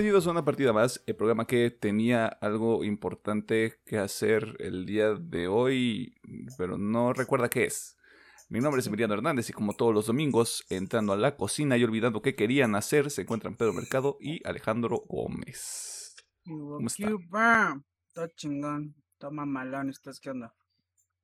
[0.00, 5.12] Bienvenidos a una partida más, el programa que tenía algo importante que hacer el día
[5.12, 6.14] de hoy,
[6.56, 7.98] pero no recuerda qué es.
[8.48, 11.84] Mi nombre es Emiliano Hernández y como todos los domingos, entrando a la cocina y
[11.84, 16.16] olvidando qué querían hacer, se encuentran Pedro Mercado y Alejandro Gómez.
[16.46, 17.78] ¿Cómo está?
[18.14, 20.54] Todo chingón, todo mamalón, ¿estás qué onda?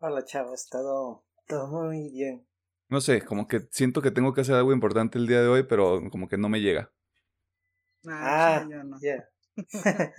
[0.01, 2.47] Hola chavos, todo, todo muy bien.
[2.91, 5.63] No sé, como que siento que tengo que hacer algo importante el día de hoy,
[5.63, 6.93] pero como que no me llega.
[8.09, 8.67] Ah,
[9.01, 9.29] ya.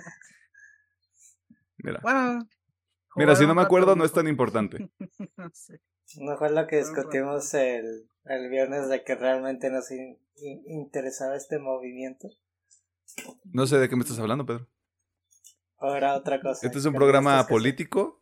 [1.77, 1.99] Mira.
[2.01, 2.47] Bueno.
[3.15, 4.89] Mira, si no me acuerdo, no es tan importante.
[6.09, 6.21] Sí.
[6.23, 11.35] No fue lo que discutimos el, el viernes de que realmente nos in- in- interesaba
[11.35, 12.29] este movimiento.
[13.43, 14.67] No sé de qué me estás hablando, Pedro.
[15.81, 16.65] Era otra cosa.
[16.65, 18.21] Este es un no programa político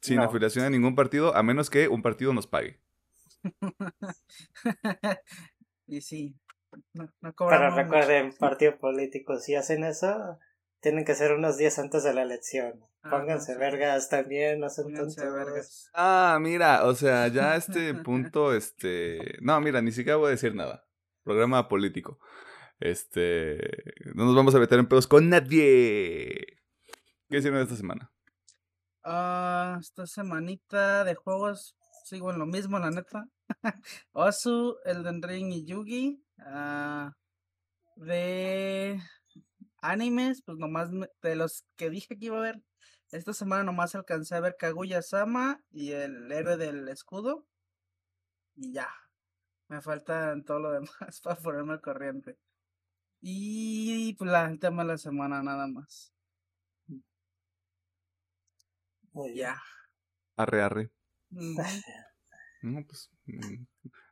[0.00, 0.24] sin No.
[0.24, 2.78] afiliación a ningún partido, a menos que un partido nos pague.
[5.86, 6.36] y sí.
[6.94, 7.76] No, no Pero mucho.
[7.76, 10.38] recuerden, partido político, si hacen eso,
[10.80, 12.84] tienen que ser unos días antes de la elección.
[13.02, 13.58] Ah, Pónganse sí.
[13.58, 15.34] vergas también, no sean Pónganse tontos.
[15.34, 15.90] vergas.
[15.94, 19.38] Ah, mira, o sea, ya a este punto, este...
[19.40, 20.84] No, mira, ni siquiera voy a decir nada.
[21.24, 22.18] Programa político.
[22.80, 23.58] Este...
[24.14, 26.46] No nos vamos a meter en pedos con nadie.
[27.28, 28.12] ¿Qué hicieron esta semana?
[29.04, 33.26] Ah, esta semanita de juegos sigo en lo mismo, la neta.
[34.12, 36.22] Osu, Elden Ring y Yugi.
[36.46, 37.12] Ah,
[37.96, 39.00] de
[39.80, 40.90] animes, pues nomás
[41.22, 42.62] de los que dije que iba a ver.
[43.10, 47.46] Esta semana nomás alcancé a ver Kaguya-sama y el héroe del escudo.
[48.56, 48.88] Y ya.
[49.68, 52.38] Me faltan todo lo demás para ponerme al corriente.
[53.20, 56.12] Y pues la, el tema de la semana nada más.
[59.34, 59.60] Ya.
[60.36, 60.90] Arre, arre.
[62.62, 63.10] No, pues...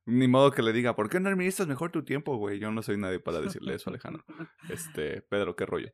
[0.07, 2.59] Ni modo que le diga, ¿por qué no administras mejor tu tiempo, güey?
[2.59, 4.25] Yo no soy nadie para decirle eso, Alejandro.
[4.69, 5.91] Este, Pedro, ¿qué rollo?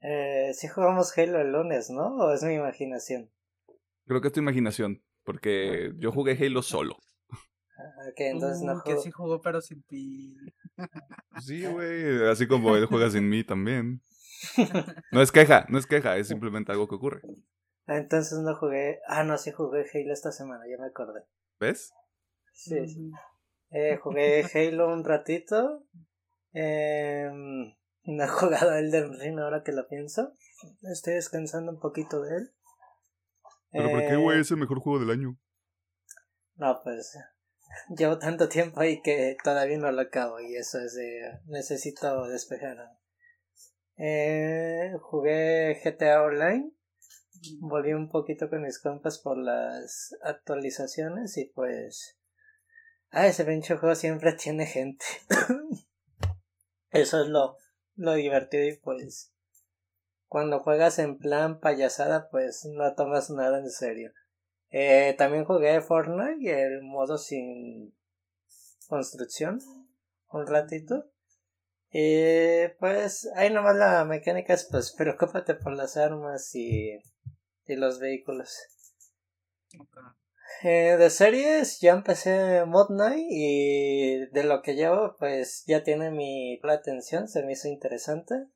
[0.00, 2.16] Eh, sí jugamos Halo el lunes, ¿no?
[2.16, 3.30] ¿O es mi imaginación?
[4.06, 6.96] Creo que es tu imaginación, porque yo jugué Halo solo.
[7.30, 10.36] Ah, Ok, entonces no Uh, que sí jugó, pero sin ti.
[11.40, 14.00] Sí, güey, así como él juega sin mí también.
[15.12, 17.20] No es queja, no es queja, es simplemente algo que ocurre.
[17.86, 19.00] Ah, Entonces no jugué.
[19.06, 21.22] Ah, no, sí jugué Halo esta semana, ya me acordé.
[21.58, 21.92] ¿Ves?
[22.52, 23.10] Sí, sí.
[23.70, 25.84] Eh, jugué Halo un ratito.
[26.52, 27.30] Eh,
[28.04, 30.32] no he jugado Elden Ring ahora que lo pienso.
[30.92, 32.54] Estoy descansando un poquito de él.
[33.70, 34.40] Pero ¿por qué, Eh, güey?
[34.40, 35.38] Es el mejor juego del año.
[36.56, 37.16] No, pues
[37.96, 41.38] llevo tanto tiempo ahí que todavía no lo acabo y eso es de...
[41.46, 42.76] Necesito despejar.
[43.96, 46.72] Eh, jugué GTA Online.
[47.60, 52.19] Volví un poquito con mis compas por las actualizaciones y pues...
[53.12, 55.04] Ah, ese pinche juego siempre tiene gente.
[56.90, 57.56] Eso es lo,
[57.96, 59.32] lo divertido y pues...
[60.28, 64.12] Cuando juegas en plan payasada pues no tomas nada en serio.
[64.70, 67.92] Eh, también jugué Fortnite y el modo sin
[68.86, 69.58] construcción
[70.28, 71.10] un ratito.
[71.90, 77.02] Y pues ahí nomás la mecánica es pues preocúpate por las armas y,
[77.66, 78.56] y los vehículos.
[79.80, 80.19] Ok.
[80.62, 86.10] Eh, de series ya empecé Mod Night y de lo que llevo pues ya tiene
[86.10, 88.46] mi la atención, se me hizo interesante.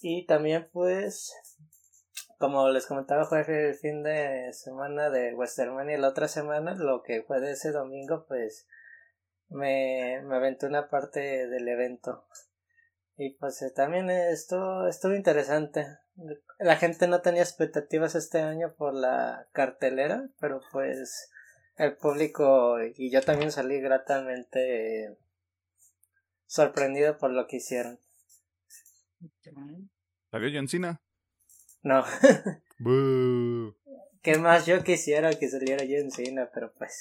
[0.00, 1.32] Y también pues
[2.38, 7.02] como les comentaba fue el fin de semana de Westermania y la otra semana lo
[7.02, 8.66] que fue de ese domingo pues
[9.48, 12.26] me, me una parte del evento.
[13.18, 15.86] Y pues eh, también esto estuvo interesante.
[16.58, 21.30] La gente no tenía expectativas este año por la cartelera, pero pues
[21.76, 25.16] el público y yo también salí gratamente eh,
[26.46, 27.98] sorprendido por lo que hicieron.
[29.24, 29.54] Ok.
[30.30, 31.00] ¿Salió John Cena?
[31.82, 32.04] No,
[34.22, 37.00] que más yo quisiera que saliera John Cena, pero pues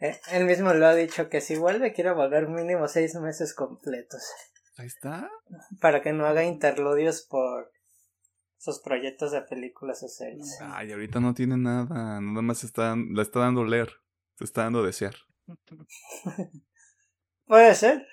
[0.32, 4.22] él mismo lo ha dicho que si vuelve quiero volver mínimo seis meses completos
[4.76, 5.30] Ahí está.
[5.80, 7.70] para que no haga interludios por
[8.58, 10.58] sus proyectos de películas o series.
[10.62, 12.18] Ay, ahorita no tiene nada.
[12.20, 13.90] Nada más está, la está dando leer.
[14.38, 15.14] Se está dando desear.
[17.46, 18.06] Puede ser,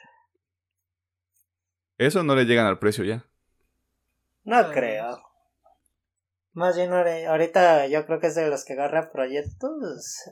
[1.98, 3.26] Eso no le llegan al precio ya.
[4.44, 5.22] no creo.
[6.54, 10.26] Más bien ahori- ahorita yo creo que es de los que agarra proyectos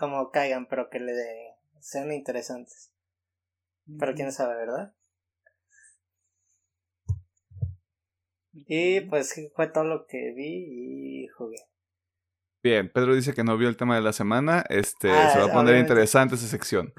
[0.00, 2.92] como caigan, pero que le de- sean interesantes.
[3.98, 4.94] Pero quién sabe, ¿verdad?
[8.52, 11.58] Y pues fue todo lo que vi y jugué.
[12.62, 14.64] Bien, Pedro dice que no vio el tema de la semana.
[14.68, 16.92] Este, Ah, se va a poner interesante esa sección.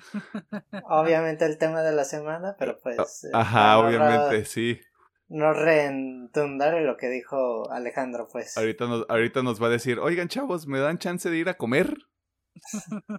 [0.86, 2.98] Obviamente el tema de la semana, pero pues...
[3.26, 4.80] eh, Ajá, para no obviamente, sí.
[5.28, 8.58] No redundar en lo que dijo Alejandro, pues.
[8.58, 11.54] Ahorita nos, ahorita nos va a decir, oigan chavos, ¿me dan chance de ir a
[11.54, 11.96] comer?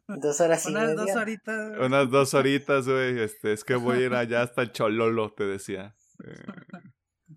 [0.08, 1.78] Dos horas y Unas dos horitas.
[1.78, 3.20] Unas dos horitas, güey.
[3.20, 5.96] Este, es que voy a ir allá hasta el Chololo, te decía.
[6.24, 7.36] Eh,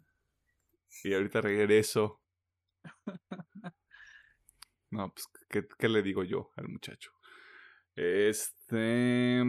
[1.03, 2.21] y ahorita regreso.
[4.92, 7.12] No, pues, ¿qué, qué le digo yo al muchacho?
[7.95, 9.44] Este.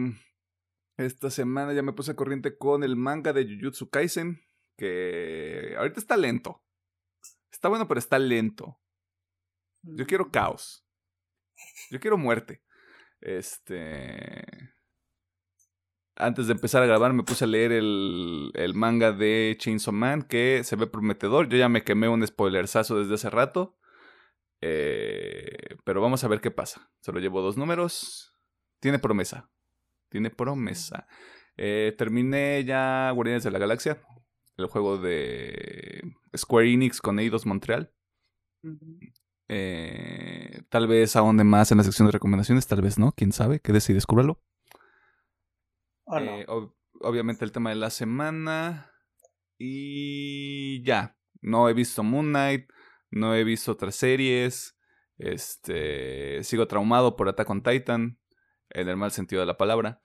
[0.97, 4.41] Esta semana ya me puse a corriente con el manga de Jujutsu Kaisen.
[4.77, 6.63] Que ahorita está lento.
[7.51, 8.79] Está bueno, pero está lento.
[9.83, 10.86] Yo quiero caos.
[11.91, 12.63] Yo quiero muerte.
[13.21, 14.45] Este.
[16.19, 20.23] Antes de empezar a grabar me puse a leer el, el manga de Chainsaw Man
[20.23, 21.49] que se ve prometedor.
[21.49, 23.79] Yo ya me quemé un spoilersazo desde hace rato.
[24.63, 26.91] Eh, pero vamos a ver qué pasa.
[27.01, 28.33] Solo llevo dos números.
[28.81, 29.51] Tiene promesa.
[30.09, 31.07] Tiene promesa.
[31.57, 34.03] Eh, terminé ya Guardianes de la Galaxia.
[34.57, 36.03] El juego de
[36.35, 37.93] Square Enix con Eidos Montreal.
[39.49, 43.61] Eh, tal vez ahonde más en la sección de recomendaciones, tal vez no, quién sabe,
[43.61, 44.41] quédese y descúbralo.
[46.05, 46.39] ¿O no?
[46.39, 48.93] Eh, ob- obviamente el tema de la semana.
[49.59, 51.17] Y ya.
[51.41, 52.69] No he visto Moon Knight.
[53.11, 54.77] No he visto otras series.
[55.19, 56.43] Este.
[56.45, 58.19] Sigo traumado por Attack on Titan.
[58.71, 60.03] En el mal sentido de la palabra.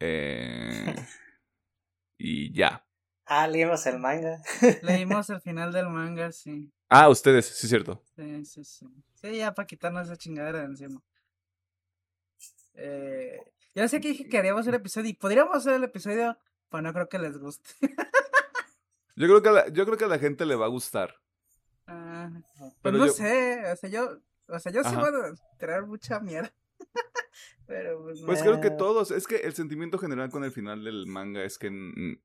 [0.00, 0.94] Eh,
[2.18, 2.86] y ya.
[3.26, 4.42] Ah, leímos el manga.
[4.82, 6.70] Leímos el final del manga, sí.
[6.88, 8.02] Ah, ustedes, sí, es cierto.
[8.16, 8.86] Sí, sí, sí.
[9.14, 11.02] Sí, ya para quitarnos esa chingadera de encima.
[12.74, 13.38] Eh,
[13.74, 16.36] ya sé que dije que haríamos el episodio y podríamos hacer el episodio,
[16.68, 17.70] pero no creo que les guste.
[19.16, 21.14] Yo creo que a la, yo creo que a la gente le va a gustar.
[21.86, 22.28] Ah,
[22.58, 25.86] pues Pero no yo- sé, o sea, yo, o sea, yo sí voy a traer
[25.86, 26.52] mucha mierda.
[27.68, 28.22] pero pues.
[28.26, 31.58] Pues creo que todos, es que el sentimiento general con el final del manga es
[31.58, 31.70] que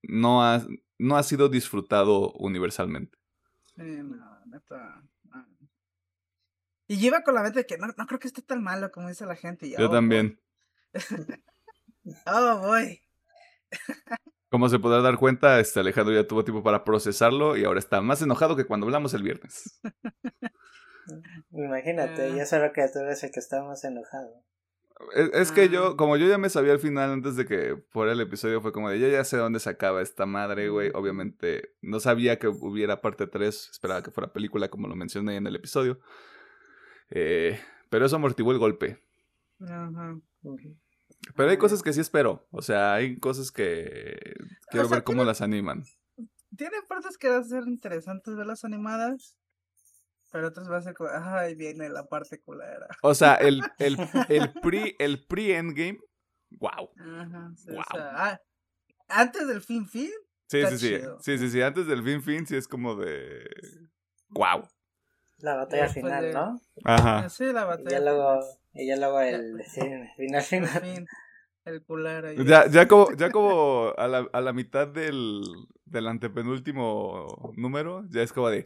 [0.01, 0.65] no ha,
[0.97, 3.19] no ha sido disfrutado universalmente.
[3.79, 5.01] Sí, no, neta.
[5.23, 5.47] no.
[6.87, 8.91] Y yo iba con la mente de que no, no creo que esté tan malo
[8.91, 9.67] como dice la gente.
[9.67, 10.39] y, Yo oh, también.
[10.93, 12.15] boy.
[12.25, 13.01] Oh, boy.
[14.49, 18.01] Como se podrá dar cuenta, este Alejandro ya tuvo tiempo para procesarlo y ahora está
[18.01, 19.79] más enojado que cuando hablamos el viernes.
[21.51, 22.35] Imagínate, Ah.
[22.35, 24.43] yo solo que tú eres el que está más enojado.
[25.15, 25.97] Es, es que yo, Ah.
[25.97, 28.89] como yo ya me sabía al final antes de que fuera el episodio, fue como
[28.89, 30.91] de yo ya sé dónde se acaba esta madre, güey.
[30.93, 35.47] Obviamente no sabía que hubiera parte 3, esperaba que fuera película como lo mencioné en
[35.47, 35.99] el episodio.
[37.11, 37.59] Eh,
[37.89, 38.99] pero eso amortiguó el golpe.
[39.61, 40.19] Ajá.
[41.35, 42.47] Pero hay cosas que sí espero.
[42.51, 44.17] O sea, hay cosas que
[44.69, 45.83] quiero sea, ver cómo tiene- las animan.
[46.55, 49.37] Tiene partes que van a ser interesantes verlas animadas.
[50.31, 52.87] Pero otras va a ser como, ay, viene la parte culera.
[53.01, 53.97] O sea, el, el,
[54.29, 55.99] el pre, el pre-endgame,
[56.51, 56.91] wow.
[56.99, 57.51] Ajá.
[57.57, 57.85] sí, o Guau.
[57.93, 58.41] sea, ah,
[59.07, 60.11] antes del fin fin.
[60.47, 60.95] Sí, Está sí, sí.
[60.97, 61.19] chido.
[61.21, 61.61] Sí, sí, sí.
[61.61, 63.47] Antes del fin fin sí es como de.
[64.29, 64.67] Wow.
[65.39, 66.61] La batalla Después final, de- ¿no?
[66.85, 67.29] Ajá.
[67.29, 67.89] Sí, la Y batalla.
[67.91, 68.39] ya luego,
[68.73, 69.81] y ya luego el sí,
[70.17, 70.81] final El final.
[70.81, 71.07] fin.
[71.65, 72.31] El culero.
[72.33, 75.41] y- Ya, ya como, ya como a, la, a la mitad del,
[75.85, 78.65] del antepenúltimo número, ya es como de.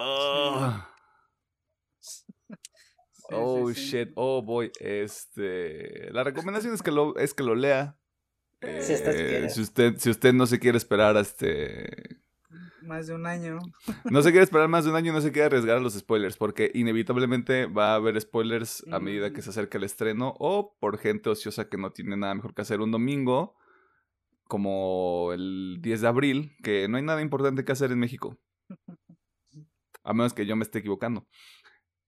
[0.00, 0.84] Oh,
[2.00, 2.24] Sí,
[3.12, 3.80] sí, oh sí.
[3.80, 4.70] shit, oh boy.
[4.80, 6.10] Este.
[6.12, 7.98] La recomendación es que lo, es que lo lea.
[8.80, 12.18] Si usted Eh, si usted, si usted no se quiere esperar a este.
[12.82, 13.58] Más de un año.
[14.10, 15.94] No se quiere esperar más de un año y no se quiere arriesgar a los
[15.94, 19.42] spoilers, porque inevitablemente va a haber spoilers a medida que Mm.
[19.42, 22.80] se acerca el estreno, o por gente ociosa que no tiene nada mejor que hacer
[22.80, 23.54] un domingo,
[24.44, 28.38] como el 10 de abril, que no hay nada importante que hacer en México.
[30.08, 31.26] A menos que yo me esté equivocando.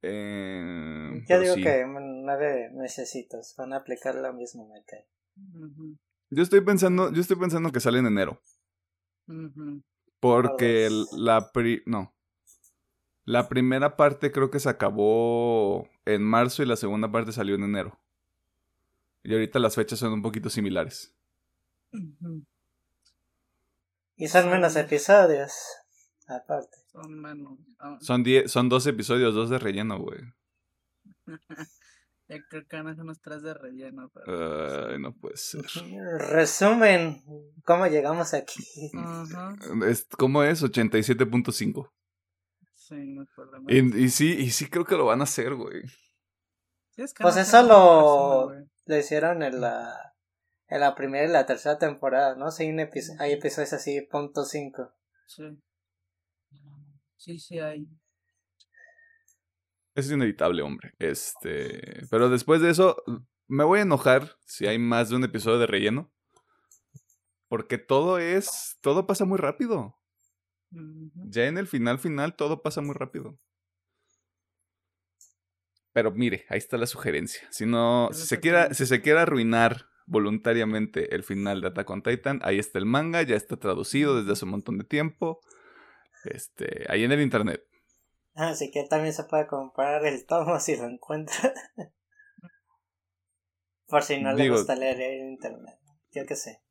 [0.00, 1.62] Eh, Yo digo sí.
[1.62, 5.06] que nueve mesecitos van a aplicar lo mismo, me cae.
[6.30, 8.40] Yo estoy pensando, yo estoy pensando que sale en enero.
[10.20, 12.14] Porque la pri- no.
[13.26, 17.64] La primera parte creo que se acabó en marzo y la segunda parte salió en
[17.64, 18.00] enero.
[19.22, 21.14] Y ahorita las fechas son un poquito similares.
[24.16, 25.52] Y son menos episodios,
[26.30, 26.76] aparte.
[26.92, 27.58] Son menos.
[27.78, 30.20] ah, Son 10, son 12 episodios, dos de relleno, güey.
[32.28, 34.08] Ya creo que van a ser unos tres de relleno.
[34.14, 34.88] Pero...
[34.90, 35.62] Ay, no puede ser.
[36.30, 37.24] Resumen,
[37.64, 38.62] ¿cómo llegamos aquí?
[38.96, 39.56] Ajá.
[39.88, 40.62] Es, ¿Cómo es?
[40.62, 41.90] 87.5.
[42.76, 43.26] Sí, no.
[43.66, 45.82] Y, y sí, y sí creo que lo van a hacer, güey.
[46.90, 48.70] Sí, es que Pues no eso lo- resumen.
[48.86, 50.14] Lo hicieron en la,
[50.68, 52.52] en la primera y la tercera temporada, ¿no?
[52.52, 54.92] Sí, hay, un epi- hay episodios así, punto cinco.
[55.26, 55.42] Sí.
[57.20, 57.86] Sí, sí hay.
[59.94, 60.94] es inevitable, hombre.
[60.98, 62.96] Este, pero después de eso,
[63.46, 66.10] me voy a enojar si hay más de un episodio de relleno.
[67.46, 69.98] Porque todo es, todo pasa muy rápido.
[70.70, 73.38] Ya en el final final todo pasa muy rápido.
[75.92, 77.46] Pero mire, ahí está la sugerencia.
[77.50, 82.02] Si no, si se quiera, si se quiere arruinar voluntariamente el final de Attack on
[82.02, 85.42] Titan, ahí está el manga, ya está traducido desde hace un montón de tiempo.
[86.24, 87.62] Este, ahí en el internet.
[88.34, 91.52] Así que también se puede comprar el tomo si lo encuentra.
[93.86, 95.78] Por si no le gusta leer en internet.
[96.12, 96.62] Yo qué sé.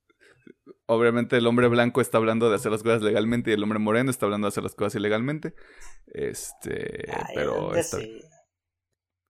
[0.85, 4.09] Obviamente el hombre blanco está hablando de hacer las cosas legalmente y el hombre moreno
[4.09, 5.53] está hablando de hacer las cosas ilegalmente.
[6.07, 8.21] Este, Ay, pero ¿dónde está- sí?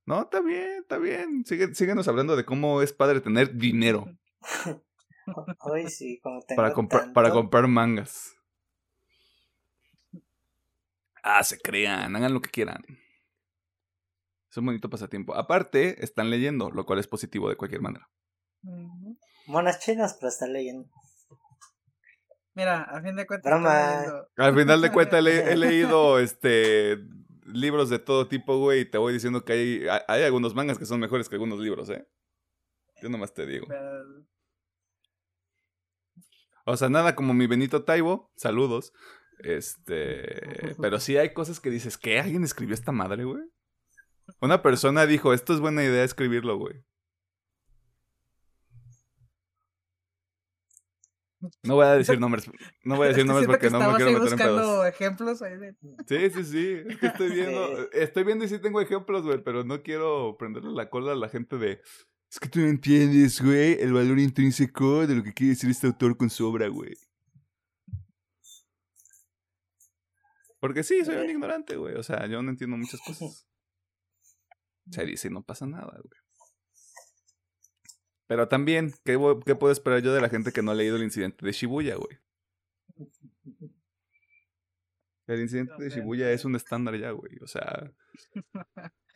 [0.06, 1.46] No, está bien, está bien.
[1.46, 4.06] Sigue, síguenos hablando de cómo es padre tener dinero
[5.60, 8.36] Hoy sí, como tengo para, comprar para comprar mangas.
[11.24, 12.84] Ah, se crean, hagan lo que quieran.
[14.50, 15.36] Es un bonito pasatiempo.
[15.36, 18.10] Aparte, están leyendo, lo cual es positivo de cualquier manera.
[19.48, 20.90] Monas chinas, pero está leyendo.
[22.56, 23.50] Mira, a fin de cuentas.
[23.52, 23.70] Broma.
[23.92, 26.98] estoy leyendo- Al final de cuentas, le- he leído este
[27.46, 30.86] libros de todo tipo, güey, y te voy diciendo que hay, hay- algunos mangas que
[30.86, 32.08] son mejores que algunos libros, ¿eh?
[33.02, 33.68] Yo nomás te digo.
[36.66, 38.94] O sea, nada como mi Benito Taibo, saludos.
[39.40, 42.20] Este, pero sí hay cosas que dices, ¿qué?
[42.20, 43.44] ¿Alguien escribió esta madre, güey?
[44.42, 46.84] Una persona dijo, esto es buena idea escribirlo, güey.
[51.64, 52.50] No voy a decir nombres,
[52.84, 54.88] no voy a decir nombres porque que no me quiero meter en pedos.
[54.88, 55.76] ejemplos ahí de...
[56.06, 57.88] Sí, sí, sí, es que estoy viendo, Sí.
[57.94, 61.30] estoy viendo y sí tengo ejemplos, güey, pero no quiero prenderle la cola a la
[61.30, 61.82] gente de,
[62.32, 65.88] es que tú no entiendes, güey, el valor intrínseco de lo que quiere decir este
[65.88, 66.94] autor con su obra, güey.
[70.60, 73.48] Porque sí, soy un ignorante, güey, o sea, yo no entiendo muchas cosas.
[74.92, 76.20] Se dice y no pasa nada, güey.
[78.28, 81.04] Pero también, ¿qué, ¿qué puedo esperar yo de la gente que no ha leído el
[81.04, 82.20] incidente de Shibuya, güey?
[85.26, 87.38] El incidente de Shibuya es un estándar ya, güey.
[87.42, 87.92] O sea,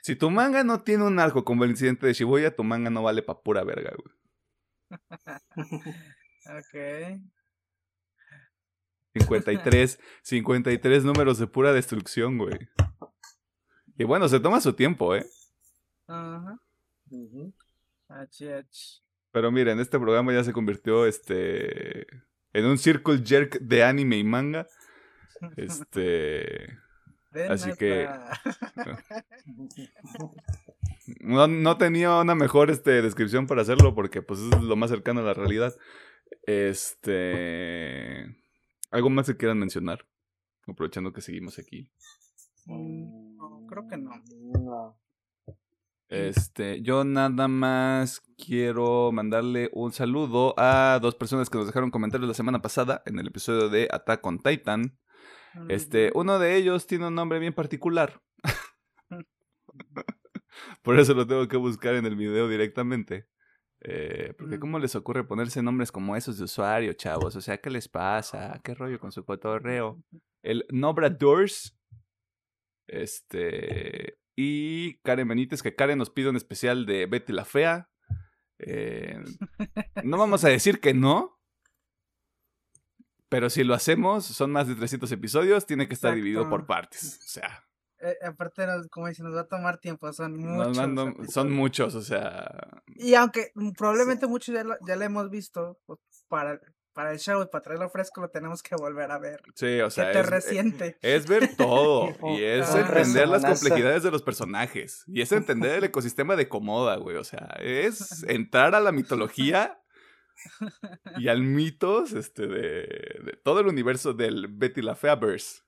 [0.01, 3.03] si tu manga no tiene un arco como el incidente de Shibuya, tu manga no
[3.03, 4.15] vale pa' pura verga, güey.
[6.45, 7.21] Ok.
[9.13, 12.57] 53, 53 números de pura destrucción, güey.
[13.97, 15.25] Y bueno, se toma su tiempo, ¿eh?
[16.07, 16.59] Ajá.
[18.09, 18.77] Ach, ach.
[19.31, 22.07] Pero miren, este programa ya se convirtió este
[22.53, 24.67] en un circle jerk de anime y manga.
[25.57, 26.77] Este
[27.31, 28.07] Ven Así que-
[31.19, 35.21] no, no tenía una mejor este, descripción para hacerlo porque pues es lo más cercano
[35.21, 35.75] a la realidad.
[36.45, 38.35] Este
[38.93, 40.07] algo más que quieran mencionar,
[40.67, 41.89] aprovechando que seguimos aquí.
[42.67, 44.11] Mm, no, creo que no.
[44.63, 44.99] No.
[46.09, 52.27] Este, yo nada más quiero mandarle un saludo a dos personas que nos dejaron comentarios
[52.27, 54.95] la semana pasada en el episodio de Attack on Titan.
[55.69, 58.21] Este, uno de ellos tiene un nombre bien particular.
[60.83, 63.27] Por eso lo tengo que buscar en el video directamente.
[63.85, 67.35] Eh, porque ¿cómo les ocurre ponerse nombres como esos de usuario, chavos?
[67.35, 68.61] O sea, ¿qué les pasa?
[68.63, 70.01] ¿Qué rollo con su cotorreo?
[70.41, 71.77] El Nobra Doors.
[72.87, 74.17] Este.
[74.35, 77.89] Y Karen Benítez, que Karen nos pide un especial de Betty la Fea.
[78.59, 79.21] Eh,
[80.03, 81.39] no vamos a decir que no.
[83.27, 87.19] Pero si lo hacemos, son más de 300 episodios, tiene que estar dividido por partes.
[87.19, 87.65] O sea,
[88.05, 91.33] Eh, aparte, nos- como dice, nos va a tomar tiempo, son muchos.
[91.33, 92.81] son muchos, o sea.
[92.95, 96.59] Y aunque probablemente muchos ya lo, ya lo hemos visto, pues, para,
[96.93, 99.41] para el show y para traerlo fresco lo tenemos que volver a ver.
[99.55, 100.07] Sí, o sea.
[100.07, 100.97] que te es- resiente.
[101.01, 105.83] Es ver todo y es entender las complejidades de los personajes y es entender el
[105.85, 107.15] ecosistema de Komoda, güey.
[107.17, 109.79] O sea, es entrar a la mitología
[111.17, 112.81] y al mitos este, de,
[113.23, 115.61] de todo el universo del Betty la Fea verse.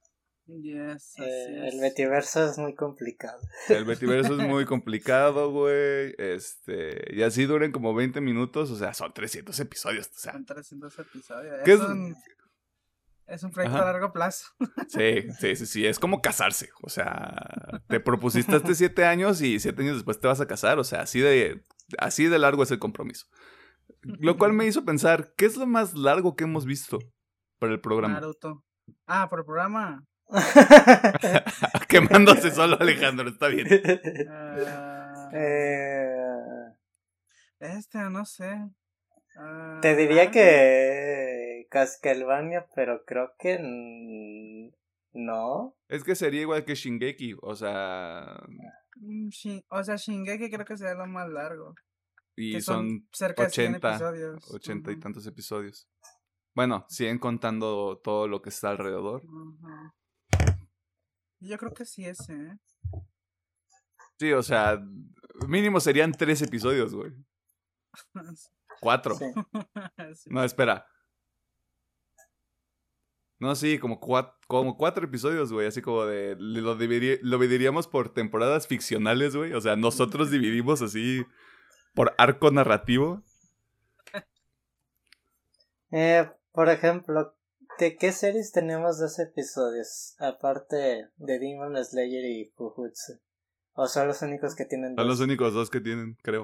[0.47, 1.73] Yes, así Eh, es.
[1.73, 3.39] el Betiverso es muy complicado.
[3.67, 6.13] El Betiverso es muy complicado, güey.
[6.19, 10.33] Este, y así duran como 20 minutos, o sea, son 300 episodios, o sea.
[10.33, 11.55] Son 300 episodios.
[11.65, 12.15] ¿Qué Es, es- un,
[13.27, 13.89] es un proyecto Ajá.
[13.89, 14.47] a largo plazo.
[14.87, 16.69] Sí, sí, sí, sí, es como casarse.
[16.83, 20.77] O sea, te propusiste hace siete años y siete años después te vas a casar.
[20.77, 21.63] O sea, así de,
[21.97, 23.25] así de largo es el compromiso.
[24.03, 26.99] Lo cual me hizo pensar, ¿qué es lo más largo que hemos visto
[27.57, 28.13] para el programa?
[28.13, 28.63] Naruto.
[29.07, 30.05] Ah, por el programa.
[31.87, 33.67] Quemándose solo Alejandro, está bien.
[34.29, 36.15] Ah, Eh,
[37.59, 38.69] este, no sé.
[39.37, 44.71] Ah, te diría que Castlevania, pero creo que
[45.13, 45.75] no.
[45.87, 48.39] Es que sería igual que Shingeki, o sea,
[48.97, 51.75] Mm, Shin- o sea, Shingeki creo que sería lo más largo.
[52.37, 54.51] Y que son cerca de 100 80, episodios.
[54.51, 55.89] 80 y tantos episodios.
[56.53, 59.21] Bueno, siguen contando todo lo que está alrededor.
[59.25, 59.91] ujú.
[61.39, 62.57] Yo creo que sí ese, ¿eh?
[64.17, 64.79] Sí, o sea,
[65.47, 67.11] mínimo serían tres episodios, güey.
[68.81, 69.15] Cuatro.
[70.15, 70.29] Sí.
[70.29, 70.85] No, espera.
[73.39, 75.67] No, sí, como cuatro, como cuatro episodios, güey.
[75.67, 76.35] Así como de.
[76.39, 79.53] Lo, dividi- lo dividiríamos por temporadas ficcionales, güey.
[79.53, 81.25] O sea, nosotros dividimos así
[81.93, 83.23] por arco narrativo.
[85.91, 87.37] Eh, por ejemplo,
[87.79, 90.15] ¿de qué series tenemos dos episodios?
[90.19, 93.19] Aparte de Demon Slayer y Jujutsu.
[93.73, 95.07] ¿O son los únicos que tienen Son dos?
[95.07, 96.43] los únicos dos que tienen, creo.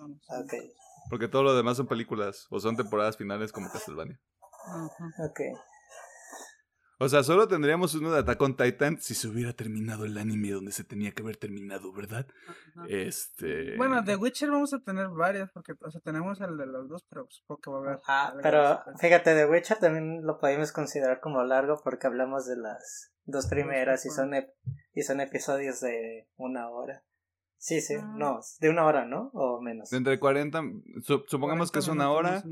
[0.00, 0.54] Ok,
[1.10, 4.20] Porque todo lo demás son películas o son temporadas finales como Castlevania.
[4.68, 5.24] Ujú.
[5.24, 5.40] ok.
[7.00, 10.50] O sea, solo tendríamos uno de Attack on Titan si se hubiera terminado el anime
[10.50, 12.26] donde se tenía que haber terminado, ¿verdad?
[12.48, 12.86] Ajá.
[12.88, 13.76] Este.
[13.76, 17.04] Bueno, The Witcher vamos a tener varias, porque, o sea, tenemos el de los dos,
[17.08, 18.00] pero supongo que va a haber.
[18.08, 23.12] Ah, pero fíjate, The Witcher también lo podemos considerar como largo porque hablamos de las
[23.26, 24.52] dos primeras y son, ep-
[24.92, 27.04] y son episodios de una hora.
[27.58, 28.14] Sí, sí, Ah.
[28.16, 29.30] no, de una hora, ¿no?
[29.34, 29.92] O menos.
[29.92, 30.62] Entre 40.
[31.02, 32.42] su- supongamos que es 40 una hora.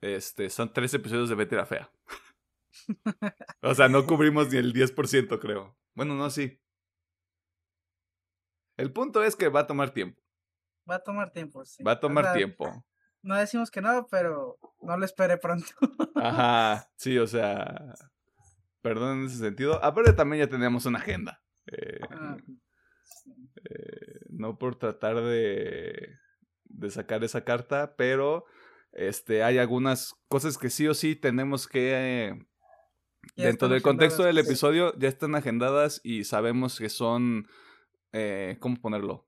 [0.00, 1.90] Este, son tres episodios de Betty la Fea.
[3.62, 5.76] o sea, no cubrimos ni el 10%, creo.
[5.94, 6.60] Bueno, no, sí.
[8.76, 10.22] El punto es que va a tomar tiempo.
[10.90, 11.82] Va a tomar tiempo, sí.
[11.82, 12.84] Va a O tomar sea, tiempo.
[13.22, 15.66] No decimos que no, pero no lo espere pronto.
[16.16, 17.94] Ajá, sí, o sea.
[18.80, 19.82] Perdón en ese sentido.
[19.84, 21.40] Aparte, también ya tenemos una agenda.
[21.66, 22.36] Eh, Ah,
[23.70, 26.16] eh, no por tratar de,
[26.64, 28.44] de sacar esa carta, pero
[28.90, 32.44] este, hay algunas cosas que sí o sí tenemos que.
[33.36, 34.40] Dentro del contexto del sí.
[34.42, 37.46] episodio ya están agendadas y sabemos que son.
[38.12, 39.26] eh, ¿Cómo ponerlo?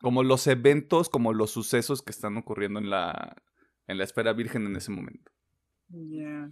[0.00, 3.36] Como los eventos, como los sucesos que están ocurriendo en la,
[3.88, 5.32] en la esfera virgen en ese momento.
[5.88, 6.50] Ya.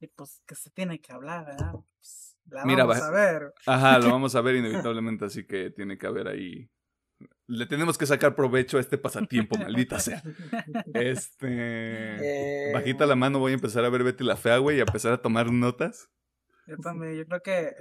[0.00, 1.72] Y pues que se tiene que hablar, ¿verdad?
[1.96, 3.54] Pues, la Mira, vamos va- a ver.
[3.66, 6.68] Ajá, lo vamos a ver inevitablemente, así que tiene que haber ahí.
[7.46, 10.22] Le tenemos que sacar provecho a este pasatiempo, maldita sea.
[10.94, 12.68] Este.
[12.68, 14.84] Eh, Bajita la mano, voy a empezar a ver Betty la Fea, güey, y a
[14.84, 16.08] empezar a tomar notas.
[16.66, 17.76] Yo también, yo creo que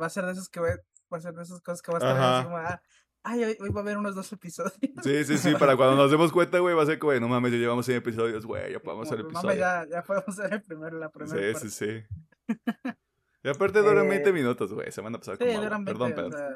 [0.00, 0.68] va a ser de esos que va,
[1.12, 2.44] va a ser de esas cosas que va a estar Ajá.
[2.44, 2.80] como, ah,
[3.24, 4.78] ay, hoy, hoy va a haber unos dos episodios.
[5.02, 7.50] Sí, sí, sí, para cuando nos demos cuenta, güey, va a ser como, no mames,
[7.50, 9.88] ya llevamos 100 episodios, güey, ya podemos hacer Como, "Mame, episodios.
[9.90, 12.04] ya, ya podemos hacer el primero, la primera Sí, sí, parte".
[12.06, 12.94] sí.
[13.42, 15.92] Y aparte duran Eh, 20 minutos, güey, se van a pasar Sí, como duran 20,
[16.14, 16.48] Perdón, o sea,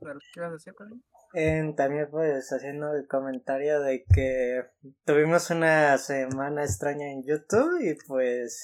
[0.00, 0.96] ¿Qué ibas a decir, Pablo?
[1.34, 4.62] En- también pues haciendo el comentario de que
[5.04, 8.62] tuvimos una semana extraña en YouTube y pues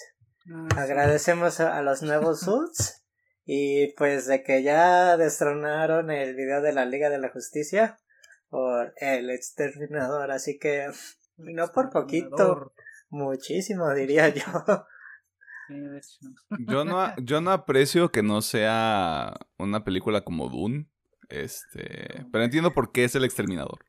[0.52, 0.78] Ah, sí.
[0.78, 3.04] agradecemos a, a los nuevos subs
[3.44, 7.98] y pues de que ya destronaron el video de la Liga de la Justicia
[8.48, 10.86] por el exterminador, así que
[11.36, 12.72] no por poquito,
[13.10, 14.44] muchísimo diría yo.
[16.66, 20.88] Yo no, yo no aprecio que no sea una película como Dune.
[21.30, 22.26] Este.
[22.30, 23.84] Pero entiendo por qué es el exterminador.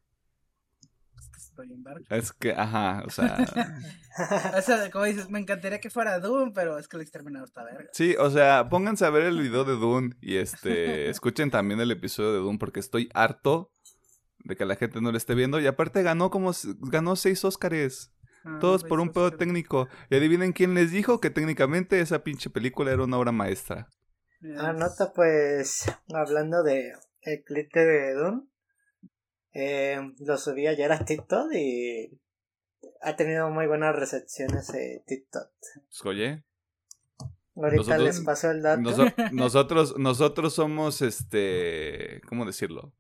[1.20, 2.06] Es que estoy en verga.
[2.10, 3.38] Es que, ajá, o sea.
[4.58, 7.64] O sea, como dices, me encantaría que fuera Doom, pero es que el exterminador está
[7.64, 7.90] verga.
[7.94, 11.10] Sí, o sea, pónganse a ver el video de Dune y este.
[11.10, 13.72] Escuchen también el episodio de Dune porque estoy harto
[14.40, 15.62] de que la gente no lo esté viendo.
[15.62, 16.52] Y aparte ganó como.
[16.82, 18.12] Ganó seis Óscares.
[18.44, 19.88] Ah, Todos por un pedo técnico.
[20.10, 23.88] Y adivinen quién les dijo que técnicamente esa pinche película era una obra maestra.
[24.42, 24.60] Yes.
[24.60, 28.42] Anota pues hablando de el clip de Dune,
[29.54, 32.20] eh, lo subí ayer a TikTok y
[33.02, 35.50] ha tenido muy buenas recepciones en TikTok.
[35.60, 36.44] Pues, oye,
[37.54, 38.82] Ahorita Nosotros- les paso el dato.
[38.82, 42.22] Noso- nosotros, nosotros somos este.
[42.28, 42.94] ¿Cómo decirlo?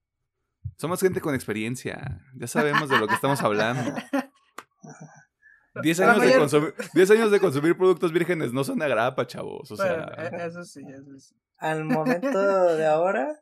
[0.77, 2.21] Somos gente con experiencia.
[2.35, 3.95] Ya sabemos de lo que estamos hablando.
[5.81, 8.85] 10 La años, de mayor- consumir, 10 años de consumir productos vírgenes no son de
[8.85, 9.71] agrapa, chavos.
[9.71, 11.33] O sea, eh, eso sí, eso sí.
[11.57, 13.40] Al momento de ahora,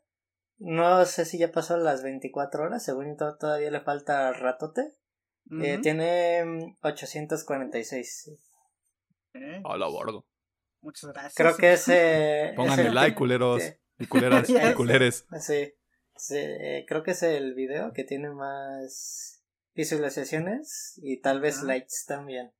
[0.59, 4.93] no sé si ya pasó las 24 horas, según todavía le falta ratote.
[5.61, 5.81] Eh, Ujú.
[5.81, 8.31] tiene mm, 846.
[9.33, 10.25] Eh, hola, borgo.
[10.81, 11.33] Muchas gracias.
[11.35, 12.53] Creo que ese...
[12.55, 13.63] Pónganle ese- like, culeros.
[13.63, 13.73] Sí.
[13.99, 15.25] Y culeras, Ya y culeres.
[15.39, 15.73] Sí,
[16.15, 19.43] sí, eh, creo que es el video que tiene más
[19.73, 21.65] visualizaciones y tal vez Ajá.
[21.67, 22.51] likes también.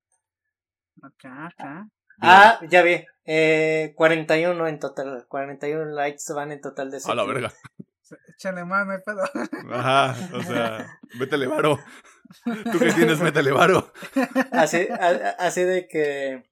[1.02, 1.90] Acá, acá.
[2.22, 7.16] Ah, ya vi, eh, 41 en total, 41 likes van en total de ese A
[7.16, 7.54] la verga.
[8.36, 9.24] Échale más, no hay pedo.
[9.74, 11.80] Ajá, o sea, métele varo.
[12.72, 13.20] ¿Tú qué tienes?
[13.22, 13.92] Métele varo.
[14.52, 16.50] Así, a- así de que...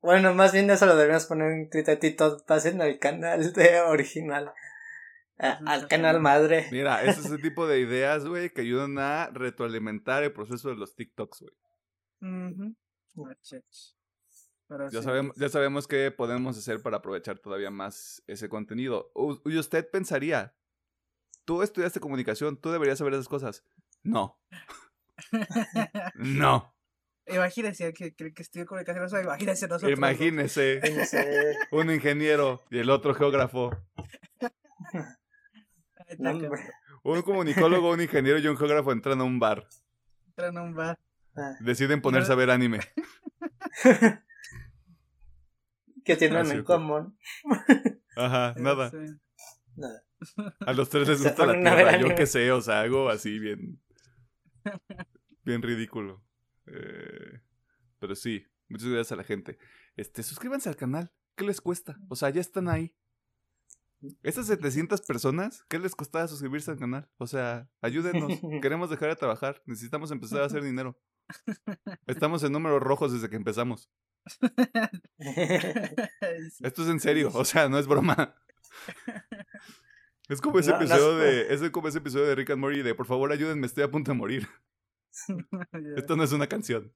[0.00, 3.80] Bueno, más bien eso lo deberíamos poner en Twitter y todos pasen al canal de
[3.82, 4.52] original.
[5.38, 6.66] A- al canal madre.
[6.72, 10.76] Mira, ese es el tipo de ideas, güey, que ayudan a retroalimentar el proceso de
[10.76, 11.54] los TikToks, güey.
[13.30, 13.64] Ah, chech.
[14.72, 19.10] Pero Ya sí, sabemos, ya sabemos qué podemos hacer para aprovechar todavía más ese contenido.
[19.14, 20.54] U- Y usted pensaría,
[21.44, 23.64] tú estudiaste comunicación, tú deberías saber esas cosas.
[24.02, 24.40] No,
[26.14, 26.74] no.
[27.26, 29.90] Imagínense que, que, que estudió comunicación, o sea, imagínense nosotros.
[29.90, 29.96] ¿no?
[29.96, 30.80] Imagínese
[31.70, 33.70] un ingeniero y el otro geógrafo.
[36.18, 36.32] No.
[37.04, 39.66] Un comunicólogo, un ingeniero y un geógrafo entran a un bar.
[40.28, 40.98] entran a un bar.
[41.36, 42.80] Ah, Deciden ponerse a ver anime.
[46.04, 47.16] ¿Qué tienen Así en común?
[48.16, 48.90] Ajá, nada.
[48.90, 48.98] Sí.
[49.76, 50.04] Nada.
[50.60, 51.98] A los tres les gusta la tierra.
[51.98, 53.80] Yo qué sé, o sea, algo así bien.
[55.44, 56.24] Bien ridículo.
[56.66, 57.40] Eh,
[57.98, 59.58] pero sí, muchas gracias a la gente.
[59.96, 61.12] Este, suscríbanse al canal.
[61.34, 61.98] ¿Qué les cuesta?
[62.08, 62.94] O sea, ya están ahí.
[64.22, 67.08] Esas 700 personas, ¿qué les costaba suscribirse al canal?
[67.18, 68.32] O sea, ayúdenos.
[68.60, 69.62] Queremos dejar de trabajar.
[69.66, 70.96] Necesitamos empezar a hacer dinero.
[72.06, 73.90] Estamos en números rojos desde que empezamos.
[76.60, 78.34] Esto es en serio, o sea, no es broma.
[80.28, 81.66] Es como ese No, episodio es- de.
[81.66, 84.12] Es como ese episodio de Rick and Morty de por favor ayúdenme, estoy a punto
[84.12, 84.48] de morir.
[85.96, 86.94] Esto no es una canción.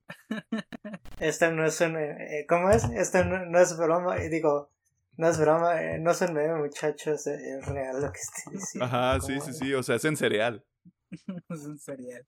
[1.19, 1.97] Esto no es un...
[1.97, 2.85] eh, ¿Cómo es?
[2.85, 4.17] Esto no, no es broma.
[4.17, 4.73] eh, Digo,
[5.19, 5.83] no es broma.
[5.83, 7.27] eh, no son meme, muchachos.
[7.27, 8.87] eh, Es real lo que estoy diciendo.
[8.87, 9.59] Ajá, sí, ¿Cómo sí, es?
[9.59, 9.75] sí.
[9.75, 10.65] O sea, es en cereal.
[11.11, 12.27] Es un cereal.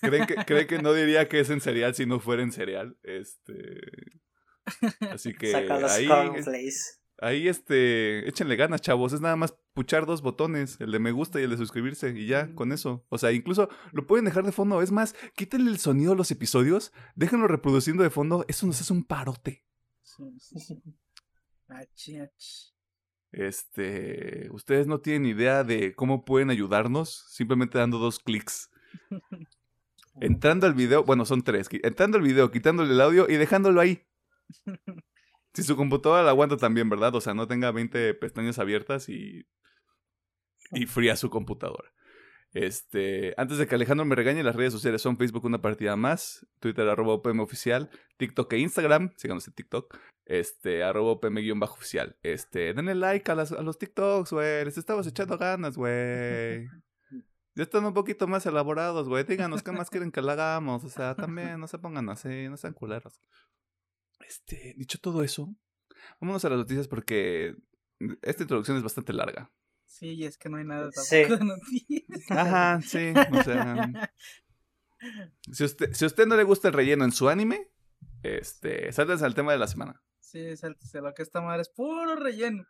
[0.00, 2.96] ¿Creen que, creen que no diría que es en cereal si no fuera en cereal?
[3.02, 3.52] Este.
[5.12, 7.48] Así que Saca los ahí.
[7.48, 8.28] este.
[8.28, 9.12] Échenle ganas, chavos.
[9.12, 12.10] Es nada más puchar dos botones: el de me gusta y el de suscribirse.
[12.10, 13.04] Y ya, con eso.
[13.08, 14.82] O sea, incluso lo pueden dejar de fondo.
[14.82, 16.92] Es más, quítenle el sonido a los episodios.
[17.16, 18.44] Déjenlo reproduciendo de fondo.
[18.48, 19.64] Eso nos hace un parote.
[23.30, 28.70] Este, ustedes no tienen idea de cómo pueden ayudarnos simplemente dando dos clics.
[30.20, 31.68] Entrando al video, bueno, son tres.
[31.70, 34.07] Entrando al video, quitándole el audio y dejándolo ahí.
[35.54, 37.14] Si su computadora la aguanta también, ¿verdad?
[37.14, 39.46] O sea, no tenga 20 pestañas abiertas y.
[40.72, 41.90] y fría su computadora.
[42.52, 46.46] Este, antes de que Alejandro me regañe, las redes sociales son Facebook una partida más,
[46.60, 51.74] Twitter arroba UPM oficial, TikTok e Instagram, síganos en TikTok, este, arroba UPM guion bajo
[51.74, 52.16] oficial.
[52.22, 56.68] Este, denle like a, las- a los TikToks, güey, les estamos echando ganas, güey.
[57.54, 60.88] Ya están un poquito más elaborados, güey, díganos qué más quieren que le hagamos, o
[60.88, 63.20] sea, también, no se pongan así, no sean culeros.
[64.28, 65.54] Este, dicho todo eso,
[66.20, 67.56] vámonos a las noticias porque
[68.22, 69.50] esta introducción es bastante larga.
[69.86, 71.24] Sí, y es que no hay nada tampoco Sí.
[71.24, 72.30] de noticias.
[72.30, 74.12] Ajá, sí, o sea,
[75.52, 77.70] si usted, si a usted no le gusta el relleno en su anime,
[78.22, 80.02] este, sáltense al tema de la semana.
[80.20, 82.66] Sí, sáltese, lo que esta madre es puro relleno.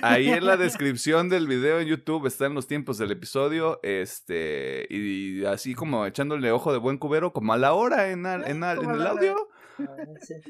[0.00, 5.44] Ahí en la descripción del video en YouTube están los tiempos del episodio, este, y
[5.44, 8.78] así como echándole ojo de buen cubero, como a la hora en, al- en, al-
[8.78, 9.48] en Como a el audio.
[9.78, 9.96] Ah.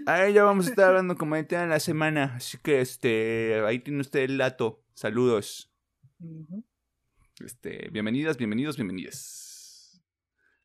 [0.07, 4.01] Ahí ya vamos a estar hablando como en la semana, así que este, ahí tiene
[4.01, 4.83] usted el dato.
[4.95, 5.73] Saludos.
[7.45, 10.03] Este, bienvenidas, bienvenidos, bienvenidas.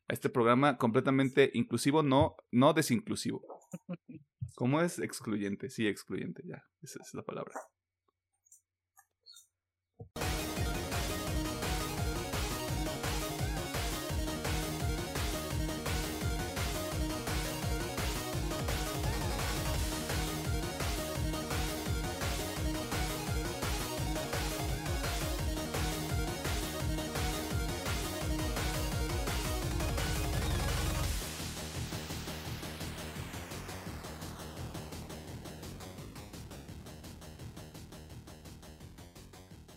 [0.08, 3.42] A este programa completamente inclusivo, no, no desinclusivo.
[4.54, 4.98] ¿Cómo es?
[4.98, 6.64] Excluyente, sí, excluyente, ya.
[6.82, 7.54] Esa es la palabra.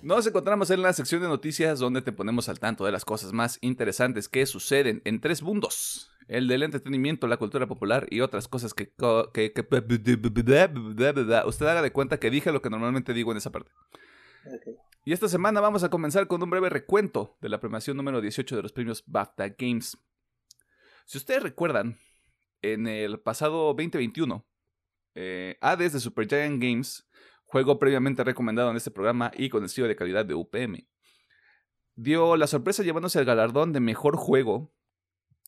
[0.10, 3.32] Nos encontramos en la sección de noticias donde te ponemos al tanto de las cosas
[3.32, 6.10] más interesantes que suceden en tres mundos.
[6.28, 8.92] El del entretenimiento, la cultura popular y otras cosas que...
[8.92, 13.52] co- que, que- usted haga de cuenta que dije lo que normalmente digo en esa
[13.52, 13.70] parte.
[15.06, 18.56] Y esta semana vamos a comenzar con un breve recuento de la premiación número 18
[18.56, 19.96] de los premios BAFTA Games.
[21.06, 22.00] Si ustedes recuerdan,
[22.64, 24.44] en el pasado 2021,
[25.14, 27.08] eh, Hades de Supergiant Games,
[27.50, 30.88] juego previamente recomendado en este programa y con el sello de calidad de UPM,
[31.96, 34.72] dio la sorpresa llevándose el galardón de mejor juego.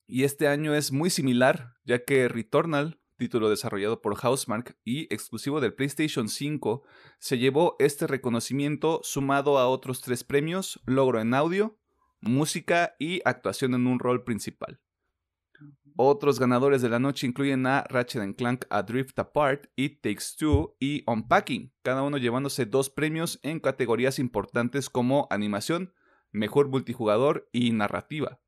[0.08, 5.62] Y este año es muy similar, ya que Returnal, título desarrollado por Housemark y exclusivo
[5.62, 6.84] del PlayStation 5,
[7.20, 11.78] se llevó este reconocimiento sumado a otros tres premios, logro en audio,
[12.20, 14.80] música y actuación en un rol principal.
[15.97, 21.04] Otros ganadores de la noche incluyen a Ratchet Clank Adrift Apart, It Takes Two y
[21.06, 25.93] Unpacking, cada uno llevándose dos premios en categorías importantes como animación,
[26.32, 28.39] mejor multijugador y narrativa.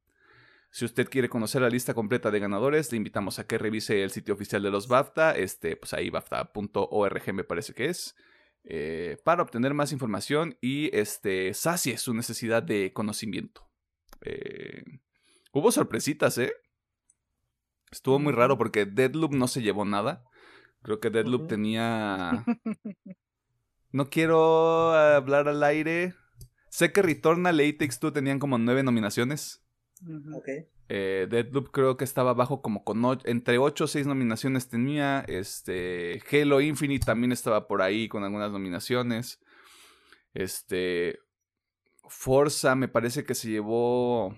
[0.71, 4.09] Si usted quiere conocer la lista completa de ganadores, le invitamos a que revise el
[4.09, 8.15] sitio oficial de los BAFTA, este, pues ahí BAFTA.org me parece que es,
[8.63, 13.69] eh, para obtener más información y este, sacie su necesidad de conocimiento.
[14.21, 14.83] Eh,
[15.51, 16.53] hubo sorpresitas, ¿eh?
[17.93, 20.23] Estuvo muy raro porque Deadloop no se llevó nada.
[20.81, 22.43] Creo que Deadloop tenía...
[23.91, 26.15] No quiero hablar al aire.
[26.69, 29.63] Sé que Returnal y Takes Two tenían como nueve nominaciones.
[30.33, 30.47] Ok.
[30.89, 35.23] Eh, Deadloop creo que estaba abajo como con entre 8 o 6 nominaciones tenía.
[35.27, 39.39] Este, Halo Infinite también estaba por ahí con algunas nominaciones.
[40.33, 41.19] Este,
[42.07, 44.35] Forza me parece que se llevó,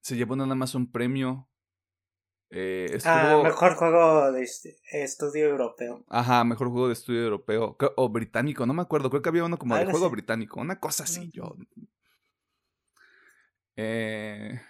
[0.00, 1.50] se llevó nada más un premio.
[2.56, 6.04] Eh, estuvo, Ah, mejor juego de este- estudio europeo.
[6.08, 7.76] Ajá, mejor juego de estudio europeo.
[7.96, 9.10] O británico, no me acuerdo.
[9.10, 10.60] Creo que había uno como de Algo juego británico.
[10.60, 11.56] Una cosa así, yo.
[13.74, 14.60] Eh,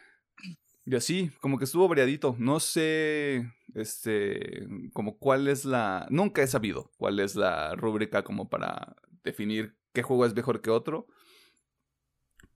[0.87, 2.35] y así, como que estuvo variadito.
[2.39, 6.07] No sé, este, como cuál es la...
[6.09, 10.71] Nunca he sabido cuál es la rúbrica como para definir qué juego es mejor que
[10.71, 11.07] otro.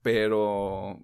[0.01, 0.99] Pero...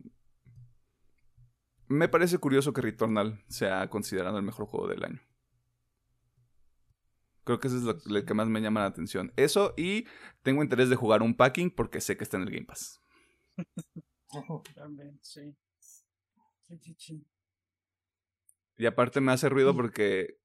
[1.88, 5.22] Me parece curioso que Returnal sea considerado el mejor juego del año.
[7.44, 9.32] Creo que eso es lo, lo que más me llama la atención.
[9.36, 10.06] Eso y
[10.42, 13.02] tengo interés de jugar un packing porque sé que está en el Game Pass.
[14.76, 15.56] También, sí.
[18.78, 20.40] Y aparte me hace ruido porque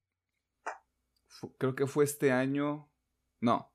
[1.58, 2.90] creo que fue este año.
[3.40, 3.72] No.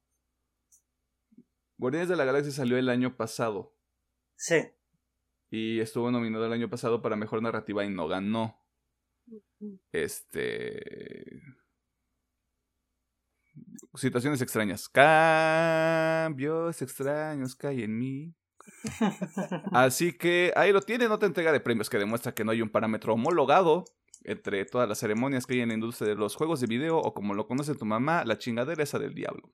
[1.78, 3.76] Guardianes de la Galaxia salió el año pasado
[4.36, 4.56] Sí.
[5.56, 8.62] Y estuvo nominado el año pasado para mejor narrativa y no ganó.
[9.94, 11.42] Este.
[13.94, 14.90] Situaciones extrañas.
[14.90, 18.36] Cambios extraños hay en mí.
[19.72, 22.70] Así que ahí lo tienen, otra entrega de premios que demuestra que no hay un
[22.70, 23.86] parámetro homologado
[24.26, 27.14] entre todas las ceremonias que hay en la industria de los juegos de video o
[27.14, 29.54] como lo conoce tu mamá, la chingadera esa del diablo.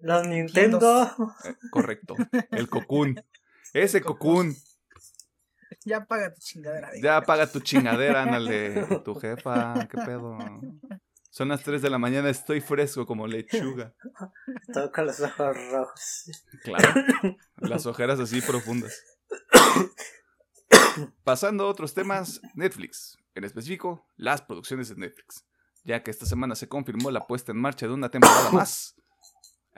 [0.00, 1.04] Los Nintendo.
[1.44, 2.16] Eh, correcto.
[2.50, 3.22] El cocún.
[3.72, 4.56] Ese cocún.
[5.84, 6.90] Ya paga tu chingadera.
[7.02, 8.86] Ya apaga tu chingadera, ándale.
[9.04, 10.38] Tu jefa, qué pedo.
[11.30, 13.94] Son las 3 de la mañana, estoy fresco como lechuga.
[14.72, 16.30] Todo con los ojos rojos.
[16.64, 16.94] Claro.
[17.56, 19.00] Las ojeras así profundas.
[21.22, 23.16] Pasando a otros temas, Netflix.
[23.34, 25.44] En específico, las producciones de Netflix.
[25.84, 28.96] Ya que esta semana se confirmó la puesta en marcha de una temporada más.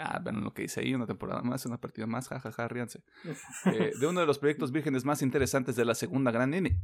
[0.03, 3.03] Ah, ven lo que dice ahí, una temporada más, una partida más, jajaja, ríanse.
[3.67, 6.81] Eh, de uno de los proyectos vírgenes más interesantes de la segunda gran N.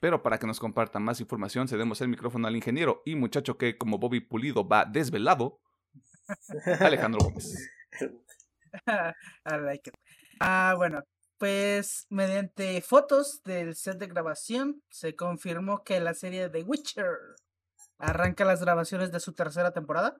[0.00, 3.76] Pero para que nos comparta más información, cedemos el micrófono al ingeniero y muchacho que,
[3.76, 5.60] como Bobby Pulido, va desvelado,
[6.80, 7.70] Alejandro Gómez.
[9.44, 9.94] I like it.
[10.40, 11.02] Ah, bueno,
[11.36, 17.06] pues mediante fotos del set de grabación se confirmó que la serie The Witcher
[17.98, 20.16] arranca las grabaciones de su tercera temporada.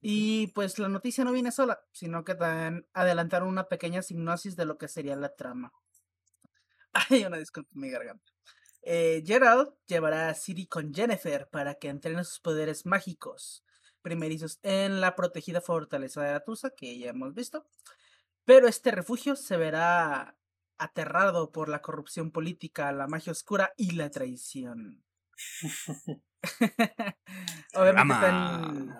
[0.00, 4.64] Y pues la noticia no viene sola, sino que también adelantaron una pequeña sinopsis de
[4.64, 5.72] lo que sería la trama.
[6.92, 8.32] Ay, una disculpa mi garganta.
[8.82, 13.64] Eh, Gerald llevará a Ciri con Jennifer para que entrene sus poderes mágicos
[14.02, 17.66] primerizos en la protegida fortaleza de Atusa, que ya hemos visto.
[18.44, 20.38] Pero este refugio se verá
[20.78, 25.04] aterrado por la corrupción política, la magia oscura y la traición.
[27.74, 28.26] Obviamente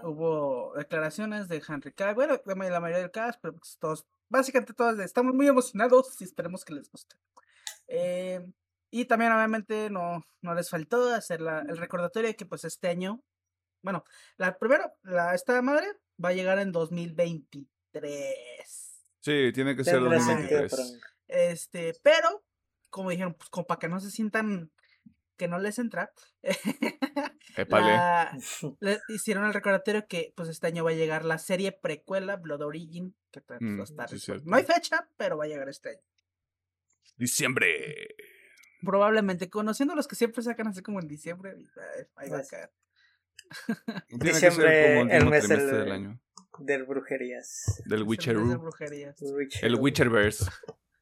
[0.03, 4.98] hubo declaraciones de Henry Cavill, bueno, la mayoría del cast, pero pues todos, básicamente todos
[5.01, 7.16] estamos muy emocionados y esperemos que les guste.
[7.87, 8.44] Eh,
[8.90, 12.88] y también obviamente no, no les faltó hacer la- el recordatorio de que pues este
[12.88, 13.22] año,
[13.83, 14.05] bueno,
[14.37, 15.87] la primero, la, esta madre
[16.22, 18.35] va a llegar en 2023.
[19.20, 20.70] Sí, tiene que ser Tendrá sentido 2023.
[20.70, 21.01] para mí.
[21.29, 22.42] Este, pero,
[22.90, 24.70] como dijeron, pues como para que no se sientan
[25.37, 26.11] que no les entra.
[27.66, 28.38] la-
[28.80, 32.62] le hicieron el recordatorio que pues este año va a llegar la serie precuela Blood
[32.62, 34.44] Origin, que pues, Mm, va a estar sí, cierto.
[34.46, 36.00] no hay fecha, pero va a llegar este año.
[37.16, 38.14] Diciembre.
[38.82, 41.52] Probablemente, conociendo a los que siempre sacan así como en diciembre,
[42.16, 42.70] ahí- va a Pues, caer.
[44.10, 46.20] Diciembre, como el el mes del- del año.
[46.60, 47.82] Del brujerías.
[47.86, 49.16] Del brujerías.
[49.20, 49.64] Witcher.
[49.64, 50.44] El Witcherverse.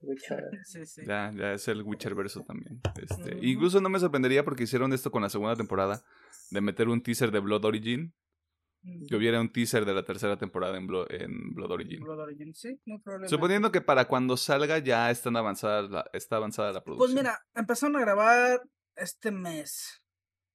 [0.02, 0.50] Witcher.
[0.64, 1.02] Sí, sí.
[1.06, 2.80] Ya, ya es el Witcherverso también.
[3.02, 3.38] Este.
[3.42, 6.02] Incluso no me sorprendería porque hicieron esto con la segunda temporada.
[6.50, 8.14] De meter un teaser de Blood Origin.
[9.08, 12.00] Que hubiera un teaser de la tercera temporada en, Blo- en Blood Origin.
[12.04, 13.26] Blood Origin, sí, no problema.
[13.28, 17.16] Suponiendo que para cuando salga ya están avanzadas la- está avanzada la Pues producción.
[17.24, 18.62] mira, empezaron a grabar
[18.94, 20.00] este mes.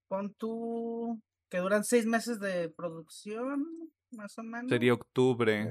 [0.07, 3.65] pon tú que duran seis meses de producción,
[4.11, 4.69] más o menos.
[4.69, 5.69] Sería octubre.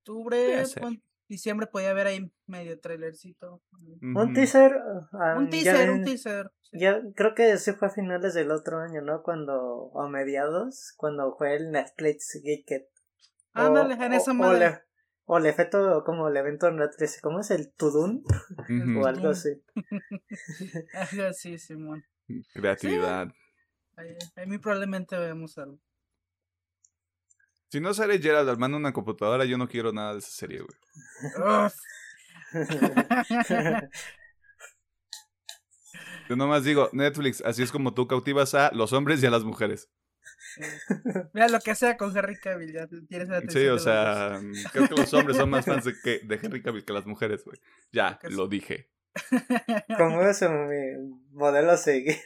[0.00, 3.62] Octubre, pon- diciembre podía haber ahí medio trailercito.
[4.02, 4.32] Un Ujú.
[4.32, 4.78] teaser.
[5.12, 6.50] ah, Un ya teaser, un teaser.
[6.62, 6.78] sí.
[6.78, 9.22] Ya creo que sí fue a finales del otro año, ¿no?
[9.22, 9.56] Cuando,
[9.92, 12.82] o mediados, cuando fue el Netflix Geeked.
[13.54, 14.58] O- Ándale, en esa o, o, madre.
[14.58, 14.80] le-
[15.28, 17.50] o el efecto, como el evento Netflix, ¿cómo es?
[17.50, 18.22] El Tudun
[19.00, 19.60] o algo así.
[20.94, 22.04] Algo así, Simón.
[22.52, 23.28] Creatividad.
[23.96, 25.78] Ahí, ahí muy probablemente veamos algo.
[27.68, 30.78] Si no sale Gerald armando una computadora, yo no quiero nada de esa serie, güey.
[36.28, 39.44] Yo nomás digo, Netflix, así es como tú cautivas a los hombres y a las
[39.44, 39.88] mujeres.
[41.32, 44.40] Mira lo que sea con Henry Cavill, ya tienes la Sí, atención o de sea,
[44.72, 47.44] creo que los hombres son más fans de, que, de Henry Cavill que las mujeres,
[47.44, 47.60] güey.
[47.92, 48.90] Ya, lo dije.
[49.98, 52.16] ¿Cómo es mi modelo a seguir?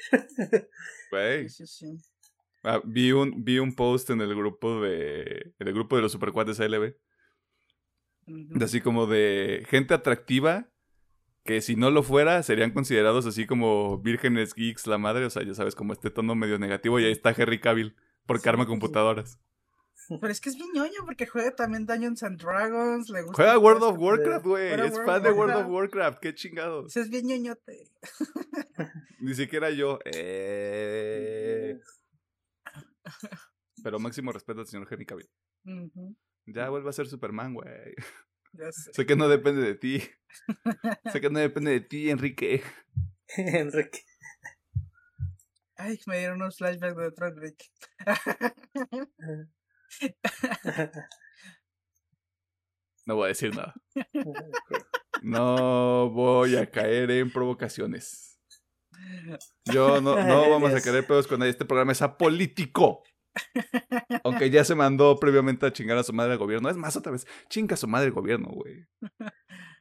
[1.10, 1.48] Güey.
[1.48, 2.10] Sí, sí, sí.
[2.62, 5.54] Ah, vi, un, vi un post en el grupo de.
[5.58, 6.94] En el grupo de los supercuates ALB.
[8.26, 8.58] Ujú.
[8.58, 10.68] de Así como de gente atractiva.
[11.42, 15.24] Que si no lo fuera, serían considerados así como vírgenes geeks, la madre.
[15.24, 17.00] O sea, ya sabes, como este tono medio negativo.
[17.00, 17.96] Y ahí está Henry Cavill.
[18.26, 19.40] Porque arma computadoras.
[20.08, 23.08] Pero es que es bien ñoño porque juega también Dungeons and Dragons.
[23.10, 23.88] Le gusta Juega World esto.
[23.90, 24.72] of Warcraft, güey.
[24.72, 26.18] Es World fan de World of Warcraft.
[26.20, 26.86] Qué chingados.
[26.88, 27.90] Ese es bien ñoñote.
[29.20, 29.98] Ni siquiera yo.
[30.04, 31.78] Eh...
[33.82, 35.30] Pero máximo respeto al señor Henry Cavill.
[36.46, 37.94] Ya vuelve a ser Superman, güey.
[38.52, 38.92] Ya sé.
[38.92, 40.02] Sé que no depende de ti.
[41.12, 42.62] sé que no depende de ti, Enrique.
[43.36, 44.00] Enrique.
[45.76, 47.66] Ay, me dieron unos flashbacks de otro Enrique.
[53.06, 53.74] No voy a decir nada.
[55.22, 58.29] No voy a caer en provocaciones.
[59.64, 61.50] Yo no, no vamos a querer pedos con nadie.
[61.50, 63.02] Este programa es apolítico.
[64.24, 66.68] Aunque ya se mandó previamente a chingar a su madre el gobierno.
[66.68, 68.86] Es más, otra vez, chinga a su madre el gobierno, güey.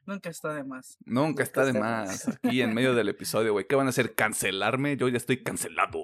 [0.06, 0.98] Nunca está de más.
[1.06, 2.28] Nunca está de está de más.
[2.28, 3.68] Aquí en medio del episodio, güey.
[3.68, 4.16] ¿Qué van a hacer?
[4.16, 4.98] ¿Cancelarme?
[4.98, 6.04] Yo ya estoy cancelado.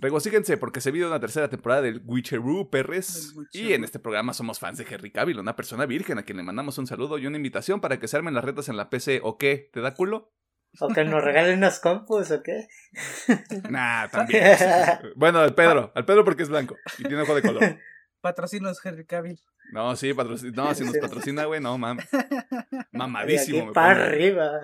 [0.00, 3.34] Regocíjense porque se viene una tercera temporada del Witcheroo, perres.
[3.52, 6.42] Y en este programa somos fans de Henry Cavill, una persona virgen a quien le
[6.42, 9.20] mandamos un saludo y una invitación para que se armen las retas en la PC.
[9.22, 9.70] ¿O qué?
[9.72, 10.32] ¿Te da culo?
[10.80, 12.66] O que nos regalen unos compus, ¿o qué?
[13.70, 14.56] Nah, también.
[15.16, 15.92] bueno, al Pedro.
[15.94, 17.62] Al Pedro porque es blanco y tiene ojo de color.
[18.20, 19.38] Patrocinos Henry Cavill.
[19.72, 20.52] No, sí, patrocina.
[20.56, 21.98] No, si nos patrocina, güey, no, mam.
[21.98, 23.58] De Mamadísimo.
[23.58, 24.60] aquí me para arriba.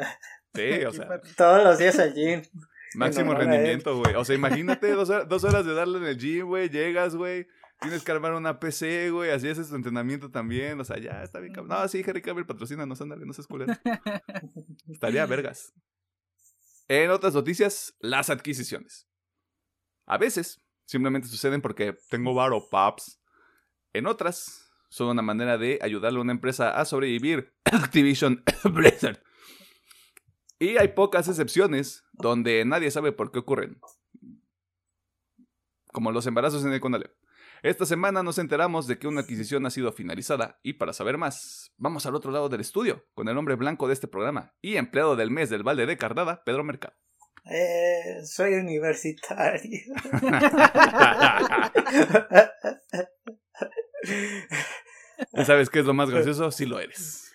[0.54, 1.20] Sí, o sea.
[1.36, 2.42] Todos los días allí.
[2.94, 3.50] Máximo honor a él.
[3.50, 4.14] rendimiento, güey.
[4.16, 6.68] O sea, imagínate dos, dos horas de darle en el gym, güey.
[6.68, 7.46] Llegas, güey.
[7.80, 9.30] Tienes que armar una PC, güey.
[9.30, 10.80] Así haces tu entrenamiento también.
[10.80, 11.52] O sea, ya está bien.
[11.66, 13.72] No, sí, Henry Cavill patrocina, no ándale, no seas culero.
[14.88, 15.72] Estaría vergas.
[16.94, 19.08] En otras noticias, las adquisiciones.
[20.04, 23.18] A veces simplemente suceden porque tengo varo, paps.
[23.94, 27.54] En otras, son una manera de ayudarle a una empresa a sobrevivir.
[27.64, 29.22] Activision Blizzard.
[30.58, 33.80] Y hay pocas excepciones donde nadie sabe por qué ocurren.
[35.94, 37.16] Como los embarazos en el Conalep.
[37.62, 41.72] Esta semana nos enteramos de que una adquisición ha sido finalizada y para saber más,
[41.76, 45.14] vamos al otro lado del estudio con el hombre blanco de este programa y empleado
[45.14, 46.96] del mes del balde de Cardada, Pedro Mercado.
[47.44, 49.70] Eh, soy universitario.
[55.32, 56.50] ¿Y sabes qué es lo más gracioso?
[56.50, 57.32] Sí lo eres.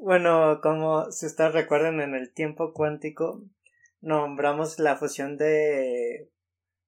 [0.00, 3.44] Bueno, como si ustedes recuerdan en el tiempo cuántico,
[4.00, 6.32] nombramos la fusión de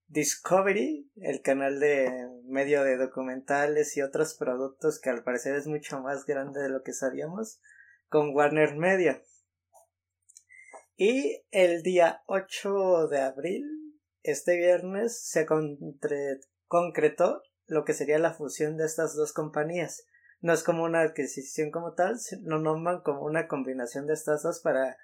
[0.09, 2.11] Discovery, el canal de
[2.44, 6.83] medio de documentales y otros productos que al parecer es mucho más grande de lo
[6.83, 7.61] que sabíamos,
[8.09, 9.22] con Warner Media.
[10.97, 13.64] Y el día 8 de abril,
[14.22, 15.47] este viernes, se
[16.66, 20.07] concretó lo que sería la fusión de estas dos compañías
[20.41, 24.61] no es como una adquisición como tal, lo nombran como una combinación de estas dos
[24.61, 24.97] para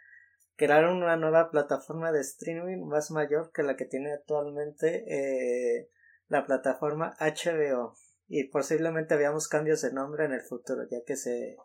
[0.56, 5.90] crear una nueva plataforma de streaming más mayor que la que tiene actualmente eh,
[6.28, 7.94] la plataforma HBO
[8.26, 11.56] y posiblemente veamos cambios de nombre en el futuro ya que se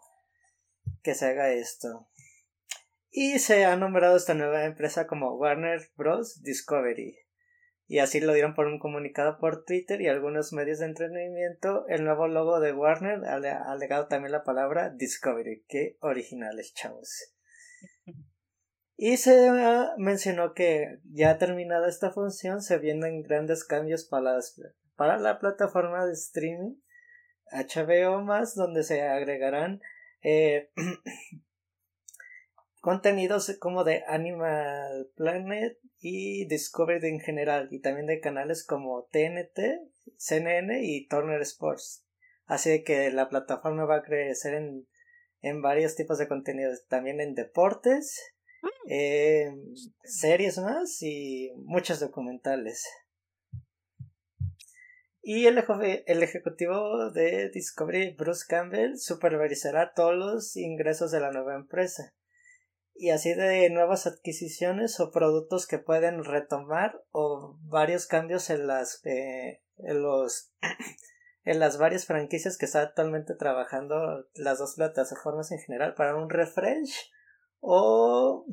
[1.03, 2.07] que se haga esto
[3.11, 7.17] y se ha nombrado esta nueva empresa como Warner Bros Discovery
[7.89, 11.87] y así lo dieron por un comunicado por Twitter y algunos medios de entretenimiento.
[11.87, 15.65] El nuevo logo de Warner ha alegado también la palabra Discovery.
[15.67, 17.33] Qué originales, chavos.
[19.01, 19.49] Y se
[19.97, 24.59] mencionó que ya terminada esta función se vienen grandes cambios para, las-
[24.97, 26.75] para la plataforma de streaming
[27.49, 29.79] HBO más donde se agregarán
[30.21, 30.69] eh,
[32.81, 39.79] contenidos como de Animal Planet y Discovery en general y también de canales como TNT,
[40.17, 42.05] CNN y Turner Sports.
[42.47, 44.89] Así que la plataforma va a crecer en,
[45.39, 48.35] en varios tipos de contenidos, también en deportes,
[48.87, 49.53] eh,
[50.03, 52.87] series más y muchos documentales.
[55.21, 55.63] Y el,
[56.07, 62.15] el, ejecutivo de Discovery, Bruce Campbell, supervisará todos los ingresos de la nueva empresa.
[62.95, 69.05] Y así de nuevas adquisiciones o productos que pueden retomar o varios cambios en las
[69.05, 70.51] eh, en los
[71.43, 76.29] en las varias franquicias que está actualmente trabajando las dos plataformas en general para un
[76.29, 77.11] refresh
[77.59, 78.45] o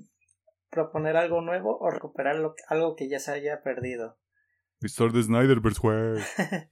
[0.71, 2.37] proponer algo nuevo o recuperar
[2.69, 4.19] algo que ya se haya perdido.
[5.13, 5.81] de Snyderverse,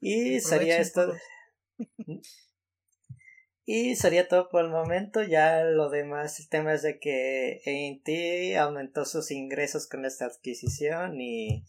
[0.00, 1.12] y sería esto.
[3.64, 5.22] y sería todo por el momento.
[5.22, 11.20] Ya lo demás, el tema es de que AT aumentó sus ingresos con esta adquisición
[11.20, 11.64] y,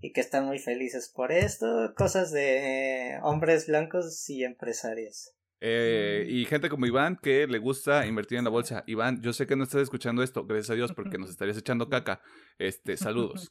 [0.00, 1.94] y que están muy felices por esto.
[1.96, 5.33] Cosas de hombres blancos y empresarios.
[5.66, 8.84] Eh, y gente como Iván que le gusta invertir en la bolsa.
[8.86, 11.88] Iván, yo sé que no estás escuchando esto, gracias a Dios, porque nos estarías echando
[11.88, 12.20] caca.
[12.58, 13.50] Este, saludos.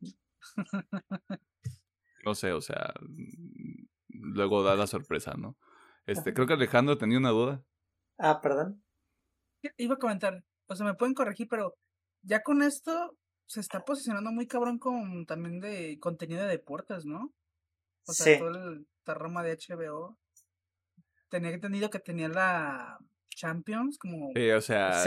[2.22, 2.92] No sé, o sea,
[4.08, 5.56] luego da la sorpresa, ¿no?
[6.04, 7.64] Este, creo que Alejandro tenía una duda.
[8.18, 8.84] Ah, perdón.
[9.78, 11.78] Iba a comentar, o sea, me pueden corregir, pero
[12.20, 17.32] ya con esto se está posicionando muy cabrón con también de contenido de deportes, ¿no?
[18.06, 20.18] O sea, todo el, esta rama de HBO
[21.30, 22.98] tenía entendido que tenía la
[23.30, 24.32] Champions como...
[24.34, 25.02] Sí, o sea,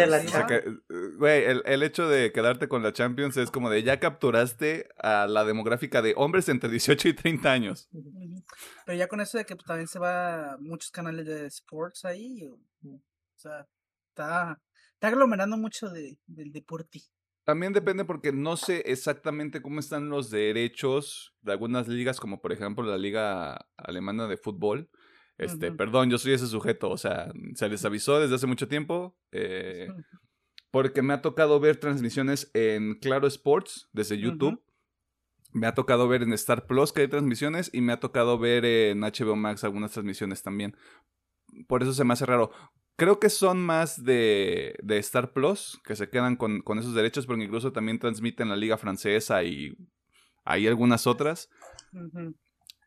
[1.17, 5.27] güey, el, el, hecho de quedarte con la Champions es como de ya capturaste a
[5.27, 7.89] la demográfica de hombres entre 18 y 30 años.
[8.85, 12.43] Pero ya con eso de que pues, también se va muchos canales de sports ahí,
[12.43, 12.59] o,
[13.35, 13.67] sea,
[14.09, 14.59] está,
[14.93, 17.01] está aglomerando mucho de, del deporte.
[17.43, 22.53] También depende porque no sé exactamente cómo están los derechos de algunas ligas, como por
[22.53, 24.89] ejemplo la liga alemana de fútbol
[25.37, 29.17] este, perdón, yo soy ese sujeto, o sea, se les avisó desde hace mucho tiempo.
[29.31, 29.87] Eh,
[30.71, 34.59] porque me ha tocado ver transmisiones en Claro Sports desde YouTube.
[35.51, 38.65] Me ha tocado ver en Star Plus que hay transmisiones y me ha tocado ver
[38.65, 40.75] en HBO Max algunas transmisiones también.
[41.67, 42.49] Por eso se me hace raro.
[42.95, 47.27] Creo que son más de, de Star Plus que se quedan con, con, esos derechos,
[47.27, 49.77] porque incluso también transmiten la Liga Francesa y
[50.43, 51.49] hay algunas otras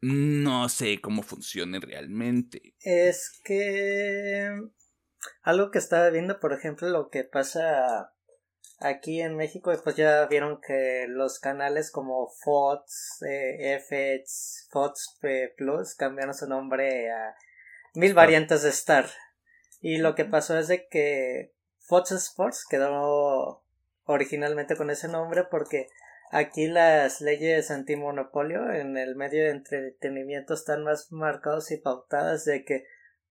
[0.03, 2.75] no sé cómo funcione realmente.
[2.81, 4.51] Es que
[5.43, 8.13] algo que estaba viendo, por ejemplo, lo que pasa
[8.81, 15.19] aquí en México, pues ya vieron que los canales como Fox, eh, FX, Fox
[15.57, 17.35] Plus cambiaron su nombre a
[17.95, 19.07] mil variantes de Star.
[19.81, 23.65] Y lo que pasó es de que Fox Sports quedó
[24.05, 25.89] originalmente con ese nombre porque
[26.33, 32.65] Aquí las leyes antimonopolio en el medio de entretenimiento están más marcados y pautadas de
[32.65, 32.85] que,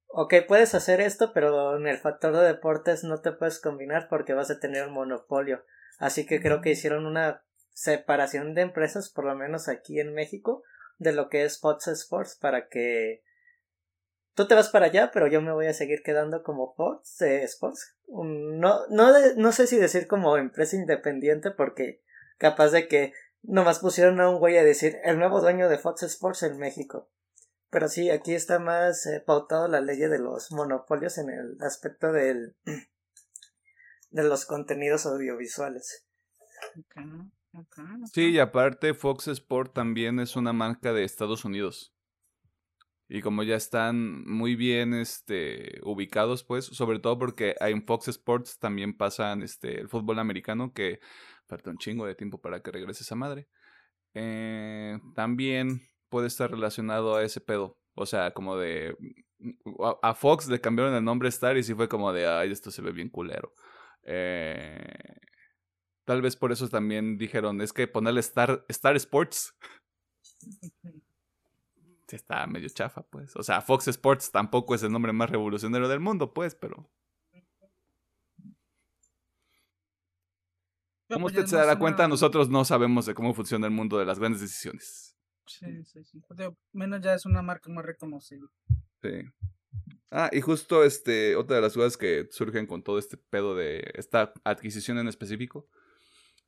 [0.07, 4.33] ok, puedes hacer esto, pero en el factor de deportes no te puedes combinar porque
[4.33, 5.63] vas a tener un monopolio.
[5.99, 7.43] Así que creo que hicieron una
[7.73, 10.63] separación de empresas, por lo menos aquí en México,
[10.97, 13.23] de lo que es Fox Sports para que
[14.33, 17.97] tú te vas para allá, pero yo me voy a seguir quedando como Fox Sports.
[18.07, 22.01] No, no, no sé si decir como empresa independiente porque
[22.37, 23.13] capaz de que
[23.43, 27.09] nomás pusieron a un güey a decir el nuevo dueño de Fox Sports en México.
[27.69, 32.11] Pero sí, aquí está más eh, pautado la ley de los monopolios en el aspecto
[32.11, 32.55] del
[34.11, 36.05] de los contenidos audiovisuales.
[38.13, 41.93] Sí, y aparte Fox Sports también es una marca de Estados Unidos.
[43.07, 48.57] Y como ya están muy bien este, ubicados, pues, sobre todo porque en Fox Sports
[48.57, 50.99] también pasan este, el fútbol americano, que
[51.47, 53.47] falta un chingo de tiempo para que regrese esa madre.
[54.13, 57.77] Eh, también puede estar relacionado a ese pedo.
[57.95, 58.95] O sea, como de.
[60.01, 62.27] A, Fox le cambiaron el nombre Star y sí fue como de.
[62.27, 63.53] Ay, esto se ve bien culero.
[64.03, 65.17] Eh,
[66.05, 69.55] tal vez por eso también dijeron: es que ponerle Star, Star Sports.
[72.09, 73.35] está medio chafa, pues.
[73.35, 76.89] O sea, Fox Sports tampoco es el nombre más revolucionario del mundo, pues, pero.
[81.09, 84.19] Como usted se dará cuenta, nosotros no sabemos de cómo funciona el mundo de las
[84.19, 85.15] grandes decisiones.
[85.45, 86.21] Sí, sí, sí.
[86.73, 88.47] menos ya es una marca más reconocida.
[89.01, 89.21] Sí.
[90.09, 93.91] Ah, y justo este, otra de las dudas que surgen con todo este pedo de
[93.95, 95.67] esta adquisición en específico.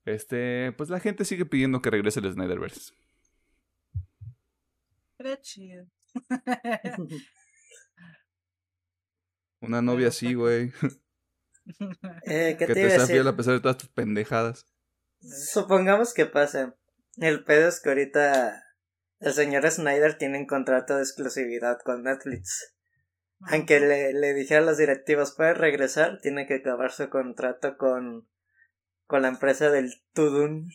[0.06, 2.94] Este, pues la gente sigue pidiendo que regrese el Snyderverse.
[5.20, 5.86] Era chido.
[9.62, 10.72] Una novia así, güey.
[12.24, 13.16] Eh, ¿Qué Que te te a sea decir?
[13.16, 14.66] fiel a pesar de todas tus pendejadas.
[15.20, 16.74] Supongamos que pase.
[17.18, 18.64] El pedo es que ahorita
[19.20, 22.74] el señor Snyder tiene un contrato de exclusividad con Netflix.
[23.52, 28.28] Aunque le, le dijera a los directivos, puede regresar, tiene que acabar su contrato con,
[29.06, 30.70] con la empresa del Tudun.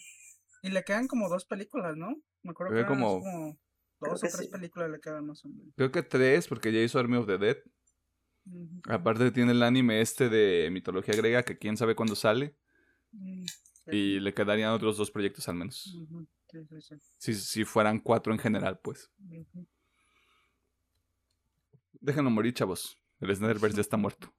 [0.63, 2.17] Y le quedan como dos películas, ¿no?
[2.43, 3.59] Me acuerdo Creo que como- como
[3.99, 4.49] Creo dos o que tres sí.
[4.51, 5.73] películas le quedan más o menos.
[5.77, 7.57] Creo que tres, porque ya hizo Army of the Dead.
[8.89, 12.57] Aparte tiene el anime este de mitología griega que quién sabe cuándo sale.
[13.13, 13.45] Mm.
[13.91, 15.97] Y le quedarían otros dos proyectos al menos.
[17.19, 19.11] Si, si fueran cuatro en general, pues.
[21.93, 22.99] Déjenlo morir, chavos.
[23.21, 24.35] El Snyderverse ya está muerto.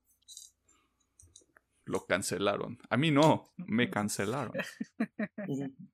[1.86, 2.78] Lo cancelaron.
[2.90, 4.54] A mí no, me cancelaron.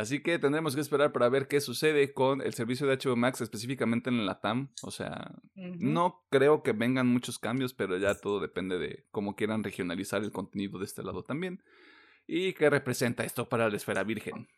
[0.00, 3.42] Así que tendremos que esperar para ver qué sucede con el servicio de HBO Max,
[3.42, 4.70] específicamente en la TAM.
[4.82, 9.62] O sea, no creo que vengan muchos cambios, pero ya todo depende de cómo quieran
[9.62, 11.62] regionalizar el contenido de este lado también.
[12.26, 14.48] ¿Y qué representa esto para la esfera virgen?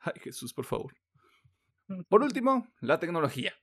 [0.00, 0.94] Ay, Jesús, por favor.
[2.10, 3.54] Por último, la tecnología.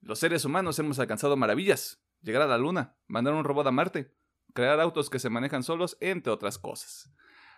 [0.00, 2.02] Los seres humanos hemos alcanzado maravillas.
[2.22, 4.14] Llegar a la luna, mandar un robot a Marte,
[4.54, 7.12] crear autos que se manejan solos, entre otras cosas.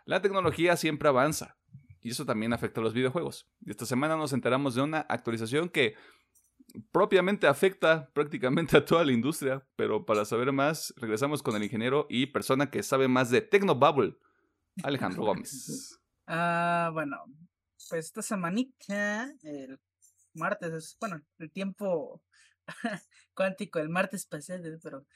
[0.08, 1.58] La tecnología siempre avanza.
[2.00, 3.46] Y eso también afecta a los videojuegos.
[3.60, 5.96] Y esta semana nos enteramos de una actualización que
[6.92, 9.66] propiamente afecta prácticamente a toda la industria.
[9.76, 14.16] Pero para saber más, regresamos con el ingeniero y persona que sabe más de Tecnobubble,
[14.82, 15.94] Alejandro Gómez.
[16.30, 17.24] Ah, bueno,
[17.88, 19.80] pues esta semanita, el
[20.34, 22.22] martes, es- bueno, el tiempo
[23.34, 25.06] cuántico, el martes pasado, pero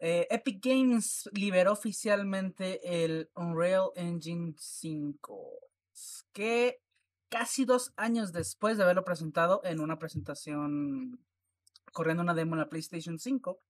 [0.00, 5.60] eh, Epic Games liberó oficialmente el Unreal Engine 5,
[6.32, 6.82] que
[7.28, 11.24] casi dos años después de haberlo presentado en una presentación
[11.92, 13.60] corriendo una demo en la PlayStation 5,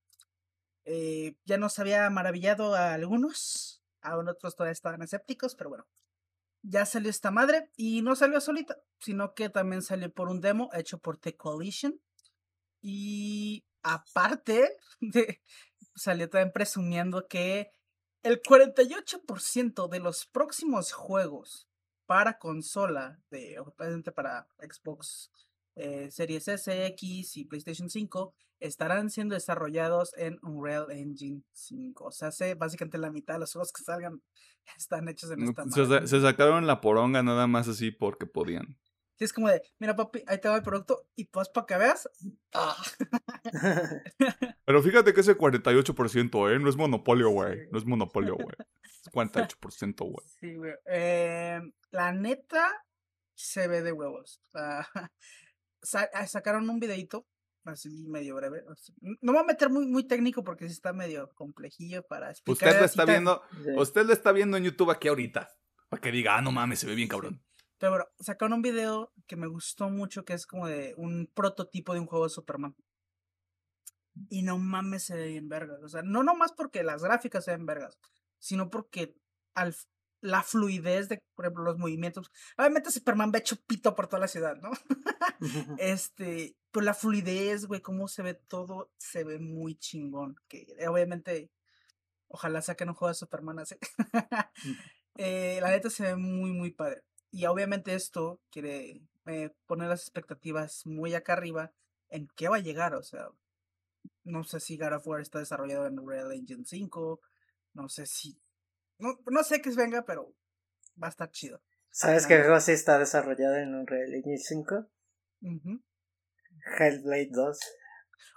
[0.87, 5.87] eh, ya nos había maravillado a algunos, a otros todavía estaban escépticos, pero bueno
[6.63, 10.71] ya salió esta madre y no salió solita, sino que también salió por un demo
[10.75, 12.01] hecho por The Coalition.
[12.83, 15.41] Y aparte, de,
[16.01, 17.73] salió también presumiendo que
[18.23, 21.69] el 48% de los próximos juegos
[22.07, 25.31] para consola, de, obviamente para Xbox
[25.77, 32.05] eh, Series S, X y PlayStation 5, estarán siendo desarrollados en Unreal Engine 5.
[32.05, 34.23] O sea, hace básicamente la mitad de los juegos que salgan
[34.79, 36.07] están hechos en esta Se, madre.
[36.07, 38.79] se sacaron la poronga nada más así porque podían.
[39.21, 41.77] Sí, es como de, mira papi, ahí te va el producto y pues para que
[41.77, 42.09] veas.
[42.55, 42.75] ah,
[44.65, 46.59] Pero fíjate que ese 48%, ¿eh?
[46.59, 47.69] No es monopolio, güey.
[47.71, 48.57] No es monopolio, güey.
[48.83, 50.27] Es 48%, güey.
[50.41, 50.73] Sí, güey.
[50.87, 51.61] Eh,
[51.91, 52.71] la neta
[53.35, 54.41] se ve de huevos.
[54.49, 54.89] O sea,
[55.83, 57.27] sa- ah, sacaron un videito
[57.67, 58.65] así medio breve.
[59.03, 62.69] No me voy a meter muy, muy técnico porque sí está medio complejillo para explicar.
[62.71, 63.71] Usted lo está viendo, Sí.
[63.77, 65.51] usted lo está viendo en YouTube aquí ahorita.
[65.91, 67.43] Para que diga, ah, no mames, se ve bien cabrón.
[67.81, 71.95] Pero bueno, sacaron un video que me gustó mucho, que es como de un prototipo
[71.95, 72.77] de un juego de Superman.
[74.29, 75.83] Y no mames, se ve bien vergas.
[75.83, 77.99] O sea, no nomás porque las gráficas se ven vergas,
[78.39, 79.17] sino porque
[79.55, 79.75] al,
[80.21, 82.31] la fluidez de, por ejemplo, los movimientos.
[82.59, 84.71] Obviamente Superman ve hecho pito por toda la ciudad, ¿no?
[85.79, 90.37] Este, pero la fluidez, güey, cómo se ve todo, se ve muy chingón.
[90.49, 91.51] Que eh, obviamente,
[92.29, 93.77] ojalá saquen un juego de Superman así.
[95.17, 97.03] Eh, la neta se ve muy, muy padre.
[97.31, 101.73] Y obviamente esto quiere eh, poner las expectativas muy acá arriba
[102.09, 102.95] en qué va a llegar.
[102.95, 103.29] O sea,
[104.25, 107.21] no sé si God of War está desarrollado en Unreal Engine 5.
[107.75, 108.41] No sé si.
[108.99, 110.35] No, no sé qué venga, pero
[111.03, 111.63] va a estar chido.
[111.93, 114.87] ¿Sabes qué juego sí está desarrollado en Unreal Engine 5?
[115.43, 115.83] Ujú.
[116.79, 117.59] Hellblade 2.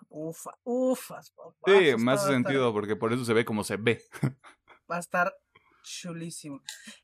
[0.10, 1.56] Ufa, ufas, papá.
[1.66, 4.02] Sí, más estar- sentido, porque por eso se ve como se ve.
[4.90, 5.36] va a estar
[5.84, 6.62] chulísimo.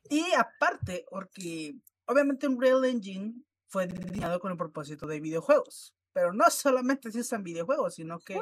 [0.08, 1.76] Y aparte, porque
[2.06, 3.34] obviamente Unreal Engine
[3.68, 5.94] fue diseñado con el propósito de videojuegos.
[6.12, 8.40] Pero no solamente se usan videojuegos, sino que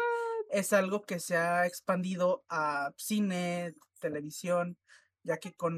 [0.51, 4.78] es algo que se ha expandido a cine, televisión,
[5.22, 5.76] ya que con,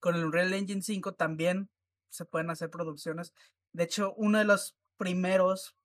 [0.00, 1.70] con el Unreal Engine 5 también
[2.10, 3.32] se pueden hacer producciones.
[3.72, 5.76] De hecho, uno de los primeros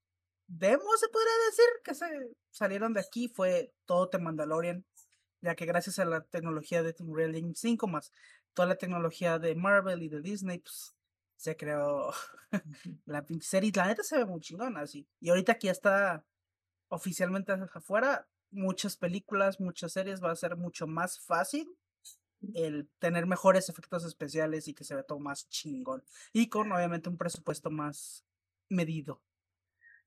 [0.48, 4.86] demos, se podría decir, que se salieron de aquí fue todo The Mandalorian,
[5.44, 8.12] ya que gracias a la tecnología de Unreal Engine 5 más
[8.54, 10.96] toda la tecnología de Marvel y de Disney, pues,
[11.36, 12.12] se creó
[13.06, 13.72] la pinche serie.
[13.76, 15.08] La neta se ve muy chingona, así.
[15.20, 16.26] Y ahorita que ya está
[16.88, 21.76] oficialmente afuera, muchas películas, muchas series, va a ser mucho más fácil
[22.54, 26.04] el tener mejores efectos especiales y que se vea todo más chingón.
[26.34, 28.26] Y con obviamente un presupuesto más
[28.70, 29.22] medido.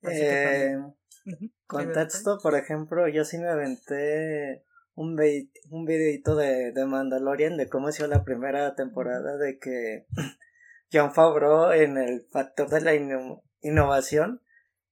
[0.01, 0.95] Así que también.
[1.25, 4.63] Eh, ¿verdad, contexto, por ejemplo, yo sí me aventé
[4.97, 9.59] un, ve- un videito de, de Mandalorian de cómo ha sido la primera temporada de
[9.59, 10.07] que
[10.91, 14.41] John Favreau en el factor de la inno- innovación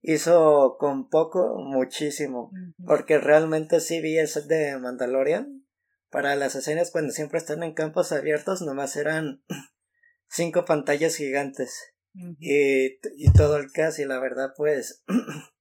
[0.01, 2.51] hizo con poco muchísimo.
[2.85, 5.65] Porque realmente sí vi set de Mandalorian.
[6.11, 9.43] Para las escenas cuando siempre están en campos abiertos, nomás eran
[10.29, 11.93] cinco pantallas gigantes.
[12.39, 15.03] Y, y todo el cast, y la verdad, pues.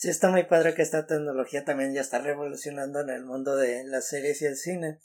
[0.00, 3.84] sí está muy padre que esta tecnología también ya está revolucionando en el mundo de
[3.84, 4.98] las series y el cine.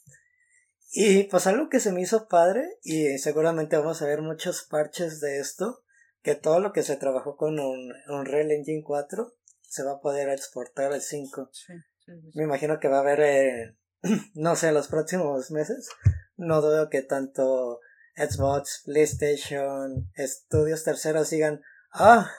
[0.90, 5.20] Y pues algo que se me hizo padre, y seguramente vamos a ver muchos parches
[5.20, 5.84] de esto,
[6.22, 10.30] que todo lo que se trabajó con un Unreal Engine 4 se va a poder
[10.30, 11.50] exportar al 5.
[11.52, 11.74] Sí,
[12.06, 12.38] sí, sí, sí.
[12.38, 13.76] Me imagino que va a haber, eh,
[14.34, 15.90] no sé, los próximos meses.
[16.38, 17.82] No dudo que tanto
[18.16, 22.32] Xbox, PlayStation, estudios terceros digan, ah,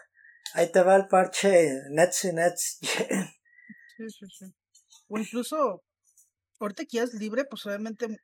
[0.55, 3.27] ahí te va el parche Next Next Gen".
[3.97, 4.55] Sí, sí, sí.
[5.09, 5.83] O incluso,
[6.61, 8.21] ahorita que ya es libre, pues obviamente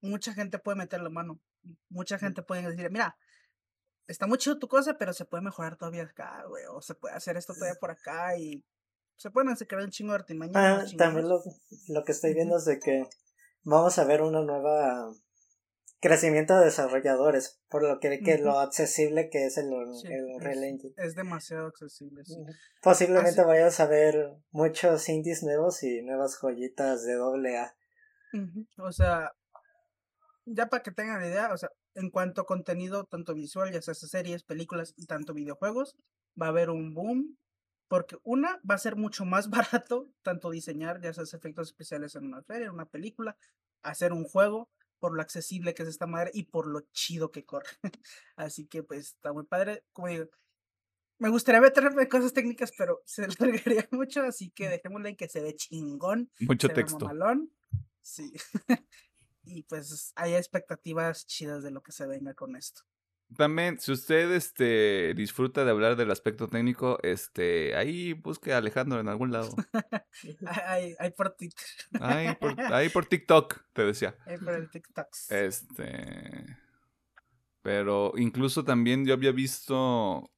[0.00, 1.40] mucha gente puede meter la mano.
[1.88, 3.16] Mucha gente puede decir, mira,
[4.06, 6.64] está muy chido tu cosa, pero se puede mejorar todavía acá, güey.
[6.70, 8.64] O se puede hacer esto todavía por acá y
[9.16, 10.54] se pueden hacer crear un chingo de artimañas.
[10.56, 11.42] Ah, también lo,
[11.88, 13.04] lo que estoy viendo es de que
[13.62, 15.10] vamos a ver una nueva
[16.08, 20.58] crecimiento de desarrolladores, por lo que, que lo accesible que es el, Sí, el Unreal
[20.64, 20.94] es, Engine.
[20.98, 22.36] es demasiado accesible, sí.
[22.82, 27.74] Posiblemente Así- vayas a ver muchos indies nuevos y nuevas joyitas de doble A.
[28.78, 29.32] O sea,
[30.44, 33.80] ya para que tengan la idea, o sea, en cuanto a contenido, tanto visual, ya
[33.80, 35.96] sea series, películas y tanto videojuegos,
[36.40, 37.38] va a haber un boom.
[37.86, 39.48] Porque una, va a ser mucho más
[39.84, 43.36] barato, tanto diseñar, ya sea efectos especiales en una feria, en una película,
[43.82, 44.68] hacer un juego,
[45.04, 47.68] por lo accesible que es esta madre y por lo chido que corre.
[48.36, 49.84] Así que pues está muy padre.
[49.92, 50.30] Como digo,
[51.18, 55.42] me gustaría meterme cosas técnicas, pero se largaría mucho, así que dejémosle en que se
[55.42, 56.30] ve chingón.
[56.40, 57.04] Mucho se texto.
[57.04, 57.52] mamalón.
[58.00, 58.32] Sí.
[59.44, 62.80] y pues hay expectativas chidas de lo que se venga con esto.
[63.36, 69.00] También, si usted este, disfruta de hablar del aspecto técnico, este, ahí busque a Alejandro
[69.00, 69.50] en algún lado.
[71.16, 71.64] Por Twitter,
[72.00, 74.16] Ahí por, ahí por TikTok, te decía.
[74.26, 75.30] hay por el TikToks.
[75.30, 76.56] Este.
[77.62, 80.30] Pero incluso también yo había visto.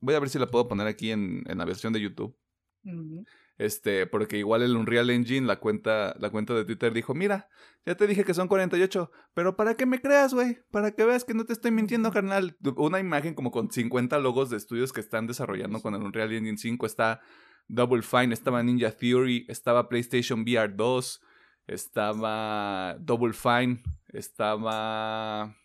[0.00, 2.36] Voy a ver si la puedo poner aquí en, en la versión de YouTube.
[2.84, 3.24] Ujú.
[3.58, 7.48] Este, porque igual el Unreal Engine, la cuenta, la cuenta de Twitter dijo, mira,
[7.86, 11.24] ya te dije que son 48, pero para que me creas, güey, para que veas
[11.24, 12.56] que no te estoy mintiendo, carnal.
[12.76, 16.58] Una imagen como con 50 logos de estudios que están desarrollando con el Unreal Engine
[16.58, 16.84] 5.
[16.84, 17.20] Está
[17.68, 21.22] Double Fine, estaba Ninja Theory, estaba PlayStation VR 2,
[21.66, 23.82] estaba Double Fine,
[24.12, 25.56] estaba...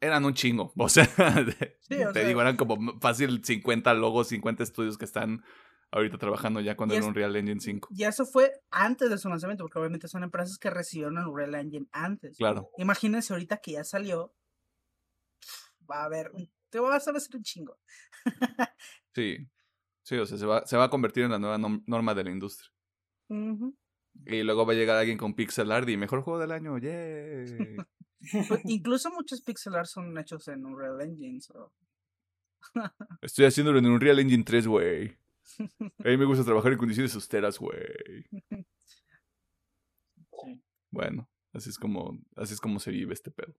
[0.00, 4.28] Eran un chingo, o sea, Sí, o te sea- digo, eran como fácil 50 logos,
[4.28, 5.42] 50 estudios que están
[5.90, 7.88] ahorita trabajando ya el es- Unreal Engine 5.
[7.92, 11.54] Y eso fue antes de su lanzamiento, porque obviamente son empresas que recibieron el Unreal
[11.54, 12.36] Engine antes.
[12.36, 12.70] Claro.
[12.78, 14.34] Imagínense ahorita que ya salió,
[15.90, 16.32] va a haber,
[16.70, 17.78] te vas a hacer un chingo.
[19.14, 19.36] Sí.
[20.02, 21.56] Sí, o sea, se va, se va a convertir en la nueva
[21.86, 22.68] norma de la industria.
[23.28, 27.76] Y luego va a llegar alguien con pixel art y mejor juego del año, ¡yay!
[28.48, 31.40] Pues, incluso muchos pixel art son hechos en Unreal Engine.
[31.40, 31.72] so-
[33.22, 35.16] Estoy haciéndolo en Unreal Engine 3, güey.
[35.78, 37.78] A mí me gusta trabajar en condiciones austeras, güey.
[40.90, 43.52] Bueno, así es como, así es como se vive este pedo.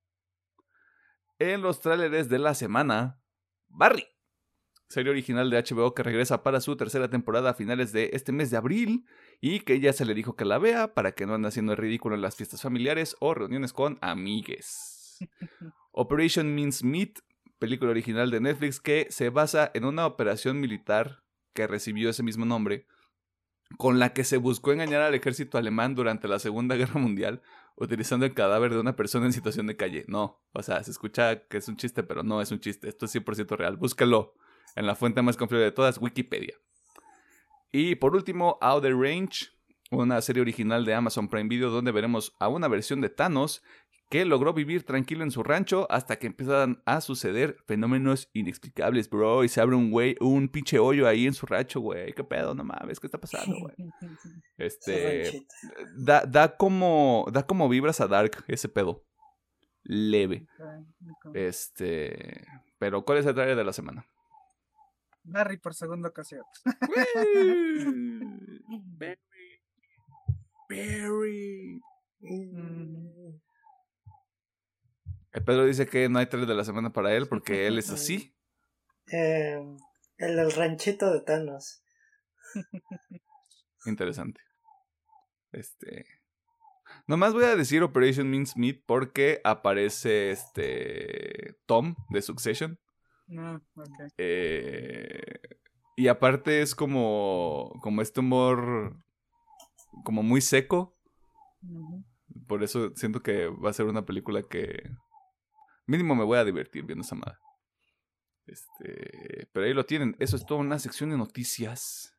[1.38, 3.20] En los tráileres de la semana,
[3.68, 4.06] Barry,
[4.88, 8.52] serie original de HBO que regresa para su tercera temporada a finales de este mes
[8.52, 9.06] de abril
[9.42, 11.78] y que ya se le dijo que la vea para que no ande haciendo el
[11.78, 15.18] ridículo en las fiestas familiares o reuniones con amigues.
[15.92, 17.20] Operation Mincemeat,
[17.60, 21.25] película original de Netflix que se basa en una operación militar
[21.56, 22.86] que recibió ese mismo nombre,
[23.78, 27.42] con la que se buscó engañar al ejército alemán durante la Segunda Guerra Mundial
[27.78, 30.06] utilizando el cadáver de una persona en situación de calle.
[30.08, 32.88] No, o sea, se escucha que es un chiste, pero no es un chiste.
[32.88, 33.78] Esto es 100% real.
[33.78, 34.36] Búscalo
[34.76, 36.56] en la fuente más confiable de todas, Wikipedia.
[37.72, 39.48] Y por último, Outer Range,
[39.92, 43.64] una serie original de Amazon Prime Video donde veremos a una versión de Thanos
[44.10, 49.44] que logró vivir tranquilo en su rancho hasta que empiezan a suceder fenómenos inexplicables, bro.
[49.44, 52.14] Y se abre un güey, un pinche hoyo ahí en su rancho, güey.
[52.14, 52.54] ¿Qué pedo?
[52.54, 53.76] No mames, ¿qué está pasando, güey?
[54.58, 55.46] Este.
[55.98, 57.26] Da, da como.
[57.32, 59.04] Da como vibras a Dark ese pedo.
[59.84, 60.48] Leve.
[61.34, 62.46] Este.
[62.80, 64.06] Pero, ¿cuál es el trailer de la semana?
[65.24, 66.44] Barry por segunda ocasión.
[68.98, 69.62] Barry.
[70.70, 71.82] Barry.
[72.20, 73.40] Mm.
[75.42, 78.36] Pedro dice que no hay trailer de la semana para él porque él es así.
[79.12, 79.62] Eh,
[80.18, 81.84] El ranchito de Thanos.
[83.86, 84.42] Interesante.
[85.52, 86.06] Este.
[87.08, 91.58] Nomás voy a decir Operation Mincemeat porque aparece este.
[91.66, 92.80] Tom de Succession.
[93.28, 94.14] No, ok.
[94.18, 95.40] Eh,
[95.96, 97.74] y aparte es como.
[97.82, 98.98] como este humor.
[100.04, 100.98] como muy seco.
[102.48, 104.90] Por eso siento que va a ser una película que.
[105.86, 107.38] Mínimo me voy a divertir viendo esa madre.
[108.46, 109.48] Este.
[109.52, 110.16] Pero ahí lo tienen.
[110.20, 112.16] Eso es toda una sección de noticias.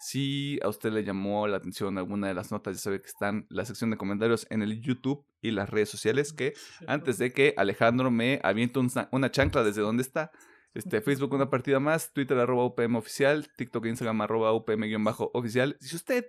[0.00, 3.46] Si a usted le llamó la atención alguna de las notas, ya sabe que están
[3.50, 6.32] la sección de comentarios en el YouTube y las redes sociales.
[6.32, 6.54] Que
[6.86, 10.30] antes de que Alejandro me aviente una, chancla desde donde está.
[10.72, 15.76] Este, Facebook una partida más, Twitter arroba UPM oficial, TikTok e Instagram arroba UPM-oficial.
[15.80, 16.26] Si usted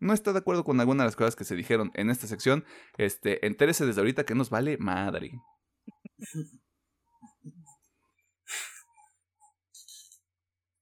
[0.00, 2.64] no está de acuerdo con alguna de las cosas que se dijeron en esta sección,
[2.96, 5.32] este, entérese desde ahorita que nos vale madre.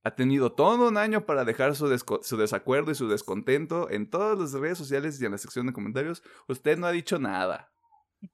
[0.05, 4.53] Ha tenido todo un año para dejar su, desacuerdo y su descontento en todas las
[4.53, 6.23] redes sociales y en la sección de comentarios.
[6.47, 7.71] Usted no ha dicho nada.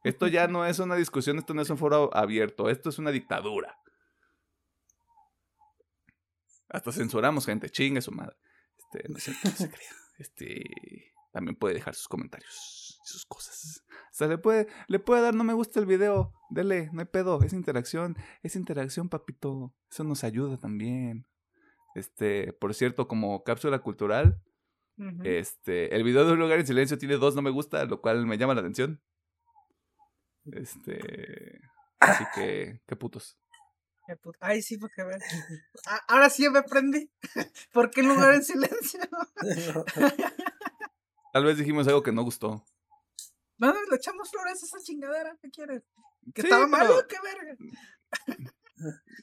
[0.02, 3.11] Esto ya no es una discusión, esto no es un foro abierto, esto es una
[3.11, 3.76] dictadura.
[6.68, 8.36] Hasta censuramos gente, chingue su madre.
[8.78, 9.90] Este, no, cierto, no se crea.
[10.18, 13.84] Este, también puede dejar sus comentarios sus cosas.
[13.90, 16.32] O sea, le puede, le puede dar no me gusta el video.
[16.50, 17.42] Dele, no hay pedo.
[17.42, 18.16] Es interacción.
[18.42, 19.74] Es interacción, papito.
[19.90, 21.26] Eso nos ayuda también.
[21.94, 24.42] Este, por cierto, como cápsula cultural,
[25.24, 28.26] este, el video de un lugar en silencio tiene dos no me gusta, lo cual
[28.26, 29.00] me llama la atención.
[30.52, 31.61] Este,
[32.00, 33.38] así que, qué putos.
[34.40, 35.20] Ay, sí, porque ver.
[35.86, 37.11] Ah, Ahora sí me aprendí.
[37.72, 39.00] ¿Por qué lugar en silencio?
[41.32, 42.64] Tal vez dijimos algo que no gustó.
[43.59, 45.36] No, no, le echamos flores a esa chingadera.
[45.40, 45.82] ¿Qué quieres?
[46.34, 46.94] ¿Que Sí, estaba pero- malo?
[47.09, 47.57] ¿Qué verga?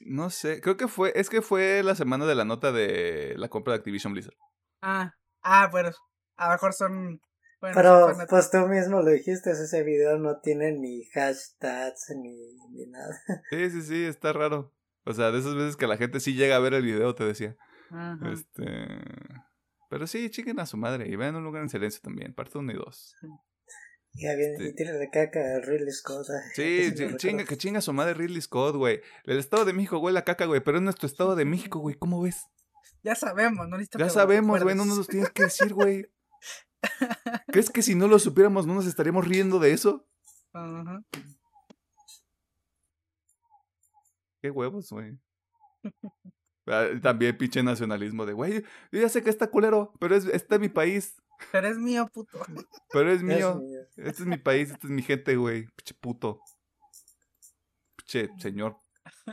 [0.06, 3.48] No sé, creo que fue, es que fue la semana de la nota de la
[3.48, 4.34] compra de Activision Blizzard.
[4.80, 5.90] Ah, ah, bueno.
[6.36, 7.20] A lo mejor son.
[7.60, 12.56] Bueno, Pero son pues tú mismo lo dijiste, ese video no tiene ni hashtags ni,
[12.70, 13.14] ni nada.
[13.50, 14.72] Sí, sí, sí, está raro.
[15.04, 17.24] O sea, de esas veces que la gente sí llega a ver el video, te
[17.24, 17.54] decía.
[17.90, 18.18] Ajá.
[18.32, 18.64] Este.
[19.90, 22.72] Pero sí, chiquen a su madre y vean un lugar en silencio también, parte 1
[22.72, 23.16] y 2.
[24.14, 26.26] Ya viene Este- y tira de caca a Ridley Scott.
[26.54, 29.00] Sí, lo chinga, que chinga su madre Ridley Scott, güey.
[29.24, 31.94] El Estado de México huele a caca, güey, pero es nuestro Estado de México, güey.
[31.96, 32.44] ¿Cómo ves?
[33.02, 36.06] Ya sabemos, no Ya que lo sabemos, güey, no nos los tienes que decir, güey.
[37.48, 40.06] ¿Crees que si no lo supiéramos no nos estaríamos riendo de eso?
[40.52, 41.02] Ajá.
[44.40, 45.18] Qué huevos, güey.
[46.66, 50.56] Ah, También pinche nacionalismo de, güey, yo ya sé que está culero, pero es, está
[50.56, 51.14] en mi país,
[51.50, 52.38] Pero es mío, puto.
[52.92, 53.60] pero es Es mío.
[53.96, 55.66] Este es mi país, este es mi gente, güey.
[55.76, 56.40] Pinche puto.
[57.96, 58.76] Pinche señor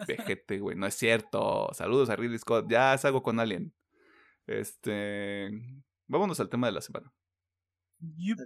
[0.08, 0.76] vejete, güey.
[0.76, 1.70] No es cierto.
[1.74, 2.70] Saludos a Ridley Scott.
[2.70, 3.74] Ya salgo con Alien.
[4.48, 5.50] Este.
[6.08, 7.12] Vámonos al tema de la semana.
[8.00, 8.40] Yup.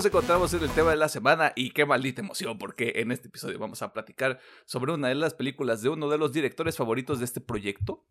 [0.00, 3.28] Nos encontramos en el tema de la semana y qué maldita emoción porque en este
[3.28, 7.18] episodio vamos a platicar sobre una de las películas de uno de los directores favoritos
[7.18, 8.06] de este proyecto,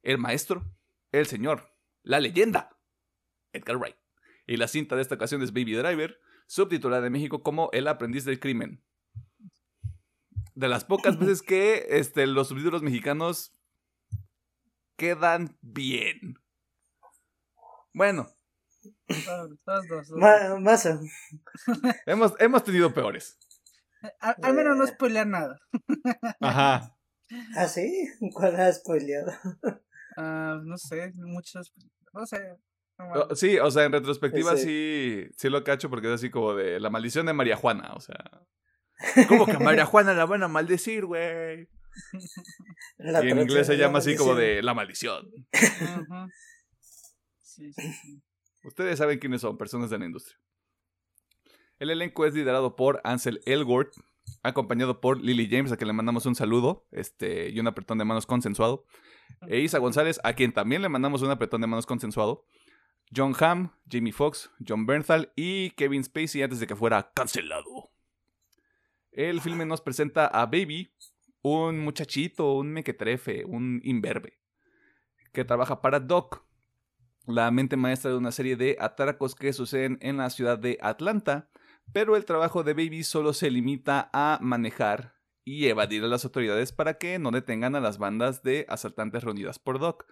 [0.00, 0.64] el maestro,
[1.12, 2.80] el señor, la leyenda,
[3.52, 3.96] Edgar Wright.
[4.46, 8.24] Y la cinta de esta ocasión es Baby Driver, subtitulada en México como El aprendiz
[8.24, 8.82] del crimen.
[10.54, 13.52] De las pocas veces que este, los subtítulos mexicanos
[14.96, 16.38] quedan bien.
[17.92, 18.28] Bueno,
[19.24, 20.08] Todos, todos dos.
[20.08, 20.18] dos.
[20.18, 20.86] Ma- más
[22.06, 23.38] hemos, hemos tenido peores.
[24.20, 24.88] Al, al menos no Eh.
[24.88, 25.58] spoilear nada.
[26.40, 26.94] Ajá.
[27.56, 28.08] ¿Ah, sí?
[28.32, 29.32] ¿Cuál has spoileado?
[30.16, 31.72] Ah, no sé, muchos.
[32.12, 32.38] No sé.
[32.98, 33.38] no O- mames.
[33.38, 36.90] Sí, o sea, en retrospectiva sí, sí lo cacho porque es así como de la
[36.90, 38.16] maldición de María Juana, o sea.
[39.28, 41.68] ¿Cómo que a María Juana la van a maldecir, güey?
[42.98, 45.28] La Y en inglés se llama así como de la maldición.
[47.40, 48.22] Sí, sí, sí.
[48.68, 50.38] Ustedes saben quiénes son, personas de la industria.
[51.78, 53.94] El elenco es liderado por Ansel Elgort,
[54.42, 58.04] acompañado por Lily James, a quien le mandamos un saludo este, y un apretón de
[58.04, 58.84] manos consensuado.
[59.46, 62.44] E Isa González, a quien también le mandamos un apretón de manos consensuado.
[63.16, 67.90] John Hamm, Jamie Foxx, John Bernthal y Kevin Spacey antes de que fuera cancelado.
[69.12, 70.92] El filme nos presenta a Baby,
[71.40, 74.38] un muchachito, un mequetrefe, un imberbe,
[75.32, 76.44] que trabaja para Doc,
[77.28, 81.50] la mente maestra de una serie de atracos que suceden en la ciudad de Atlanta,
[81.92, 85.14] pero el trabajo de Baby solo se limita a manejar
[85.44, 89.58] y evadir a las autoridades para que no detengan a las bandas de asaltantes reunidas
[89.58, 90.06] por Doc.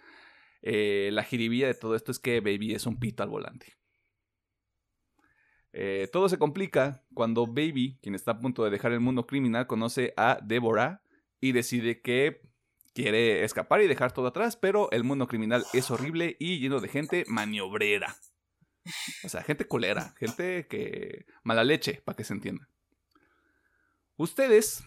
[0.62, 3.76] Eh, la jiribilla de todo esto es que Baby es un pito al volante.
[5.72, 9.66] Eh, todo se complica cuando Baby, quien está a punto de dejar el mundo criminal,
[9.66, 11.02] conoce a Deborah
[11.40, 12.40] y decide que
[12.96, 16.88] quiere escapar y dejar todo atrás, pero el mundo criminal es horrible y lleno de
[16.88, 18.16] gente maniobrera.
[19.22, 21.26] O sea, gente colera, gente que...
[21.42, 22.70] mala leche, para que se entienda.
[24.16, 24.82] Ustedes,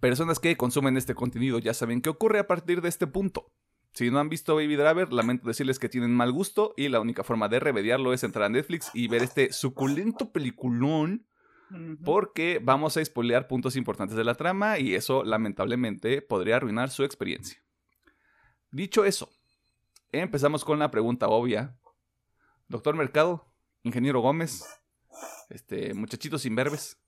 [0.00, 3.52] personas que consumen este contenido, ya saben qué ocurre a partir de este punto.
[3.92, 7.24] Si no han visto Baby Driver, lamento decirles que tienen mal gusto y la única
[7.24, 11.27] forma de remediarlo es entrar a Netflix y ver este suculento peliculón
[12.04, 17.04] porque vamos a spoilear puntos importantes de la trama y eso lamentablemente podría arruinar su
[17.04, 17.62] experiencia.
[18.70, 19.30] Dicho eso,
[20.12, 21.76] empezamos con la pregunta obvia.
[22.68, 23.46] Doctor Mercado,
[23.82, 24.64] Ingeniero Gómez,
[25.48, 26.98] este, muchachitos imberbes,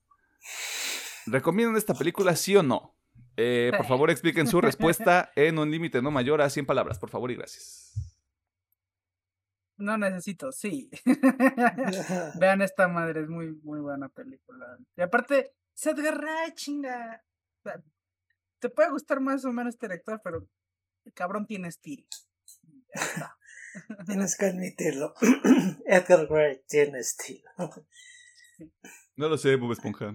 [1.26, 2.94] ¿recomiendan esta película sí o no?
[3.36, 7.10] Eh, por favor, expliquen su respuesta en un límite no mayor a 100 palabras, por
[7.10, 7.79] favor y gracias.
[9.80, 10.90] No necesito, sí.
[12.38, 14.78] Vean esta madre, es muy, muy buena película.
[14.96, 17.24] Y aparte, Seth Garray, chinga.
[18.58, 20.46] Te puede gustar más o menos este director, pero
[21.04, 22.06] el cabrón tiene estilo.
[24.06, 25.14] Tienes que admitirlo.
[25.86, 27.48] Edgar Wright tiene estilo.
[29.16, 30.14] No lo sé, Bob Esponja.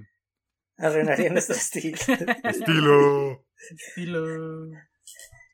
[0.77, 1.97] Arruinaría nuestro estilo.
[2.43, 3.45] Estilo.
[3.71, 4.67] Estilo.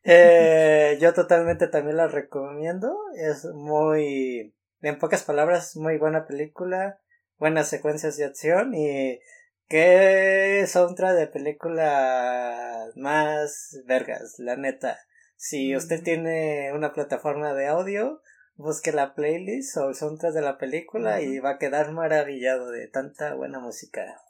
[0.04, 2.98] Eh, yo totalmente también la recomiendo.
[3.16, 7.00] Es muy, en pocas palabras, muy buena película.
[7.38, 9.20] Buenas secuencias de acción y
[9.68, 15.00] qué soundtrack de película más vergas, la neta.
[15.38, 18.22] Si usted tiene una plataforma de audio,
[18.56, 22.88] busque la playlist o el soundtrack de la película y va a quedar maravillado de
[22.88, 24.22] tanta buena música.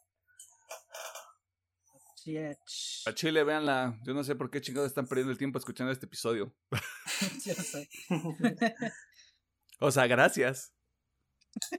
[3.06, 4.00] A Chile, véanla.
[4.04, 6.56] Yo no sé por qué chingados están perdiendo el tiempo escuchando este episodio.
[9.80, 10.74] o sea, gracias.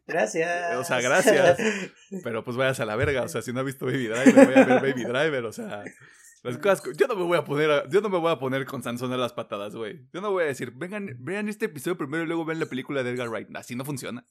[0.06, 0.76] Gracias.
[0.76, 1.58] O sea, gracias.
[2.24, 3.22] Pero pues vayas a la verga.
[3.22, 5.44] O sea, si no ha visto Baby Driver, voy a ver Baby Driver.
[5.44, 5.84] O sea,
[6.42, 6.82] las cosas.
[6.96, 7.88] Yo no me voy a poner.
[7.88, 10.08] Yo no me voy a poner con Sansón a las patadas, güey.
[10.12, 13.02] Yo no voy a decir, vengan, vean este episodio primero y luego ven la película
[13.02, 13.48] de Edgar Wright.
[13.56, 14.26] Así no funciona.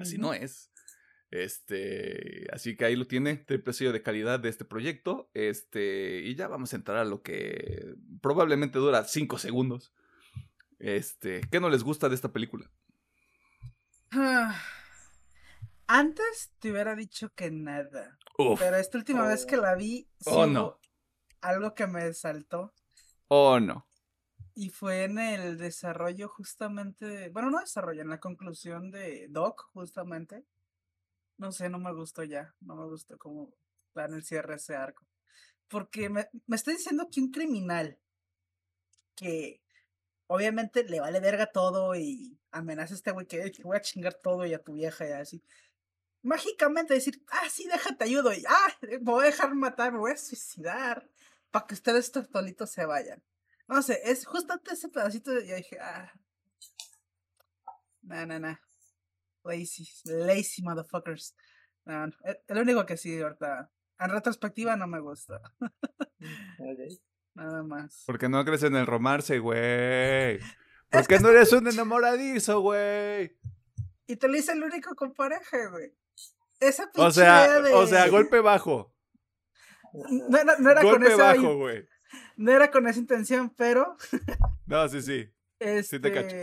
[0.00, 0.71] Así no es.
[1.32, 5.30] Este, así que ahí lo tiene, triple sello de calidad de este proyecto.
[5.32, 9.94] Este, y ya vamos a entrar a lo que probablemente dura 5 segundos.
[10.78, 12.70] Este, ¿qué no les gusta de esta película?
[15.86, 18.18] Antes te hubiera dicho que nada.
[18.58, 20.78] Pero esta última vez que la vi, oh, no.
[21.40, 22.74] algo que me saltó.
[23.28, 23.88] Oh, no.
[24.54, 30.44] Y fue en el desarrollo justamente, bueno, no desarrollo, en la conclusión de Doc, justamente.
[31.42, 32.54] No sé, no me gustó ya.
[32.60, 33.52] No me gustó cómo
[33.94, 35.04] dan el cierre ese arco.
[35.66, 37.98] Porque me, me está diciendo que un criminal
[39.16, 39.60] que
[40.28, 44.46] obviamente le vale verga todo y amenaza a este güey que, voy a chingar todo
[44.46, 45.42] y a tu vieja y así.
[46.22, 50.12] Mágicamente decir, ah, sí, déjate ayudo y ah, me voy a dejar matar, me voy
[50.12, 51.10] a suicidar
[51.50, 53.20] para que ustedes tolitos se vayan.
[53.66, 56.12] No sé, es justamente ese pedacito de yo dije, ah,
[58.02, 58.71] no, no, no.
[59.44, 61.34] Lazy, lazy motherfuckers.
[61.84, 63.70] No, eh, el único que sí, ahorita.
[63.98, 65.40] En retrospectiva no me gusta.
[67.34, 68.02] Nada más.
[68.06, 70.38] Porque no crees en el romance, güey.
[70.90, 73.36] Porque no eres un enamoradizo, güey.
[74.06, 75.94] Y te lo hice el único con pareja, güey.
[76.60, 78.94] Esa pinche o sea, O sea, golpe bajo.
[79.94, 81.34] No, no, no era golpe con esa.
[81.34, 81.86] bajo, güey.
[82.36, 83.98] No era con esa intención, pero.
[84.64, 85.30] no, sí, sí.
[85.58, 85.96] Este...
[85.96, 86.34] Sí te cacho.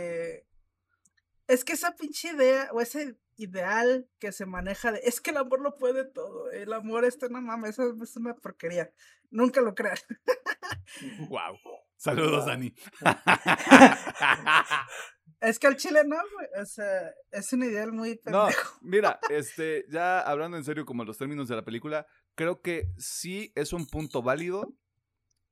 [1.50, 5.38] Es que esa pinche idea, o ese ideal que se maneja de es que el
[5.38, 6.48] amor lo puede todo.
[6.52, 8.92] El amor, este no mames, eso es una porquería.
[9.30, 10.06] Nunca lo creas.
[11.28, 11.58] wow.
[11.96, 12.72] Saludos, Dani.
[15.40, 16.62] es que al chile no, güey.
[16.62, 18.78] O sea, es un ideal muy pendejo.
[18.80, 22.92] No, mira, este, ya hablando en serio como los términos de la película, creo que
[22.96, 24.72] sí es un punto válido.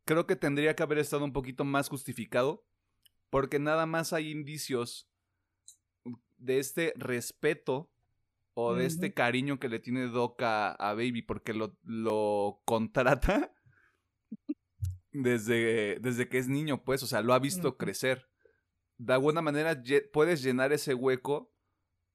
[0.05, 2.65] Creo que tendría que haber estado un poquito más justificado.
[3.31, 5.09] Porque nada más hay indicios
[6.39, 7.91] de este respeto
[8.55, 13.53] o de este cariño que le tiene Doc a, Baby porque lo, lo contrata
[15.13, 18.29] desde, desde que es niño, pues, o sea, lo ha visto crecer.
[18.97, 19.81] De alguna manera
[20.13, 21.53] puedes llenar ese hueco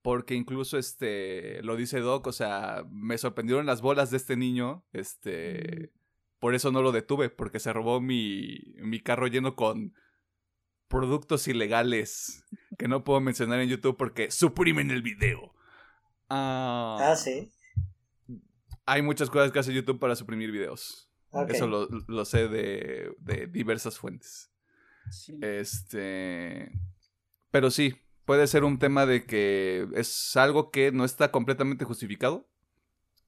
[0.02, 4.86] porque incluso este lo dice Doc, o sea, me sorprendieron las bolas de este niño,
[4.92, 5.94] este
[6.40, 9.94] por eso no lo detuve porque se robó mi mi carro lleno con
[10.94, 12.46] productos ilegales
[12.78, 15.52] que no puedo mencionar en YouTube porque suprimen el video.
[16.30, 17.52] Ah, Ah, sí.
[18.86, 21.10] Hay muchas cosas que hace YouTube para suprimir videos.
[21.32, 21.50] Ok.
[21.50, 24.52] Eso lo, lo sé de, de diversas fuentes.
[25.10, 25.39] Sí.
[25.41, 26.72] Este.
[27.50, 32.48] Pero sí, puede ser un tema de que es algo que no está completamente justificado.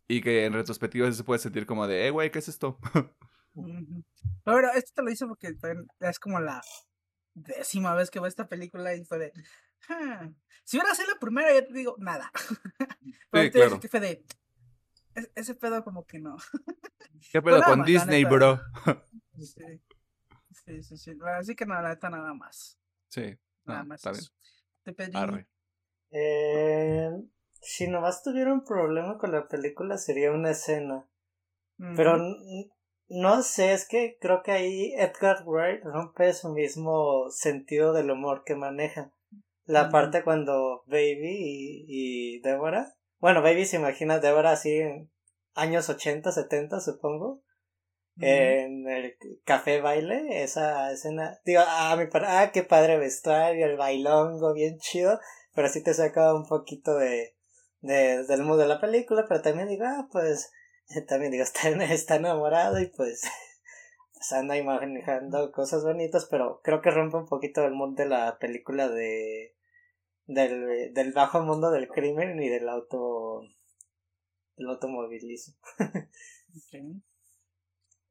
[0.08, 2.78] Y que en retrospectiva se puede sentir como de, eh, güey, ¿qué es esto?
[3.56, 5.56] Pero bueno, esto te lo hice porque
[6.02, 6.62] es como la
[7.36, 9.34] décima vez que veo esta película y fue de.
[9.90, 10.28] "Ah".
[10.64, 12.32] Si hubiera sido la primera, ya te digo, nada.
[13.30, 13.80] Pero Sí, claro.
[13.80, 14.26] que fue de.
[15.14, 16.38] "Es- Ese pedo como que no.
[17.32, 18.36] ¿Qué pedo con más, Disney, neta.
[18.36, 18.60] bro?
[19.38, 20.98] Sí, sí, sí.
[20.98, 21.18] sí.
[21.38, 22.80] Así que nada, la neta nada más.
[23.10, 24.24] Sí, Nada no, más está bien.
[24.84, 25.12] Te pedí.
[25.16, 25.48] Arre.
[26.12, 27.12] Eh,
[27.62, 31.06] si nomás tuviera un problema con la película sería una escena.
[31.78, 32.18] Pero
[33.08, 38.44] no sé, es que creo que ahí Edgar Wright rompe su mismo sentido del humor
[38.46, 39.12] que maneja.
[39.66, 42.96] La parte cuando Baby y, y Deborah.
[43.20, 45.10] Bueno, Baby se imagina a Deborah así en
[45.56, 47.42] años 80, 70, supongo.
[48.18, 51.40] En el café baile, esa escena.
[51.44, 55.20] Digo, ah, mi par- ah, qué padre vestuario, el bailongo, bien chido.
[55.54, 57.36] Pero sí te saca un poquito de,
[57.82, 59.26] de del mood de la película.
[59.28, 60.52] Pero también digo, ah, pues
[61.08, 63.22] también digo, está, está enamorado y pues,
[64.14, 68.38] pues anda imaginando cosas bonitas, pero creo que rompe un poquito el mood de la
[68.40, 69.54] película de
[70.28, 73.42] del, del bajo mundo del crimen y del auto
[74.58, 75.56] del automovilismo.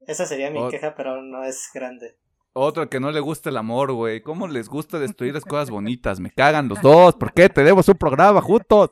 [0.07, 2.17] Esa sería mi Ot- queja, pero no es grande.
[2.53, 4.21] Otro que no le gusta el amor, güey.
[4.21, 6.21] ¿Cómo les gusta destruir las cosas bonitas?
[6.21, 7.15] Me cagan los dos.
[7.15, 7.49] ¿Por qué?
[7.49, 8.91] Tenemos un programa juntos.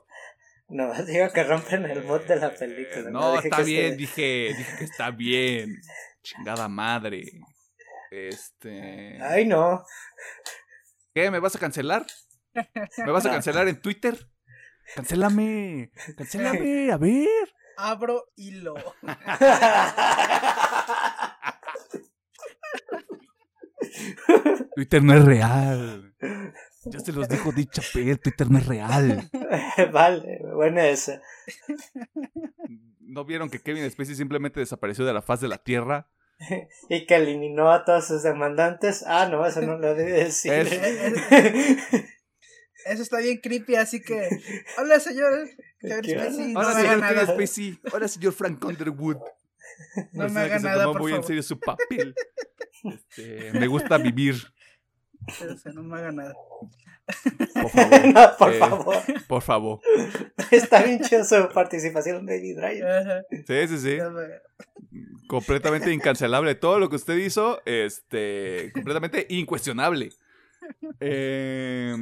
[0.74, 3.12] No, digo que rompen el mood de la película.
[3.12, 5.80] No, está bien, dije, dije que está bien.
[6.24, 7.26] Chingada madre.
[8.10, 9.22] Este.
[9.22, 9.86] Ay, no.
[11.14, 11.30] ¿Qué?
[11.30, 12.08] ¿Me vas a cancelar?
[12.98, 14.18] ¿Me vas a cancelar en Twitter?
[14.96, 15.92] Cancélame.
[16.18, 17.54] Cancélame, a ver.
[17.78, 18.74] Abro hilo.
[24.76, 26.16] Twitter no es real.
[26.86, 29.30] Ya se los dijo Dicha Chapel, Twitter no es real.
[29.94, 31.22] vale, buena esa.
[33.00, 36.10] ¿No vieron que Kevin Spacey simplemente desapareció de la faz de la Tierra?
[36.90, 39.04] Y que eliminó a todos sus demandantes.
[39.08, 40.52] Ah, no, eso no lo debe decir.
[42.86, 44.28] Eso está bien creepy, así que.
[44.78, 45.48] Hola, señor.
[45.80, 47.14] Kevin ¿Qué Spacey, No Hola, me señor nada.
[47.14, 47.80] Kevin Spacey.
[47.94, 49.16] Hola, señor Frank Underwood.
[49.16, 49.24] No
[50.12, 51.28] me Persona haga que se nada, tomó por muy en favor.
[51.28, 52.14] serio su papel.
[52.84, 54.36] Este, me gusta vivir,
[55.28, 56.34] O sea, no me haga nada.
[57.54, 58.06] por favor.
[58.14, 58.96] no, por Eh, favor.
[59.28, 59.80] Por favor.
[60.52, 62.86] Está bien chido su participación Baby Driver.
[62.88, 63.98] Ajá, Sí, sí, sí.
[63.98, 66.56] me- Completamente incancelable.
[66.56, 70.12] Todo lo que usted hizo, este, completamente incuestionable.
[71.00, 71.96] Eh,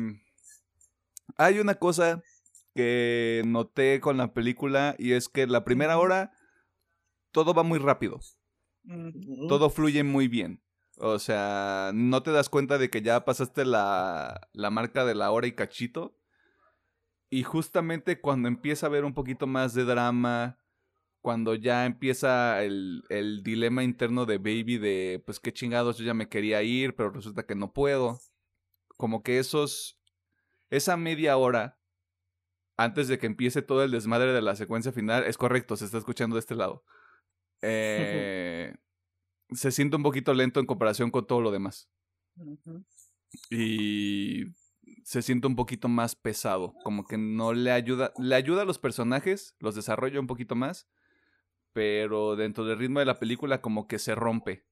[1.37, 2.21] hay una cosa
[2.75, 6.31] que noté con la película y es que la primera hora
[7.31, 8.19] todo va muy rápido.
[9.47, 10.61] Todo fluye muy bien.
[11.03, 15.31] O sea, no te das cuenta de que ya pasaste la, la marca de la
[15.31, 16.15] hora y cachito.
[17.31, 20.59] Y justamente cuando empieza a haber un poquito más de drama,
[21.21, 26.13] cuando ya empieza el, el dilema interno de Baby de, pues qué chingados, yo ya
[26.13, 28.19] me quería ir, pero resulta que no puedo.
[28.95, 29.99] Como que esos,
[30.69, 31.79] esa media hora,
[32.77, 35.97] antes de que empiece todo el desmadre de la secuencia final, es correcto, se está
[35.97, 36.83] escuchando de este lado.
[37.63, 38.75] Eh,
[39.51, 41.89] se siente un poquito lento en comparación con todo lo demás.
[43.49, 44.45] Y
[45.03, 46.73] se siente un poquito más pesado.
[46.83, 48.13] Como que no le ayuda.
[48.17, 50.89] Le ayuda a los personajes, los desarrolla un poquito más.
[51.73, 54.65] Pero dentro del ritmo de la película, como que se rompe.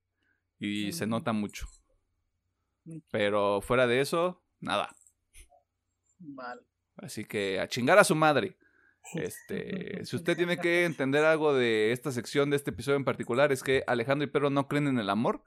[0.58, 1.68] Y se nota mucho.
[3.12, 4.96] Pero fuera de eso, nada.
[6.20, 6.62] Vale.
[6.98, 8.58] Así que a chingar a su madre.
[9.16, 13.52] Este, si usted tiene que entender algo de esta sección, de este episodio en particular,
[13.52, 15.44] es que Alejandro y Pedro no creen en el amor.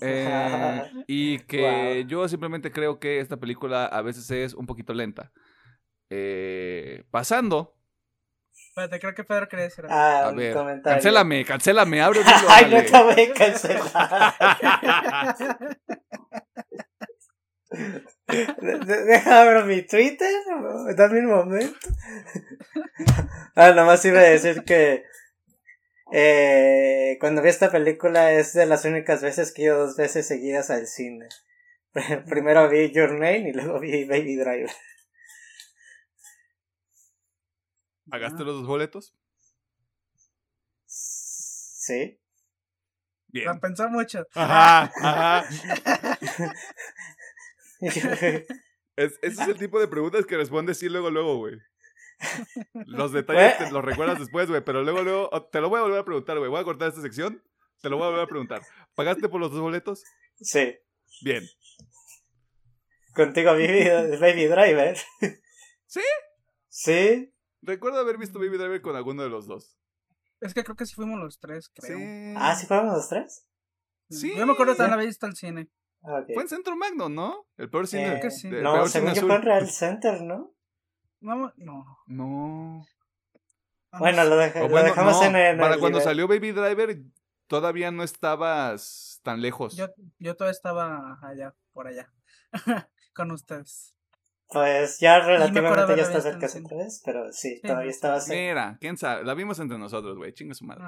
[0.00, 2.06] Eh, y que Wow.
[2.08, 5.32] yo simplemente creo que esta película a veces es un poquito lenta.
[6.10, 7.74] Eh, pasando,
[8.68, 9.96] Espérate, creo que Pedro quería decir algo.
[9.96, 10.96] Ah, a ver, comentario.
[10.96, 12.90] cancélame, cancélame, abre Ay, no dale.
[12.90, 14.34] te voy a cancelar.
[18.28, 20.30] De- de- Deja abro mi Twitter.
[20.96, 21.88] Dame un momento.
[23.56, 25.04] Ah, nomás iba a decir que
[26.12, 30.26] eh, cuando vi esta película es de las únicas veces que he ido dos veces
[30.26, 31.28] seguidas al cine.
[32.28, 34.70] Primero vi Your Name y luego vi Baby Driver.
[38.08, 39.14] ¿Pagaste los dos boletos?
[40.86, 42.18] Sí.
[43.28, 43.46] Bien.
[43.46, 44.26] La pensó mucho.
[44.34, 45.48] Ajá, ajá.
[48.96, 51.58] Es- ese es el tipo de preguntas que respondes sí luego, luego, güey.
[52.86, 55.98] Los detalles te los recuerdas después, güey, pero luego, luego, te lo voy a volver
[56.00, 56.50] a preguntar, güey.
[56.50, 57.42] Voy a cortar esta sección,
[57.82, 58.62] te lo voy a volver a preguntar.
[58.94, 60.02] ¿Pagaste por los dos boletos?
[60.40, 60.74] sí.
[61.22, 61.44] Bien.
[63.14, 63.84] Contigo Baby,
[64.20, 64.96] Baby Driver.
[65.86, 66.00] ¿Sí?
[66.68, 67.32] Sí.
[67.62, 69.78] Recuerdo haber visto Baby Driver con alguno de los dos.
[70.40, 71.96] Es que creo que sí fuimos los tres, creo.
[71.96, 72.34] Sí.
[72.36, 73.46] Ah, ¿sí fueron los tres?
[74.10, 74.34] Sí.
[74.36, 75.68] Yo me acuerdo que también había visto al cine.
[76.02, 76.22] Ah.
[76.34, 77.46] Fue en Centro Magno, ¿no?
[77.56, 78.06] El peor cine.
[78.06, 78.48] Eh, Creo que sí.
[78.48, 79.26] el no, según azul.
[79.28, 80.53] fue en Real Center, ¿no?
[81.24, 81.98] No, no.
[82.06, 82.86] No.
[83.90, 84.46] Ah, Bueno, no lo, sé.
[84.46, 86.10] deja- O lo bueno, dejamos no, en, en Para el cuando nivel.
[86.10, 86.98] salió Baby Driver,
[87.46, 89.76] todavía no estabas tan lejos.
[89.76, 89.86] Yo,
[90.18, 92.12] yo todavía estaba allá, por allá,
[93.14, 93.96] con ustedes.
[94.48, 98.38] Pues ya relativamente ya está cerca el otra vez, pero sí, Sí, todavía estaba cerca.
[98.40, 99.24] Mira, quién sabe.
[99.24, 100.32] La vimos entre nosotros, güey.
[100.34, 100.84] Chinga su madre.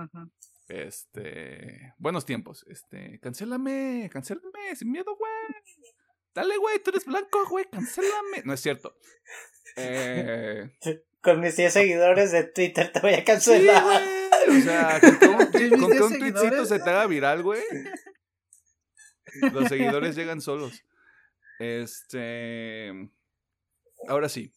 [0.69, 1.95] Este.
[1.99, 2.65] Buenos tiempos.
[2.69, 3.19] Este.
[3.21, 5.33] Cancélame, cancélame, sin miedo, güey.
[6.35, 8.43] Dale, güey, tú eres blanco, güey, cancélame.
[8.45, 8.95] No es cierto.
[9.77, 10.71] Eh.
[11.23, 13.83] Con mis 10 seguidores de Twitter te voy a Sí, cancelar.
[13.83, 14.59] güey.
[14.59, 17.07] O sea, con que un, ¿Y mis con que 10 un tweetcito se te haga
[17.07, 17.61] viral, güey.
[19.53, 20.85] Los seguidores llegan solos.
[21.59, 22.93] Este.
[24.09, 24.53] Ahora sí.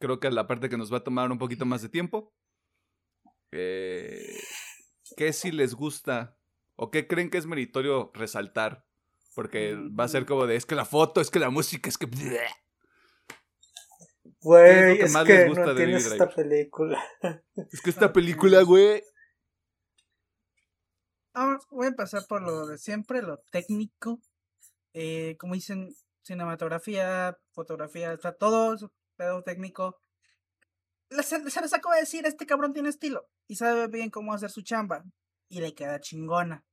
[0.00, 2.34] Creo que la parte que nos va a tomar un poquito más de tiempo.
[3.52, 4.36] Eh,
[5.16, 6.36] ¿Qué si les gusta?
[6.74, 8.84] ¿O qué creen que es meritorio resaltar?
[9.34, 11.96] Porque va a ser como de, es que la foto, es que la música, es
[11.96, 12.06] que...
[14.40, 17.04] ¿Qué es Güey, lo que es más que les gusta no de tienes esta película.
[17.72, 19.02] Es que esta película, güey...
[21.32, 24.20] Ahora voy a empezar por lo de siempre, lo técnico.
[24.92, 28.76] Eh, como dicen, cinematografía, fotografía, está todo
[29.16, 30.00] pedo técnico.
[31.22, 34.62] Se les acaba de decir, este cabrón tiene estilo y sabe bien cómo hacer su
[34.62, 35.04] chamba
[35.48, 36.64] y le queda chingona.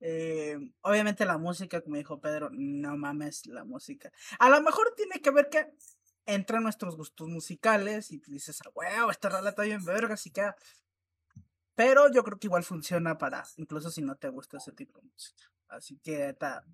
[0.00, 4.12] Eh, obviamente la música, como dijo Pedro, no mames la música.
[4.38, 5.66] A lo mejor tiene que ver que
[6.26, 10.56] entran nuestros gustos musicales y dices, wow, esta rola está bien vergas y queda.
[11.74, 15.06] Pero yo creo que igual funciona para, incluso si no te gusta ese tipo de
[15.08, 15.44] música.
[15.68, 16.64] Así que está,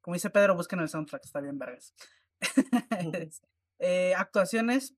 [0.00, 1.94] como dice Pedro, busquen el soundtrack, está bien vergas.
[3.82, 4.94] Eh, actuaciones,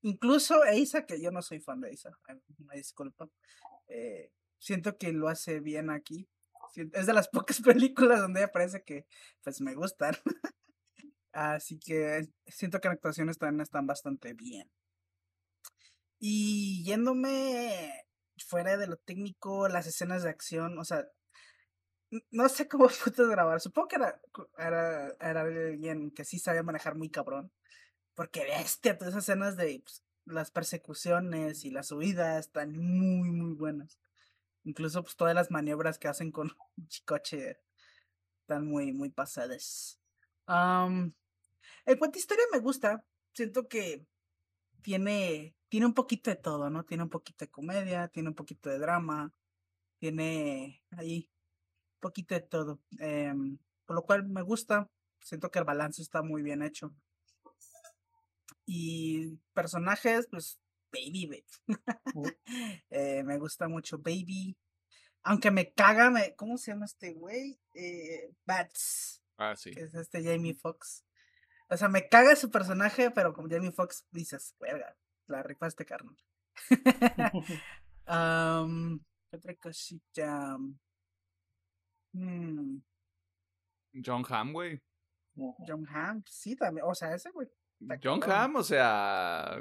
[0.00, 3.28] incluso Eisa, que yo no soy fan de Eisa, ay, una disculpa.
[3.88, 6.28] eh, siento que lo hace bien aquí.
[6.92, 9.06] Es de las pocas películas donde ella parece que
[9.42, 10.14] pues me gustan.
[11.32, 14.70] Así que siento que en actuaciones también están bastante bien.
[16.18, 18.04] Y yéndome
[18.46, 21.06] fuera de lo técnico, las escenas de acción, o sea,
[22.30, 23.60] no sé cómo putas grabar.
[23.60, 24.20] Supongo que era,
[24.58, 27.52] era, era alguien que sí sabía manejar muy cabrón.
[28.14, 33.54] Porque bestia, todas esas escenas de pues, las persecuciones y las huidas están muy, muy
[33.54, 33.98] buenas.
[34.64, 37.58] Incluso pues todas las maniobras que hacen con un coche
[38.42, 39.98] están muy, muy pasadas.
[40.46, 41.14] Am,
[41.86, 43.04] en cuanto a historia me gusta.
[43.32, 44.06] Siento que
[44.82, 46.84] tiene, tiene un poquito de todo, ¿no?
[46.84, 49.32] Tiene un poquito de comedia, tiene un poquito de drama,
[49.98, 51.30] tiene ahí
[51.96, 52.80] un poquito de todo.
[52.98, 54.88] em, por lo cual me gusta.
[55.20, 56.94] Siento que el balance está muy bien hecho.
[58.66, 60.58] Y personajes, pues,
[60.92, 61.44] Baby, baby.
[62.90, 64.56] Eh, me gusta mucho Baby.
[65.22, 67.58] Aunque me caga, me, ¿cómo se llama este güey?
[67.74, 69.70] Eh, Bats Ah, sí.
[69.70, 71.04] que es este Jamie Foxx.
[71.72, 74.94] O sea, me caga su personaje, pero como Jamie Foxx dices, verga,
[75.26, 76.16] la rifaste, carnal.
[79.30, 80.58] ¿qué otra cosita?
[82.12, 82.76] Mm,
[84.04, 84.82] John Hamm, güey.
[85.66, 86.84] John Hamm, sí, también.
[86.86, 87.48] O sea, ese güey.
[88.02, 88.20] John.
[88.22, 89.56] Hamm, o sea,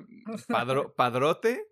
[0.50, 1.66] padro- padrote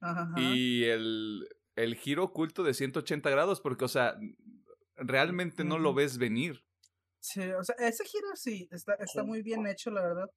[0.00, 4.18] Ajá, y el, el giro oculto de 180 grados, porque, o sea,
[4.96, 6.62] realmente no lo ves venir.
[7.22, 10.28] Sí, o sea, ese giro sí, está, está muy bien hecho, la verdad.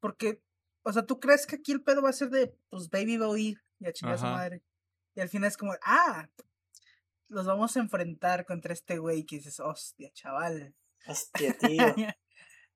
[0.00, 0.40] Porque,
[0.82, 3.26] o sea, tú crees que aquí el pedo va a ser de, pues, Baby va
[3.26, 4.62] a huir y a chingar a su madre.
[5.14, 6.30] Y al final es como, ah,
[7.28, 10.74] los vamos a enfrentar contra este güey que dices, hostia, chaval.
[11.06, 11.68] Hostia, tío.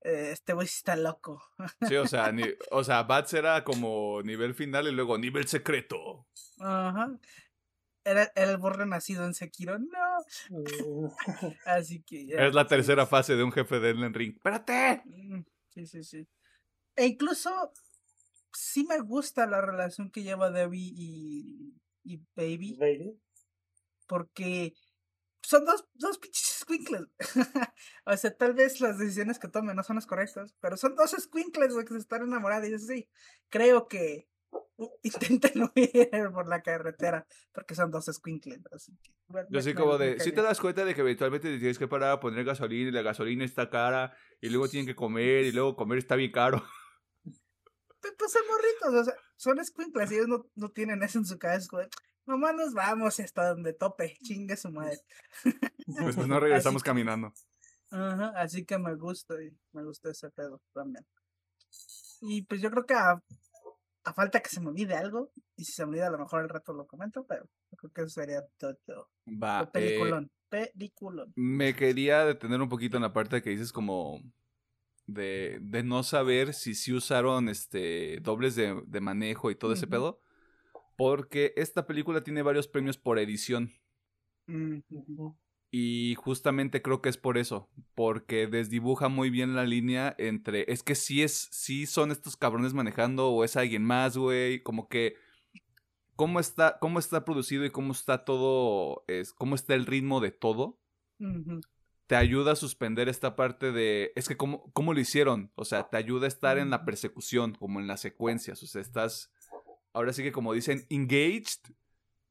[0.03, 1.43] eh, este güey sí está loco.
[1.89, 6.27] Sí, o sea, ni- o sea, Bats era como nivel final y luego nivel secreto.
[6.59, 7.19] Ajá.
[8.05, 10.06] Era, era el borre nacido en Sekiro, no.
[10.51, 11.07] Mm,
[11.67, 12.47] Así que ya.
[12.47, 14.35] Es la tercera fase de un jefe de Elden Ring.
[14.35, 15.03] ¡Espérate!
[15.05, 16.27] Mm, Sí, sí, sí.
[16.97, 17.51] E incluso
[18.51, 23.21] sí me gusta la relación que lleva Debbie y, y Baby, Baby.
[24.07, 24.73] porque
[25.43, 27.05] son dos, dos pinches squinkles.
[28.07, 31.11] o sea, tal vez las decisiones que tomen no son las correctas, pero son dos
[31.11, 32.69] squinkles, que se están enamorados.
[32.69, 33.09] Y sí,
[33.51, 34.27] creo que
[35.03, 38.61] intenten huir por la carretera porque son dos squinkles.
[39.51, 42.13] Yo soy como de, si te das cuenta de que eventualmente te tienes que parar
[42.13, 45.77] a poner gasolina y la gasolina está cara y luego tienen que comer y luego
[45.77, 46.63] comer está bien caro.
[48.19, 51.39] Pues son morritos, o sea, son squinkles y ellos no, no tienen eso en su
[51.39, 51.69] cabeza.
[52.25, 54.99] Mamá, nos vamos hasta donde tope, chingue su madre.
[55.87, 57.33] Pues, no regresamos caminando.
[58.35, 61.07] Así que me gusta y me gusta ese pedo también.
[62.23, 63.23] Y pues yo creo que a,
[64.07, 66.43] a, falta que se me olvide algo, y si se me olvida a lo mejor
[66.43, 69.11] el rato lo comento, pero creo que eso sería todo.
[69.27, 69.63] Va.
[69.63, 71.33] Eh, peliculón, peliculón.
[71.37, 74.23] Me quería detener un poquito en la parte que dices como
[75.07, 79.87] de, de no saber si sí usaron este dobles de, de manejo y todo ese
[79.87, 80.21] pedo.
[80.97, 83.73] Porque esta película tiene varios premios por edición.
[85.71, 90.83] Y justamente creo que es por eso, porque desdibuja muy bien la línea entre, es
[90.83, 95.17] que sí es, sí son estos cabrones manejando o es alguien más, güey, como que
[96.15, 100.31] cómo está, cómo está producido y cómo está todo, es, cómo está el ritmo de
[100.31, 100.81] todo,
[102.07, 105.89] te ayuda a suspender esta parte de, es que cómo, cómo lo hicieron, o sea,
[105.89, 109.33] te ayuda a estar en la persecución, como en las secuencias, o sea, estás,
[109.93, 111.75] ahora sí que como dicen, engaged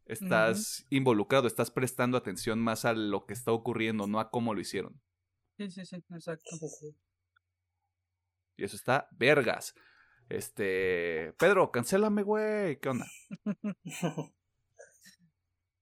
[0.06, 4.62] estás involucrado, estás prestando atención más a lo que está ocurriendo, no a cómo lo
[4.62, 5.02] hicieron.
[5.58, 6.56] Sí, sí, sí, exacto.
[8.58, 9.74] Y eso está vergas.
[10.30, 12.80] Este, Pedro, cancélame, güey.
[12.80, 13.06] ¿Qué onda?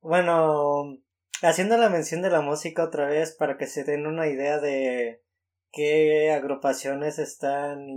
[0.01, 0.97] bueno,
[1.41, 5.23] haciendo la mención de la música otra vez para que se den una idea de
[5.71, 7.87] qué agrupaciones están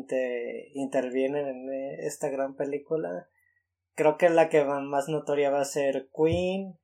[0.74, 3.28] intervienen en esta gran película.
[3.96, 6.78] Creo que la que más notoria va a ser Queen,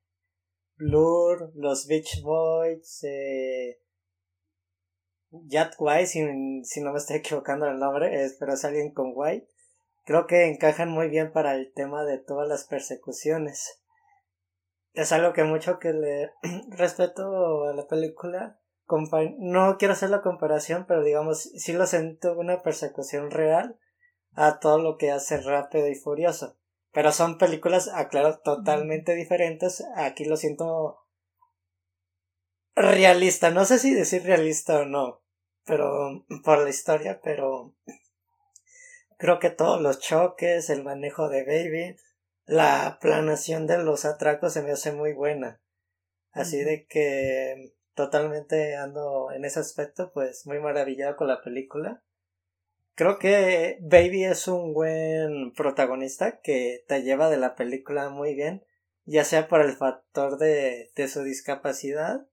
[0.77, 3.79] Blur, los Beach Boys, eh,
[5.29, 9.47] White, si, no me estoy equivocando el nombre, pero es alguien con White.
[10.05, 13.79] Creo que encajan muy bien para el tema de todas las persecuciones.
[14.93, 16.31] Es algo que mucho que le
[16.69, 18.59] respeto a la película.
[19.37, 23.79] No quiero hacer la comparación, pero digamos, sí lo siento una persecución real
[24.33, 26.57] a todo lo que hace Rápido y Furioso.
[26.93, 29.83] Pero son películas, aclaro, totalmente diferentes.
[29.95, 30.99] Aquí lo siento
[32.75, 33.49] realista.
[33.49, 35.21] No sé si decir realista o no.
[35.65, 37.73] Pero por la historia, pero
[39.17, 41.97] creo que todos los choques, el manejo de Baby,
[42.45, 45.61] la planación de los atracos se me hace muy buena.
[46.31, 52.03] Así de que totalmente ando en ese aspecto, pues muy maravillado con la película.
[52.95, 58.63] Creo que Baby es un buen protagonista que te lleva de la película muy bien,
[59.05, 62.27] ya sea por el factor de, de su discapacidad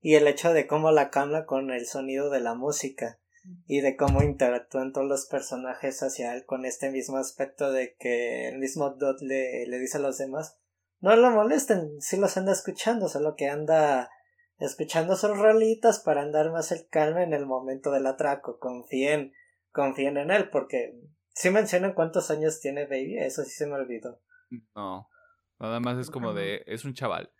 [0.00, 3.18] y el hecho de cómo la cambia con el sonido de la música
[3.66, 8.48] y de cómo interactúan todos los personajes hacia él con este mismo aspecto de que
[8.48, 10.58] el mismo Dot le, le dice a los demás
[11.02, 14.08] no lo molesten, si los anda escuchando, solo que anda
[14.58, 19.32] escuchando sus rolitas para andar más el calma en el momento del atraco, confíen
[19.72, 20.94] confíen en él, porque
[21.34, 24.20] si mencionan cuántos años tiene Baby, eso sí se me olvidó.
[24.74, 25.08] No,
[25.58, 27.32] nada más es como de, es un chaval.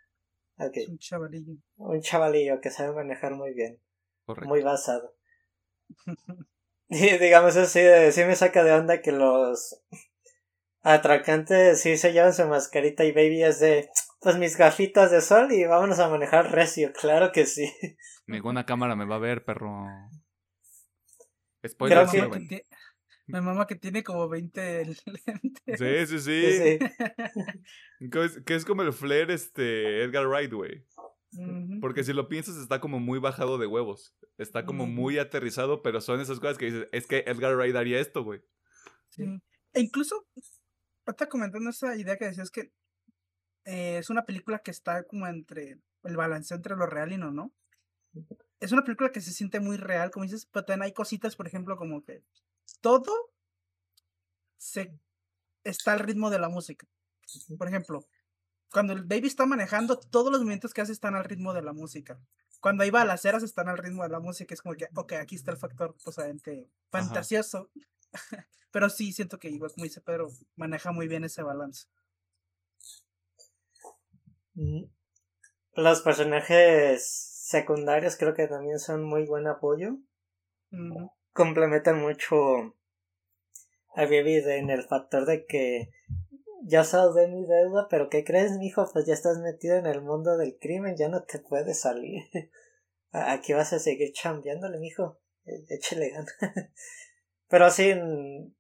[0.59, 1.55] Es un chavalillo.
[1.77, 3.81] Un chavalillo que sabe manejar muy bien.
[4.25, 4.49] Correcto.
[4.49, 5.15] Muy basado.
[6.89, 7.81] y digamos así,
[8.13, 9.83] sí me saca de onda que los
[10.83, 13.89] atracantes sí se llevan su mascarita y Baby es de,
[14.21, 17.73] pues mis gafitas de sol y vámonos a manejar recio, claro que sí.
[18.27, 19.87] Ninguna cámara me va a ver, perro.
[21.67, 22.67] Spoiler, que
[23.27, 25.79] Mi mamá que tiene como 20 lentes.
[25.79, 26.79] Sí, sí, sí.
[28.47, 30.85] que es como el flare este Edgar Wright, güey.
[31.81, 34.15] Porque si lo piensas está como muy bajado de huevos.
[34.39, 38.01] Está como muy aterrizado, pero son esas cosas que dices, es que Edgar Wright haría
[38.01, 38.43] esto, güey.
[39.09, 39.25] Sí.
[39.73, 40.27] E incluso,
[41.07, 42.73] está comentando esa idea que decías que
[43.65, 47.31] eh, es una película que está como entre el balance entre lo real y no,
[47.31, 47.53] ¿no?
[48.63, 51.49] Es una película que se siente muy real, como dices, pero también hay cositas, por
[51.49, 52.23] ejemplo, como que
[52.81, 53.13] todo
[54.57, 54.97] se
[55.65, 56.87] está al ritmo de la música.
[57.59, 58.07] Por ejemplo,
[58.71, 61.73] cuando el baby está manejando, todos los movimientos que hace están al ritmo de la
[61.73, 62.21] música.
[62.61, 64.55] Cuando hay balaceras están al ritmo de la música.
[64.55, 67.69] Es como que, ok, aquí está el factor posiblemente fantasioso.
[68.71, 71.89] Pero sí siento que, igual como dice Pedro, maneja muy bien ese balance.
[75.75, 79.99] Los personajes secundarios creo que también son muy buen apoyo.
[81.33, 82.37] Complementan mucho
[83.95, 85.91] a Baby en el factor de que
[86.65, 88.89] ya de mi deuda, pero ¿qué crees, mijo?
[88.93, 92.23] Pues ya estás metido en el mundo del crimen, ya no te puedes salir.
[93.13, 95.19] Aquí vas a seguir chambeándole, mijo.
[95.45, 96.35] E, échele ganas.
[97.49, 98.57] pero sí, en,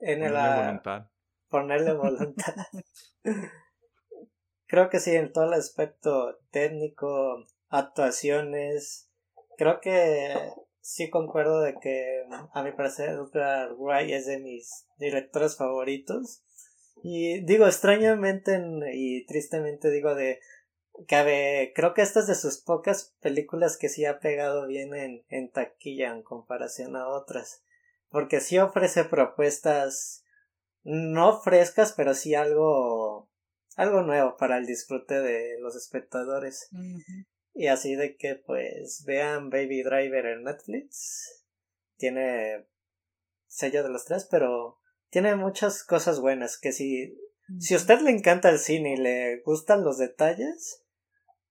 [0.00, 0.34] en el.
[1.48, 2.54] ponerle voluntad.
[4.66, 9.08] creo que sí, en todo el aspecto técnico, actuaciones,
[9.56, 10.34] creo que
[10.80, 16.42] sí concuerdo de que a mi parecer Edgar Wright es de mis directores favoritos.
[17.02, 18.62] Y digo extrañamente
[18.94, 20.40] y tristemente digo de
[21.06, 25.24] que creo que esta es de sus pocas películas que sí ha pegado bien en,
[25.28, 27.62] en taquilla en comparación a otras.
[28.08, 30.24] Porque sí ofrece propuestas
[30.84, 33.28] no frescas, pero sí algo
[33.76, 36.70] algo nuevo para el disfrute de los espectadores.
[37.56, 41.44] Y así de que pues vean Baby Driver en Netflix.
[41.96, 42.66] Tiene
[43.46, 44.78] sello de los tres, pero
[45.08, 47.16] tiene muchas cosas buenas que si
[47.58, 50.82] si a usted le encanta el cine y le gustan los detalles,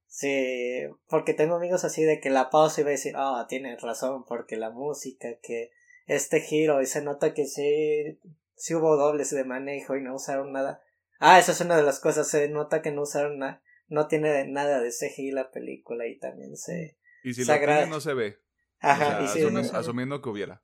[0.07, 3.47] sí, porque tengo amigos así de que la pausa y va a decir, ah, oh,
[3.47, 5.71] tienes razón, porque la música, que
[6.05, 8.19] este giro, y se nota que sí,
[8.55, 10.81] sí hubo dobles de manejo y no usaron nada.
[11.19, 14.47] Ah, esa es una de las cosas, se nota que no usaron nada, no tiene
[14.47, 16.97] nada de CGI la película y también se...
[17.23, 18.39] Y si lo tiene no se ve.
[18.79, 20.63] Ajá, y asumiendo que hubiera.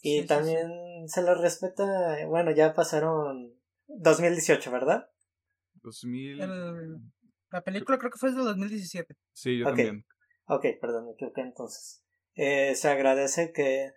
[0.00, 0.68] Y también
[1.06, 3.54] se lo respeta, bueno, ya pasaron
[3.86, 5.08] 2018, ¿verdad?
[5.74, 6.38] 2000...
[7.50, 9.14] La película creo que fue de 2017.
[9.32, 10.06] Sí, yo también.
[10.46, 12.02] Ok, perdón, me equivoqué entonces.
[12.34, 13.92] Eh, se agradece que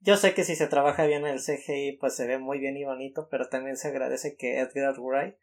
[0.00, 2.84] yo sé que si se trabaja bien el CGI, pues se ve muy bien y
[2.84, 5.34] bonito, pero también se agradece que Edgar Wright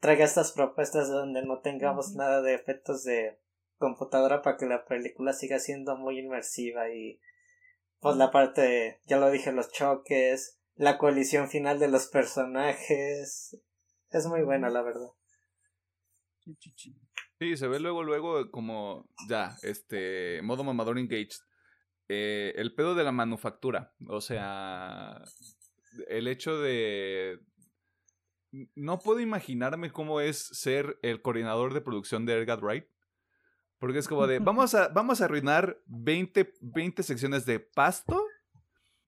[0.00, 3.38] traiga estas propuestas donde no tengamos nada de efectos de
[3.78, 7.20] computadora para que la película siga siendo muy inmersiva y
[8.00, 13.58] pues la parte, ya lo dije, los choques, la colisión final de los personajes,
[14.10, 15.10] es muy buena la verdad.
[17.38, 21.40] Sí, se ve luego, luego como ya, este, modo mamador engaged.
[22.08, 23.94] Eh, el pedo de la manufactura.
[24.08, 25.22] O sea,
[26.08, 27.40] el hecho de...
[28.74, 32.86] No puedo imaginarme cómo es ser el coordinador de producción de Edgar Wright.
[33.78, 38.24] Porque es como de, vamos a, vamos a arruinar 20, 20 secciones de pasto,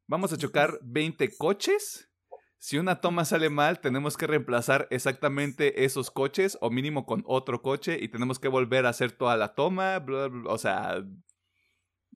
[0.06, 2.10] vamos a chocar 20 coches.
[2.58, 7.62] Si una toma sale mal, tenemos que reemplazar exactamente esos coches o mínimo con otro
[7.62, 10.04] coche y tenemos que volver a hacer toda la toma.
[10.46, 11.04] o sea,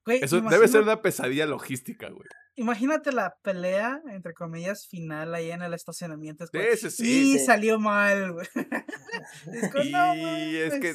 [0.06, 2.26] eso debe ser una pesadilla logística, güey.
[2.56, 6.44] Imagínate la pelea, entre comillas, final ahí en el estacionamiento.
[6.52, 8.46] Es sí, sí, salió mal, güey.
[10.16, 10.94] y es que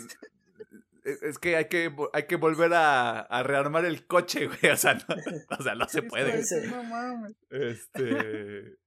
[1.04, 4.72] es que hay que, hay que volver a, rearmar el coche, güey.
[4.72, 5.16] O sea, no,
[5.58, 6.44] o sea, no se puede.
[6.68, 7.36] No mames.
[7.50, 8.78] Este.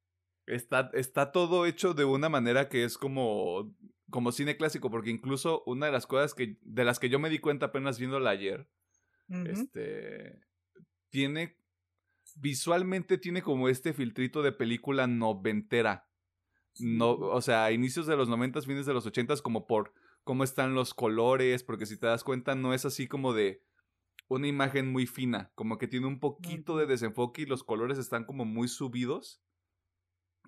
[0.46, 3.74] Está, está todo hecho de una manera que es como,
[4.08, 7.28] como cine clásico, porque incluso una de las cosas que, de las que yo me
[7.28, 8.66] di cuenta apenas viéndola ayer
[9.28, 10.40] este.
[11.10, 11.56] Tiene.
[12.40, 16.08] Visualmente tiene como este filtrito de película noventera.
[16.78, 19.92] No, o sea, inicios de los noventas, fines de los ochentas, como por
[20.22, 23.62] cómo están los colores, porque si te das cuenta, no es así como de
[24.28, 28.24] una imagen muy fina, como que tiene un poquito de desenfoque y los colores están
[28.24, 29.42] como muy subidos.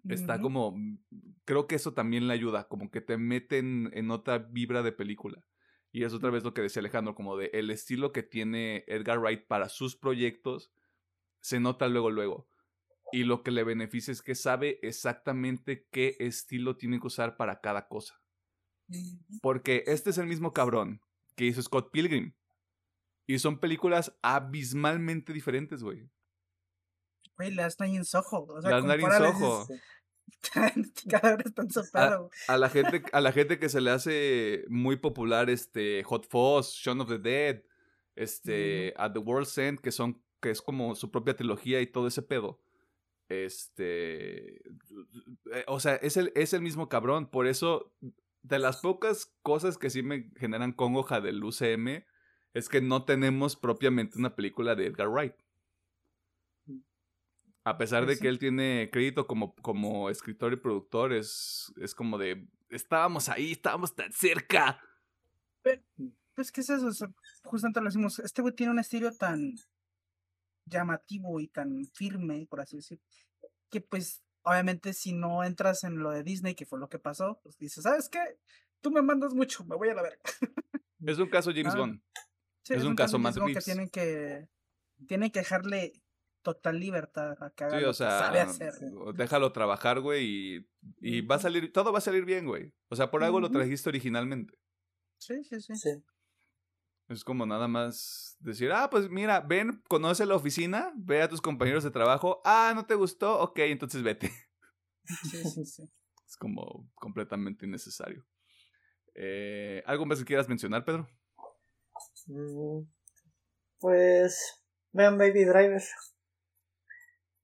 [0.08, 0.98] Está como, mm,
[1.44, 5.44] creo que eso también le ayuda, como que te meten en otra vibra de película.
[5.92, 9.18] Y es otra vez lo que decía Alejandro, como de el estilo que tiene Edgar
[9.18, 10.72] Wright para sus proyectos,
[11.40, 12.48] se nota luego, luego.
[13.12, 17.60] Y lo que le beneficia es que sabe exactamente qué estilo tiene que usar para
[17.60, 18.20] cada cosa.
[19.42, 21.00] Porque este es el mismo cabrón
[21.36, 22.34] que hizo Scott Pilgrim.
[23.26, 26.08] Y son películas abismalmente diferentes, güey.
[27.36, 28.44] Güey, Last Night in Soho.
[28.48, 29.66] O sea, Last in Soho.
[31.10, 35.50] Cada están a, a, la gente, a la gente que se le hace muy popular
[35.50, 37.62] este Hot Fuzz, Shaun of the Dead,
[38.14, 42.06] este, At the World's End, que son, que es como su propia trilogía y todo
[42.06, 42.60] ese pedo.
[43.28, 44.56] Este.
[45.52, 47.30] Eh, o sea, es el, es el mismo cabrón.
[47.30, 47.94] Por eso,
[48.42, 52.04] de las pocas cosas que sí me generan congoja del UCM,
[52.54, 55.34] es que no tenemos propiamente una película de Edgar Wright.
[57.62, 62.16] A pesar de que él tiene crédito como, como escritor y productor, es, es como
[62.16, 64.80] de, estábamos ahí, estábamos tan cerca.
[66.34, 67.14] pues, ¿qué es eso?
[67.44, 69.54] justamente lo decimos, este güey tiene un estilo tan
[70.70, 73.00] llamativo y tan firme, por así decir,
[73.68, 77.40] que pues, obviamente, si no entras en lo de Disney, que fue lo que pasó,
[77.42, 78.20] pues dices, ¿sabes qué?
[78.80, 80.22] Tú me mandas mucho, me voy a la verga.
[81.06, 82.02] Es un caso James ah, Bond.
[82.68, 84.48] es, un, caso, más que tienen que
[85.06, 85.94] tienen que dejarle
[86.42, 88.72] total libertad a que haga sabe hacer.
[89.14, 90.70] Déjalo trabajar, güey, y,
[91.00, 92.72] y, va a salir, todo va a salir bien, güey.
[92.88, 94.58] O sea, por algo lo trajiste originalmente.
[95.18, 96.02] Sí, sí, sí,
[97.10, 101.40] Es como nada más decir, ah, pues mira, ven, conoce la oficina, ve a tus
[101.40, 104.30] compañeros de trabajo, ah, no te gustó, ok, entonces vete.
[105.28, 105.90] Sí, sí, sí.
[106.24, 108.24] Es como completamente innecesario.
[109.16, 111.08] Eh, ¿Algo más que quieras mencionar, Pedro?
[112.28, 112.82] Mm,
[113.80, 114.62] Pues
[114.92, 115.82] vean Baby Driver.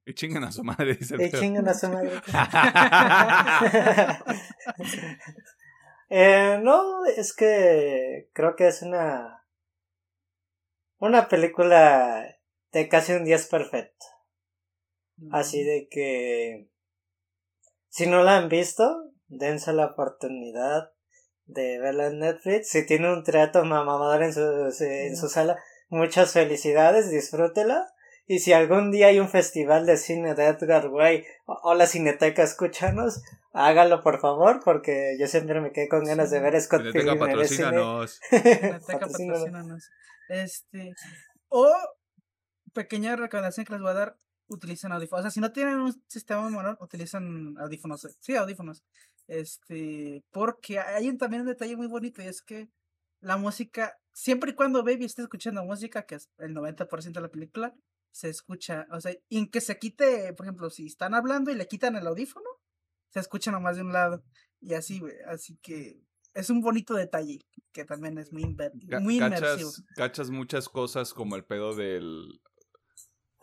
[0.04, 2.12] Y chingan a su madre, dice el Y chingan a su madre.
[6.08, 9.44] Eh, no, es que creo que es una
[10.98, 12.36] una película
[12.72, 14.06] de casi un 10 perfecto.
[15.30, 16.68] Así de que
[17.88, 20.92] si no la han visto, dense la oportunidad
[21.46, 22.68] de verla en Netflix.
[22.68, 24.40] Si tiene un trato mamador en su,
[24.84, 25.58] en su sala,
[25.88, 27.86] muchas felicidades, disfrútela.
[28.26, 32.42] Y si algún día hay un festival de cine de Edgar Way o, la Cineteca,
[32.42, 33.22] escúchanos,
[33.52, 37.12] hágalo por favor, porque yo siempre me quedé con ganas de ver a Scott Cineteca,
[37.12, 37.64] Pilgrim en el cine.
[37.70, 38.20] patrocínanos.
[38.30, 39.90] Cineteca, Patrocínanos.
[40.28, 40.92] Este.
[41.48, 41.72] O,
[42.72, 44.16] pequeña recomendación que les voy a dar:
[44.48, 45.20] utilicen audífonos.
[45.20, 48.08] O sea, si no tienen un sistema menor, utilizan audífonos.
[48.18, 48.82] Sí, audífonos.
[49.28, 50.24] Este.
[50.32, 52.68] Porque hay un- también un detalle muy bonito y es que
[53.20, 57.28] la música, siempre y cuando Baby esté escuchando música, que es el 90% de la
[57.30, 57.72] película,
[58.16, 58.86] se escucha.
[58.92, 61.96] O sea, y en que se quite, por ejemplo, si están hablando y le quitan
[61.96, 62.48] el audífono,
[63.10, 64.24] se escucha nomás de un lado.
[64.60, 65.14] Y así, güey.
[65.28, 66.00] Así que
[66.32, 67.40] es un bonito detalle
[67.72, 68.72] que también es muy, inver-
[69.02, 69.70] muy inmersivo.
[69.70, 72.40] cachas, cachas muchas cosas como el pedo del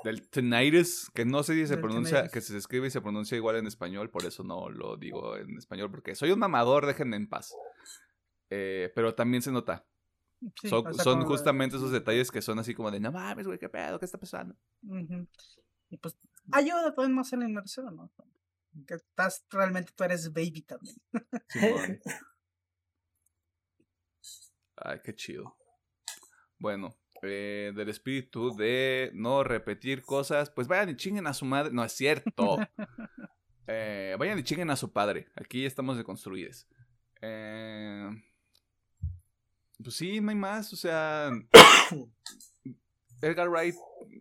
[0.04, 2.34] del tinnitus, que no sé si se Del pronuncia, tinnitus.
[2.34, 5.56] que se escribe y se pronuncia igual en español, por eso no lo digo en
[5.58, 7.54] español, porque soy un mamador, déjenme en paz.
[8.50, 9.86] Eh, pero también se nota.
[10.62, 13.12] Sí, son o sea, son como- justamente esos detalles que son así como de, no
[13.12, 14.56] mames, güey, qué pedo, qué está pasando.
[15.90, 16.18] Y pues
[16.52, 18.12] ayuda también más en la inmersión, ¿no?
[18.88, 20.96] Que estás realmente, tú eres baby también.
[21.50, 22.00] Simón.
[24.78, 25.56] Ay, qué chido.
[26.58, 31.72] Bueno, eh, del espíritu de no repetir cosas, pues vayan y chinguen a su madre.
[31.74, 32.58] No es cierto.
[33.66, 35.30] Eh, vayan y chinguen a su padre.
[35.38, 36.68] Aquí estamos deconstruidos.
[37.22, 38.10] Eh,
[39.84, 40.74] pues sí, no hay más.
[40.74, 41.32] O sea,
[43.22, 43.76] Edgar Wright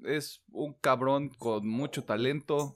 [0.05, 2.75] es un cabrón con mucho talento.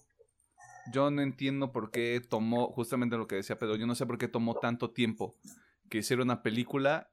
[0.92, 4.18] Yo no entiendo por qué tomó, justamente lo que decía Pedro, yo no sé por
[4.18, 5.34] qué tomó tanto tiempo
[5.90, 7.10] que hiciera una película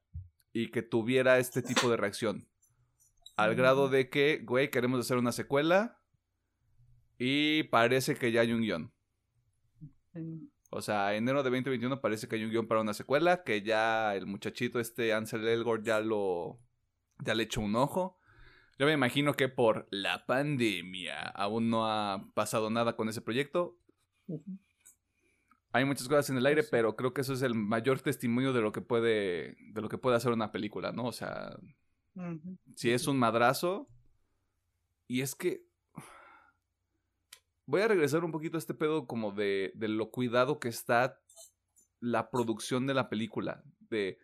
[0.52, 2.48] y que tuviera este tipo de reacción.
[3.36, 6.00] Al grado de que, güey, queremos hacer una secuela
[7.18, 8.94] y parece que ya hay un guion.
[10.76, 14.16] O sea, enero de 2021 parece que hay un guion para una secuela, que ya
[14.16, 16.60] el muchachito este Ansel Elgort ya lo
[17.24, 18.18] ya le echó un ojo.
[18.80, 23.78] Yo me imagino que por la pandemia aún no ha pasado nada con ese proyecto.
[25.72, 28.62] Hay muchas cosas en el aire, pero creo que eso es el mayor testimonio de
[28.62, 31.06] lo que puede de lo que puede hacer una película, ¿no?
[31.06, 31.58] O sea,
[32.76, 33.88] si es un madrazo.
[35.08, 35.66] Y es que.
[37.66, 41.20] Voy a regresar un poquito a este pedo como de, de lo cuidado que está
[42.00, 43.64] la producción de la película.
[43.90, 44.18] De.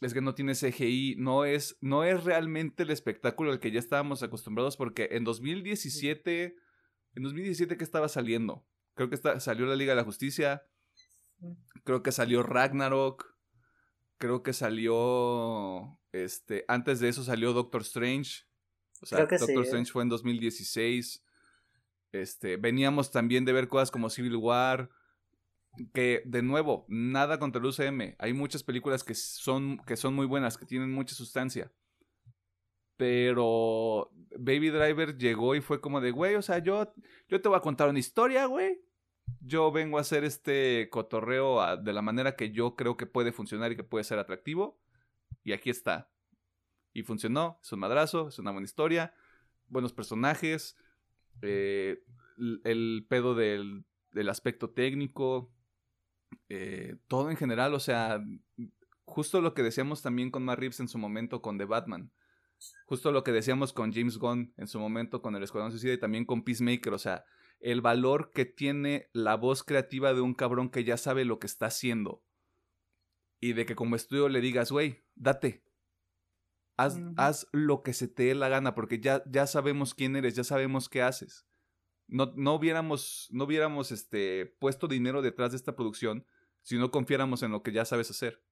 [0.00, 1.14] Es que no tiene CGI.
[1.18, 4.76] No es, no es realmente el espectáculo al que ya estábamos acostumbrados.
[4.76, 6.56] Porque en 2017.
[7.14, 8.66] En 2017, ¿qué estaba saliendo?
[8.94, 10.64] Creo que está- salió la Liga de la Justicia.
[11.84, 13.26] Creo que salió Ragnarok.
[14.18, 15.98] Creo que salió.
[16.10, 16.64] Este.
[16.68, 18.42] Antes de eso salió Doctor Strange.
[19.00, 19.66] O sea, Creo que sí, Doctor ¿eh?
[19.66, 21.24] Strange fue en 2016.
[22.12, 22.56] Este.
[22.56, 24.90] Veníamos también de ver cosas como Civil War.
[25.94, 28.14] Que, de nuevo, nada contra el UCM.
[28.18, 31.72] Hay muchas películas que son, que son muy buenas, que tienen mucha sustancia.
[32.98, 36.92] Pero Baby Driver llegó y fue como de, güey, o sea, yo,
[37.26, 38.82] yo te voy a contar una historia, güey.
[39.40, 43.72] Yo vengo a hacer este cotorreo de la manera que yo creo que puede funcionar
[43.72, 44.78] y que puede ser atractivo.
[45.42, 46.12] Y aquí está.
[46.92, 49.14] Y funcionó, es un madrazo, es una buena historia,
[49.68, 50.76] buenos personajes,
[51.40, 52.02] eh,
[52.64, 55.52] el pedo del, del aspecto técnico,
[56.48, 58.22] eh, todo en general, o sea,
[59.04, 62.12] justo lo que decíamos también con Matt Reeves en su momento con The Batman.
[62.86, 65.98] Justo lo que decíamos con James Gunn en su momento con El Escuadrón Suicida y
[65.98, 67.24] también con Peacemaker, o sea,
[67.60, 71.46] el valor que tiene la voz creativa de un cabrón que ya sabe lo que
[71.46, 72.22] está haciendo.
[73.40, 75.64] Y de que como estudio le digas, güey, date.
[77.16, 80.44] Haz, lo que se te dé la gana, porque ya, ya sabemos quién eres, ya
[80.44, 81.46] sabemos qué haces.
[82.08, 86.26] No, no hubiéramos, no hubiéramos este, puesto dinero detrás de esta producción
[86.62, 88.42] si no confiáramos en lo que ya sabes hacer.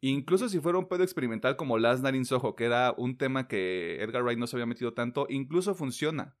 [0.00, 3.48] Incluso si fuera un pedo experimental como Last Night in Soho, que era un tema
[3.48, 6.36] que Edgar Wright no se había metido tanto, incluso funciona.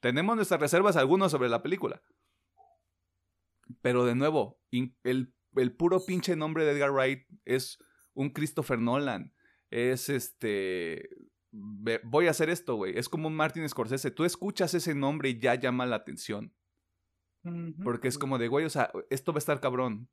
[0.00, 2.02] Tenemos nuestras reservas algunos sobre la película.
[3.80, 4.60] Pero de nuevo,
[5.04, 7.78] el, el puro pinche nombre de Edgar Wright es
[8.14, 9.32] un Christopher Nolan.
[9.72, 11.08] Es este.
[11.50, 12.96] Voy a hacer esto, güey.
[12.96, 14.10] Es como un Martin Scorsese.
[14.10, 16.54] Tú escuchas ese nombre y ya llama la atención.
[17.82, 20.08] Porque es como de, güey, o sea, esto va a estar cabrón.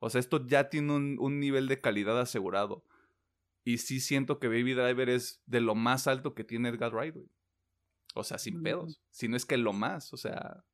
[0.00, 2.84] O sea, esto ya tiene un, un nivel de calidad asegurado.
[3.64, 7.14] Y sí siento que Baby Driver es de lo más alto que tiene Edgar Wright,
[7.14, 7.28] güey.
[8.14, 9.02] O sea, sin pedos.
[9.10, 10.64] Si no es que lo más, o sea.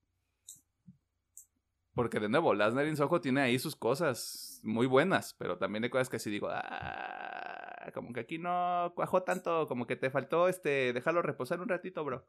[1.94, 6.08] Porque de nuevo, in Soho tiene ahí sus cosas muy buenas, pero también hay cosas
[6.08, 7.43] que sí digo, ah,
[7.92, 12.04] como que aquí no cuajó tanto, como que te faltó este, dejarlo reposar un ratito,
[12.04, 12.26] bro.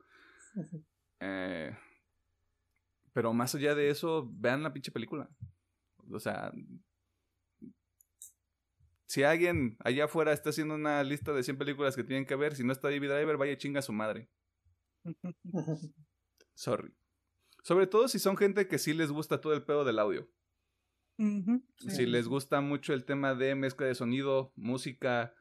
[1.20, 1.76] Eh,
[3.14, 5.30] pero más allá de eso, vean la pinche película.
[6.12, 6.52] O sea,
[9.08, 12.56] si alguien allá afuera está haciendo una lista de 100 películas que tienen que ver,
[12.56, 14.30] si no está Baby Driver, vaya chinga a su madre.
[16.56, 16.94] Sorry.
[17.64, 20.30] Sobre todo si son gente que sí les gusta todo el pedo del audio.
[21.18, 22.06] Si sí.
[22.06, 25.34] les gusta mucho el tema de mezcla de sonido, música,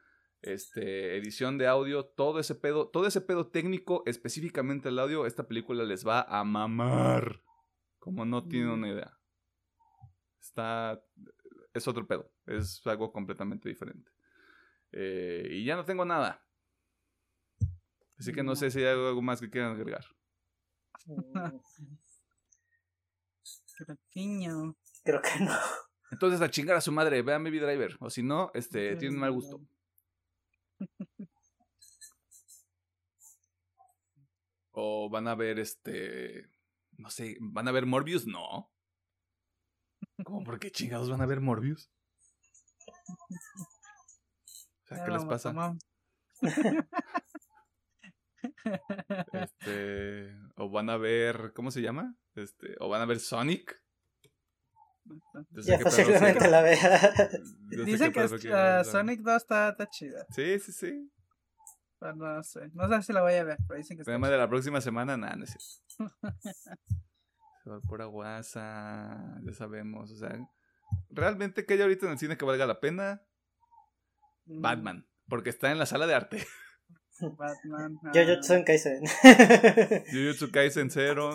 [0.45, 5.47] este, edición de audio, todo ese pedo, todo ese pedo técnico, específicamente el audio, esta
[5.47, 7.41] película les va a mamar.
[7.99, 9.19] Como no tienen una idea.
[10.39, 11.01] Está.
[11.73, 12.31] Es otro pedo.
[12.45, 14.11] Es algo completamente diferente.
[14.91, 16.45] Eh, y ya no tengo nada.
[18.17, 20.05] Así que no sé si hay algo más que quieran agregar.
[23.77, 24.75] Cretiño.
[25.03, 25.53] Creo que no.
[26.11, 27.97] Entonces a chingar a su madre, vean Baby Driver.
[27.99, 29.59] O si no, este, tienen mal gusto.
[34.77, 36.49] O van a ver este.
[36.97, 38.27] No sé, ¿van a ver Morbius?
[38.27, 38.71] No.
[40.23, 41.89] ¿Cómo por qué chingados van a ver Morbius?
[44.83, 45.53] O sea, ¿qué les pasa?
[49.33, 50.35] Este.
[50.55, 51.53] O van a ver.
[51.53, 52.15] ¿Cómo se llama?
[52.35, 52.75] Este.
[52.79, 53.81] O van a ver Sonic.
[55.51, 57.29] Ya posiblemente quiere- la vea.
[57.85, 60.25] Dicen que, Sonic 2 está, está chida.
[60.31, 61.11] Sí, sí, sí.
[62.13, 62.69] No sé.
[62.73, 65.17] No sé si la voy a ver, pero dicen que tema de la próxima semana,
[65.17, 66.13] nada, no es cierto.
[67.63, 70.11] Se va por aguasa, ya sabemos.
[70.11, 70.37] O sea,
[71.09, 73.23] realmente que hay ahorita en el cine que valga la pena.
[74.45, 75.07] Mm, Batman.
[75.27, 76.45] Porque está en la sala de arte.
[77.21, 77.97] Batman.
[78.03, 79.03] ah, Jujutsu Kaisen.
[80.11, 81.33] Jujutsu Kaisen Zero.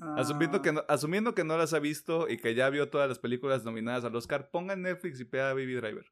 [0.00, 3.08] ah, Asumiendo que, no, asumiendo que no las ha visto y que ya vio todas
[3.08, 6.06] las películas nominadas al Oscar, ponga en Netflix y pega Baby Driver.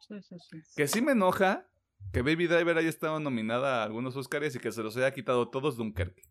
[0.00, 0.58] Sí, sí, sí.
[0.76, 1.66] Que sí me enoja
[2.12, 5.48] que Baby Driver haya estado nominada a algunos Oscars y que se los haya quitado
[5.48, 6.22] todos Dunkerque.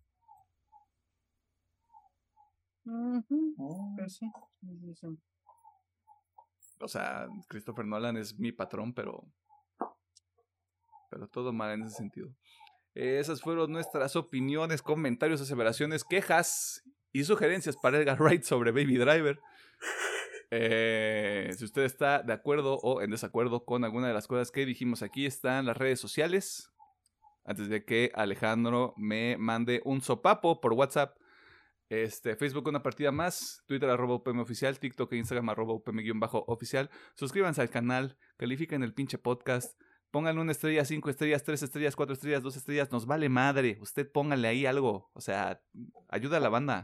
[2.85, 4.29] Pues sí,
[4.59, 5.07] sí, sí, sí.
[6.79, 9.25] O sea, Christopher Nolan es mi patrón, pero.
[11.09, 12.29] Pero todo mal en ese sentido.
[12.95, 18.97] Eh, Esas fueron nuestras opiniones, comentarios, aseveraciones, quejas y sugerencias para Edgar Wright sobre Baby
[18.97, 19.39] Driver.
[20.55, 24.67] Eh, si usted está de acuerdo o en desacuerdo con alguna de las cosas que
[24.67, 26.71] dijimos aquí, están las redes sociales.
[27.43, 31.17] Antes de que Alejandro me mande un sopapo por WhatsApp.
[31.89, 36.91] Este, Facebook una partida más, Twitter arroba UPM oficial, TikTok e Instagram arroba UPM-oficial.
[37.15, 39.79] Suscríbanse al canal, califiquen el pinche podcast,
[40.11, 43.79] pónganle una estrella, cinco estrellas, tres estrellas, cuatro estrellas, dos estrellas, nos vale madre.
[43.81, 45.61] Usted póngale ahí algo, o sea,
[46.09, 46.83] ayuda a la banda.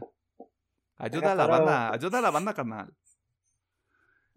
[0.96, 2.94] Ayuda a la banda, ayuda a la banda, carnal.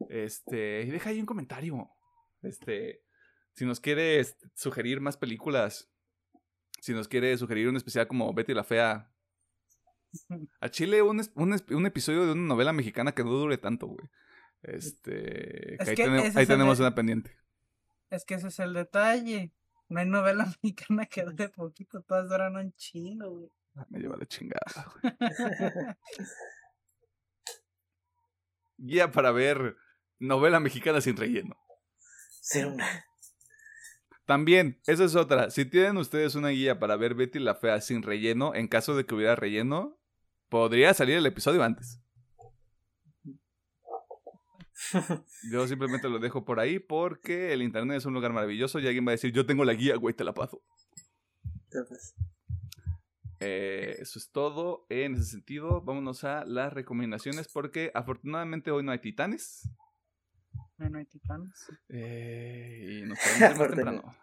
[0.10, 1.90] Este, y deja ahí un comentario.
[2.42, 3.04] Este,
[3.54, 5.92] si nos quiere este, sugerir más películas,
[6.82, 9.10] si nos quiere sugerir un especial como Betty la Fea,
[10.60, 14.08] a Chile un, un, episodio de una novela mexicana que no dure tanto, güey.
[14.62, 16.04] Este, Es que
[16.36, 17.36] ahí, tenemos de- una pendiente.
[18.10, 19.54] Es que ese es el detalle.
[19.90, 23.50] No hay novela mexicana que dure poquito, todas duran un chingo, güey.
[23.90, 25.14] Me lleva la chingada, güey.
[28.78, 29.78] Guía para ver
[30.24, 31.58] novela mexicana sin relleno.
[32.42, 33.06] Sí, una.
[34.26, 35.50] También, esa es otra.
[35.52, 39.06] Si tienen ustedes una guía para ver Betty la Fea sin relleno, en caso de
[39.06, 40.00] que hubiera relleno,
[40.50, 42.00] podría salir el episodio antes.
[45.52, 49.06] Yo simplemente lo dejo por ahí porque el internet es un lugar maravilloso y alguien
[49.06, 50.62] va a decir, yo tengo la guía, güey, te la paso.
[53.40, 55.82] Eh, eso es todo en ese sentido.
[55.82, 59.70] Vámonos a las recomendaciones porque afortunadamente hoy no hay titanes.
[60.84, 61.72] Bueno, hay titanes.
[61.88, 64.16] Eh, y nos ir más temprano.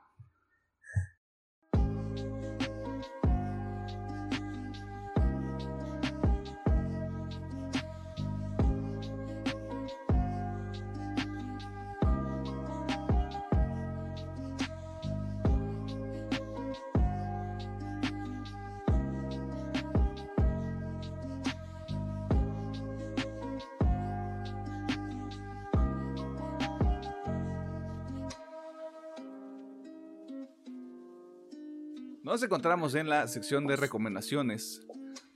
[32.31, 34.87] Nos encontramos en la sección de recomendaciones,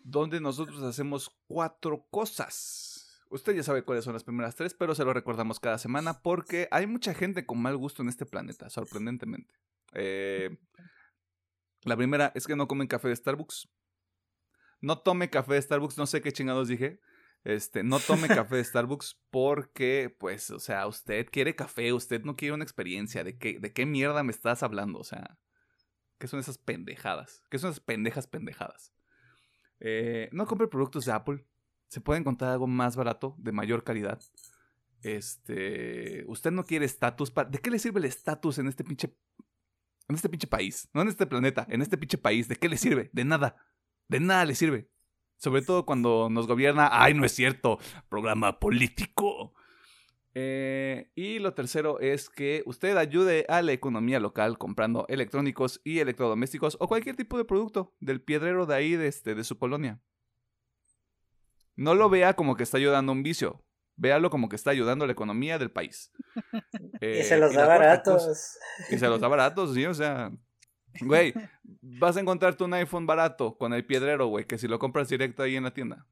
[0.04, 3.20] donde nosotros hacemos cuatro cosas.
[3.30, 6.68] Usted ya sabe cuáles son las primeras tres, pero se lo recordamos cada semana porque
[6.70, 9.52] hay mucha gente con mal gusto en este planeta, sorprendentemente.
[9.92, 10.56] Eh,
[11.82, 13.68] la primera es que no comen café de Starbucks.
[14.80, 17.00] No tome café de Starbucks, no sé qué chingados dije.
[17.42, 22.36] Este, no tome café de Starbucks porque, pues, o sea, usted quiere café, usted no
[22.36, 23.24] quiere una experiencia.
[23.24, 25.00] ¿De qué, de qué mierda me estás hablando?
[25.00, 25.40] O sea,
[26.24, 27.44] ¿qué son esas pendejadas?
[27.50, 28.94] ¿Qué son esas pendejas pendejadas?
[29.78, 31.44] Eh, no compre productos de Apple.
[31.88, 34.22] Se puede encontrar algo más barato, de mayor calidad.
[35.02, 37.30] Este, usted no quiere estatus.
[37.50, 39.14] ¿De qué le sirve el estatus en este pinche
[40.08, 42.78] en este pinche país, no en este planeta, en este pinche país, ¿de qué le
[42.78, 43.10] sirve?
[43.12, 43.56] De nada.
[44.08, 44.88] De nada le sirve.
[45.36, 47.78] Sobre todo cuando nos gobierna, ay, no es cierto,
[48.08, 49.52] programa político.
[50.36, 56.00] Eh, y lo tercero es que usted ayude a la economía local comprando electrónicos y
[56.00, 60.00] electrodomésticos o cualquier tipo de producto del piedrero de ahí, de, este, de su colonia.
[61.76, 63.64] No lo vea como que está ayudando a un vicio.
[63.96, 66.12] Véalo como que está ayudando a la economía del país.
[67.00, 68.58] y se los da baratos.
[68.90, 70.32] y se los da baratos, sí, o sea.
[71.00, 71.32] Güey,
[71.82, 75.42] vas a encontrarte un iPhone barato con el piedrero, güey, que si lo compras directo
[75.42, 76.06] ahí en la tienda.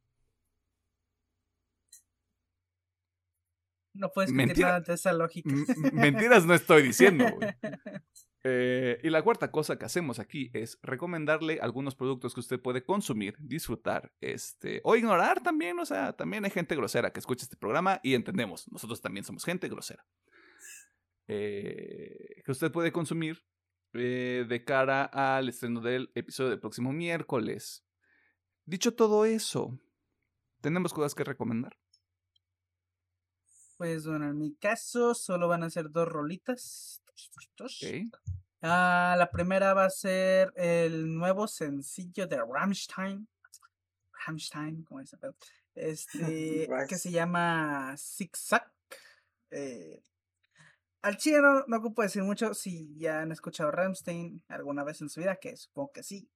[3.94, 5.54] No puedes nada de esa lógica.
[5.92, 7.48] Mentiras no estoy diciendo, güey.
[8.44, 12.84] Eh, y la cuarta cosa que hacemos aquí es recomendarle algunos productos que usted puede
[12.84, 15.78] consumir, disfrutar, este, o ignorar también.
[15.78, 19.44] O sea, también hay gente grosera que escucha este programa y entendemos, nosotros también somos
[19.44, 20.04] gente grosera.
[21.28, 23.44] Eh, que usted puede consumir
[23.94, 27.86] eh, de cara al estreno del episodio del próximo miércoles.
[28.64, 29.78] Dicho todo eso,
[30.60, 31.78] ¿tenemos cosas que recomendar?
[33.82, 37.02] Pues bueno, en mi caso solo van a ser dos rolitas.
[38.60, 43.26] Ah, la primera va a ser el nuevo sencillo de Rammstein.
[44.24, 45.34] Rammstein, ¿cómo se llama?
[45.74, 48.72] Este, que se llama Zigzag.
[49.50, 50.04] Eh,
[51.02, 55.08] al chile no, no, ocupo decir mucho si ya han escuchado Rammstein alguna vez en
[55.08, 56.30] su vida, que supongo que sí.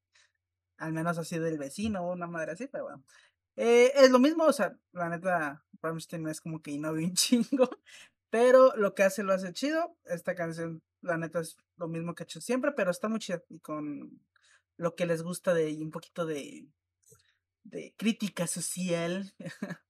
[0.78, 3.04] Al menos así del vecino o una madre así, pero bueno.
[3.56, 7.14] Eh, es lo mismo, o sea, la neta, Rammstein no es como que innove un
[7.14, 7.70] chingo,
[8.30, 9.96] pero lo que hace lo hace chido.
[10.04, 13.42] Esta canción, la neta, es lo mismo que he hecho siempre, pero está muy chida.
[13.48, 14.20] Y con
[14.76, 16.68] lo que les gusta de un poquito de,
[17.64, 19.32] de crítica social,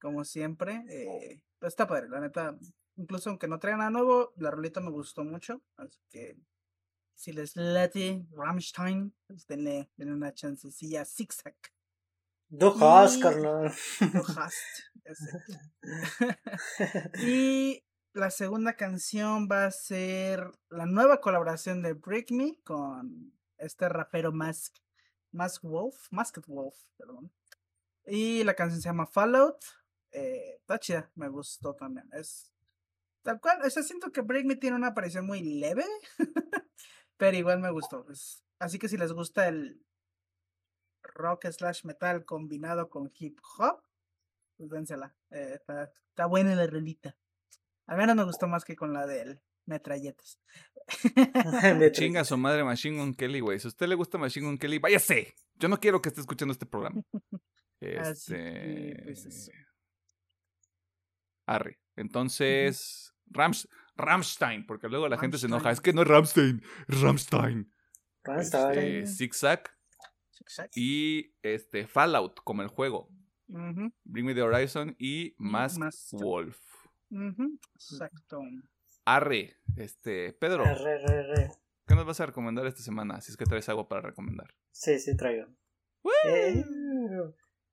[0.00, 0.84] como siempre.
[0.88, 2.56] Eh, pues está padre, la neta.
[2.96, 5.62] Incluso aunque no traiga nada nuevo, la rolita me gustó mucho.
[5.76, 6.36] Así que
[7.14, 11.56] si les late Rammstein, pues denle, denle una chancecilla zigzag.
[12.48, 13.72] Du hast, carnal.
[14.00, 14.54] Du hast.
[17.22, 17.82] y
[18.12, 24.32] la segunda canción va a ser la nueva colaboración de Break Me con este rapero
[24.32, 24.76] Mask,
[25.32, 27.32] Mask Wolf, Masked Wolf, perdón.
[28.06, 29.58] Y la canción se llama Fallout.
[30.12, 32.08] Eh, está chida, me gustó también.
[32.12, 32.52] Es
[33.22, 35.84] tal cual, o sea, siento que Break Me tiene una aparición muy leve,
[37.16, 38.06] pero igual me gustó.
[38.60, 39.85] así que si les gusta el,
[41.14, 43.82] rock slash metal combinado con hip hop,
[44.56, 45.14] pues dénsela.
[45.30, 45.60] Eh,
[46.08, 47.16] está, buena la relita.
[47.86, 50.38] Al menos me gustó más que con la del metralletas.
[51.92, 53.58] Chinga su madre Machine Gun Kelly, güey.
[53.58, 55.34] Si a usted le gusta Machine Gun Kelly, váyase.
[55.54, 57.02] Yo no quiero que esté escuchando este programa.
[57.80, 59.02] Este.
[59.04, 59.50] Pues
[61.46, 61.78] Arre.
[61.96, 63.12] Entonces.
[63.28, 65.70] Rams, Ramstein, porque luego la gente se enoja.
[65.70, 67.72] Es que no es Ramstein, es Ramstein.
[68.22, 68.78] Ramstein.
[68.78, 69.75] Este, zigzag
[70.74, 73.08] y este Fallout como el juego.
[73.46, 76.58] Bring Me the Horizon y Mask, Wolf.
[77.74, 78.40] Exacto.
[79.04, 80.64] Arre, este, Pedro.
[81.86, 83.20] ¿Qué nos vas a recomendar esta semana?
[83.20, 84.54] Si es que traes algo para recomendar.
[84.72, 85.46] Sí, sí traigo.
[86.24, 86.64] Eh,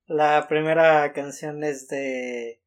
[0.06, 2.62] la primera canción es de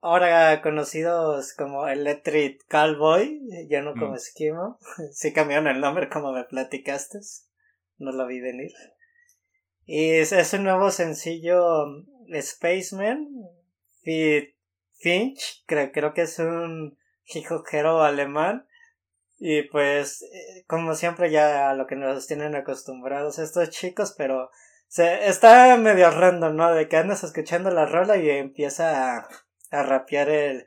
[0.00, 4.16] ahora conocidos como Electric Cowboy, ya no como mm.
[4.16, 4.78] Esquimo.
[5.12, 7.18] Sí cambiaron el nombre como me platicaste
[7.98, 8.72] no lo vi venir.
[9.84, 13.28] Y es, un nuevo sencillo mm, Spaceman
[14.98, 18.66] Finch, creo, creo que es un jijojero alemán.
[19.38, 24.50] Y pues, eh, como siempre, ya a lo que nos tienen acostumbrados estos chicos, pero
[24.88, 26.74] se, está medio random, ¿no?
[26.74, 29.28] De que andas escuchando la rola y empieza a,
[29.70, 30.66] a rapear el,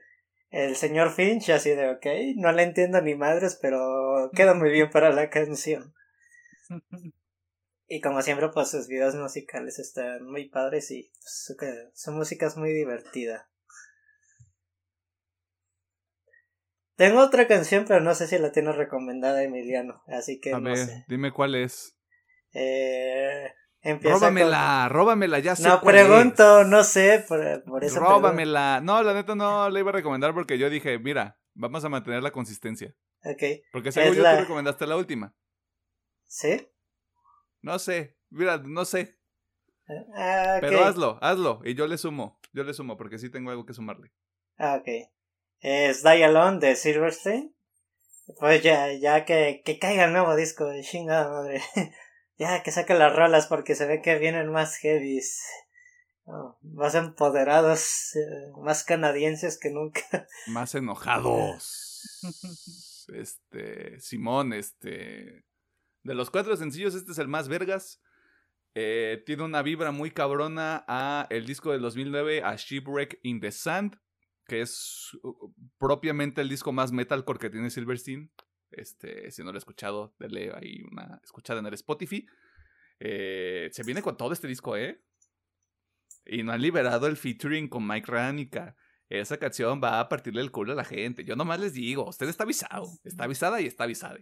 [0.51, 4.89] el señor Finch, así de, ok, no le entiendo ni madres, pero queda muy bien
[4.91, 5.93] para la canción.
[7.91, 11.11] Y como siempre, pues sus videos musicales están muy padres y
[11.57, 13.49] pues, su, música es muy divertida.
[16.95, 20.87] Tengo otra canción, pero no sé si la tiene recomendada Emiliano, así que A ver,
[21.07, 21.97] dime cuál es.
[22.53, 23.51] Eh,
[23.81, 26.67] Empieza con- Róbamela, róbamela, ya sé No cuál pregunto, es.
[26.67, 28.19] no sé, por, por eso pregunto.
[28.19, 28.81] Róbamela.
[28.83, 32.21] No, la neta no la iba a recomendar porque yo dije, mira, vamos a mantener
[32.21, 32.93] la consistencia.
[33.23, 33.41] Ok,
[33.71, 35.33] Porque según yo la- tú recomendaste la última.
[36.27, 36.67] ¿sí?
[37.61, 39.17] No sé, mira, no sé.
[40.15, 40.57] Ah.
[40.61, 41.61] Pero hazlo, hazlo.
[41.63, 42.39] Y yo le sumo.
[42.53, 44.11] Yo le sumo porque sí tengo algo que sumarle.
[44.57, 45.09] Ah, ok.
[45.59, 47.53] Es Die Alone de Silverstein.
[48.39, 51.61] Pues ya, ya que, que caiga el nuevo disco, de chingada madre.
[52.37, 55.41] ya que saque las rolas porque se ve que vienen más heavies.
[56.25, 60.01] Oh, más empoderados, eh, más canadienses que nunca.
[60.47, 61.85] Más enojados.
[63.11, 65.43] Este, Simón, este.
[66.03, 68.01] De los cuatro sencillos, este es el más vergas.
[68.75, 73.51] Eh, tiene una vibra muy cabrona a el disco del 2009, a Shipwreck in the
[73.51, 73.99] Sand,
[74.45, 78.31] que es uh, propiamente el disco más metalcore que tiene Silverstein.
[78.71, 82.25] Este, si no lo he escuchado, dale ahí una escuchada en el Spotify.
[82.99, 85.01] Eh, se viene con todo este disco, ¿eh?
[86.25, 88.75] Y no han liberado el featuring con Mike Ranica.
[89.09, 91.23] Esa canción va a partirle el culo a la gente.
[91.23, 92.87] Yo nomás les digo, usted está avisado.
[93.03, 94.19] Está avisada y está avisada.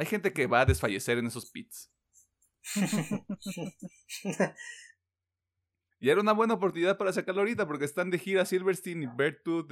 [0.00, 1.92] Hay gente que va a desfallecer en esos pits.
[6.02, 9.08] Y era una buena oportunidad para sacarlo ahorita porque están de gira Silverstein y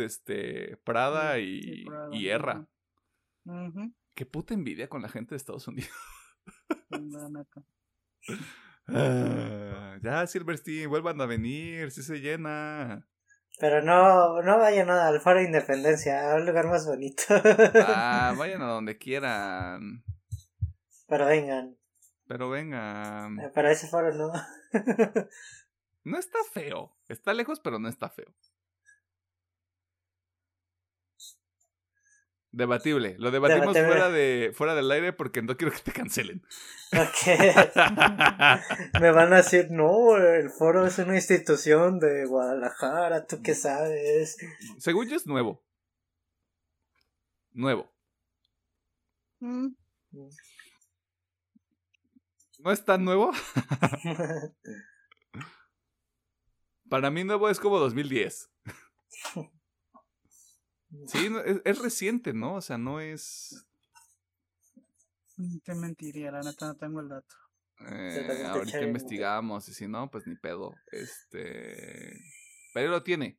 [0.03, 2.69] este, Prada y, Sí, Prada, y Erra.
[4.15, 5.89] Qué puta envidia con la gente de Estados Unidos.
[8.89, 13.09] Ah, ya, Silverstein, vuelvan a venir, si se llena.
[13.59, 17.23] Pero no, no vayan al Faro de Independencia, a un lugar más bonito.
[17.87, 20.05] Ah, vayan a donde quieran.
[21.09, 21.76] Pero vengan,
[22.26, 23.40] Pero vengan.
[23.40, 24.32] eh, para ese foro no.
[26.05, 26.94] No está feo.
[27.09, 28.32] Está lejos, pero no está feo.
[32.51, 33.14] Debatible.
[33.18, 33.89] Lo debatimos Debatible.
[33.89, 36.43] fuera de fuera del aire porque no quiero que te cancelen.
[36.93, 37.26] Ok.
[39.01, 44.39] Me van a decir, no, el foro es una institución de Guadalajara, ¿tú qué sabes?
[44.78, 45.62] Según yo es nuevo.
[47.52, 47.90] Nuevo.
[49.40, 49.68] Mm,
[52.69, 53.32] No es tan nuevo.
[56.90, 58.51] Para mí nuevo es como 2010.
[61.07, 62.55] Sí, es, es reciente, ¿no?
[62.55, 63.66] O sea, no es...
[65.36, 67.35] mm, Te mentiría, la neta no tengo el dato.
[67.81, 70.74] Eh, ahorita investigamos y si no, pues ni pedo.
[70.90, 72.19] Este.
[72.73, 73.39] Pero lo tiene.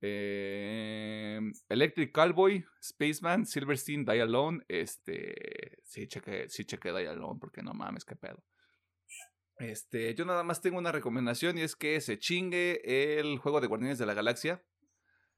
[0.00, 4.64] Eh, Electric Cowboy, Spaceman, Silverstein, Die Alone.
[4.68, 5.78] Este.
[5.84, 8.42] Sí, cheque, sí, cheque Die Alone, porque no mames, qué pedo.
[9.58, 12.80] Este, yo nada más tengo una recomendación y es que se chingue
[13.18, 14.64] el juego de Guardianes de la Galaxia.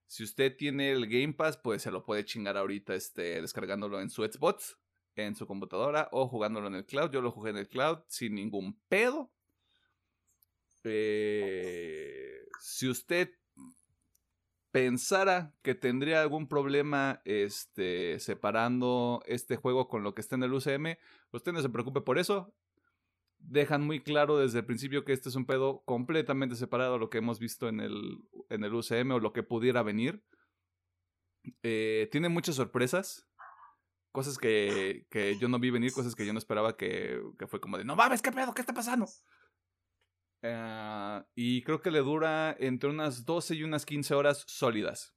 [0.07, 4.11] Si usted tiene el Game Pass, pues se lo puede chingar ahorita este, descargándolo en
[4.11, 4.79] su Xbox,
[5.17, 7.11] en su computadora o jugándolo en el cloud.
[7.11, 9.33] Yo lo jugué en el cloud sin ningún pedo.
[10.85, 13.31] Eh, si usted
[14.73, 20.55] pensara que tendría algún problema este, separando este juego con lo que está en el
[20.55, 20.97] UCM,
[21.31, 22.55] usted no se preocupe por eso.
[23.39, 27.11] Dejan muy claro desde el principio que este es un pedo completamente separado a lo
[27.11, 28.19] que hemos visto en el,
[28.49, 30.25] en el UCM o lo que pudiera venir.
[31.63, 33.29] Eh, tiene muchas sorpresas.
[34.11, 37.61] Cosas que, que yo no vi venir, cosas que yo no esperaba que, que fue
[37.61, 38.53] como de, no mames, ¿qué pedo?
[38.53, 39.07] ¿Qué está pasando?
[40.43, 45.15] Eh, y creo que le dura entre unas 12 y unas 15 horas sólidas.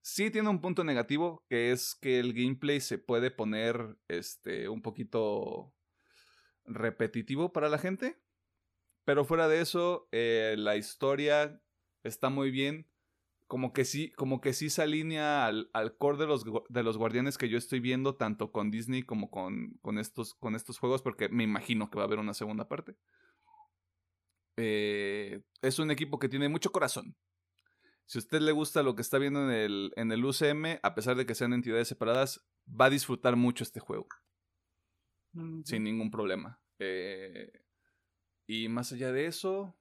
[0.00, 4.80] Sí tiene un punto negativo, que es que el gameplay se puede poner este, un
[4.80, 5.74] poquito
[6.64, 8.18] repetitivo para la gente.
[9.04, 11.60] Pero fuera de eso, eh, la historia
[12.04, 12.86] está muy bien.
[13.46, 16.98] Como que sí, como que sí se alinea al, al core de los, de los
[16.98, 21.00] guardianes que yo estoy viendo, tanto con Disney como con, con, estos, con estos juegos,
[21.00, 22.96] porque me imagino que va a haber una segunda parte.
[24.58, 27.16] Eh, es un equipo que tiene mucho corazón.
[28.06, 30.94] Si a usted le gusta lo que está viendo en el, en el UCM, a
[30.94, 34.08] pesar de que sean entidades separadas, va a disfrutar mucho este juego
[35.64, 36.60] sin ningún problema.
[36.78, 37.50] Eh,
[38.46, 39.76] y más allá de eso,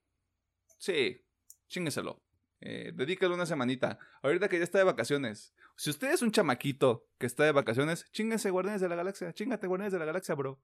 [0.77, 1.25] sí,
[1.67, 2.23] chingueselo.
[2.59, 3.99] Eh, dedícale una semanita.
[4.21, 5.53] Ahorita que ya está de vacaciones.
[5.75, 9.33] Si usted es un chamaquito que está de vacaciones, chingase Guardianes de la Galaxia.
[9.33, 10.59] Chingate Guardianes de la Galaxia, bro.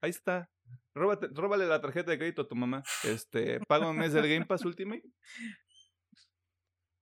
[0.00, 0.50] Ahí está.
[0.94, 2.82] Róbate- róbale la tarjeta de crédito a tu mamá.
[3.04, 5.02] Este, paga un mes del Game Pass Ultimate.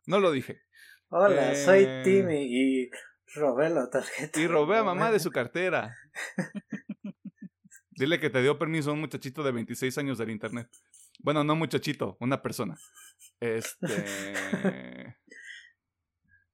[0.07, 0.61] No lo dije.
[1.09, 1.57] Hola, Eh.
[1.65, 2.91] soy Timmy y
[3.35, 4.41] robé la tarjeta.
[4.41, 5.95] Y robé a mamá de su cartera.
[7.91, 10.69] Dile que te dio permiso a un muchachito de 26 años del internet.
[11.21, 12.77] Bueno, no muchachito, una persona.
[13.41, 14.05] Este.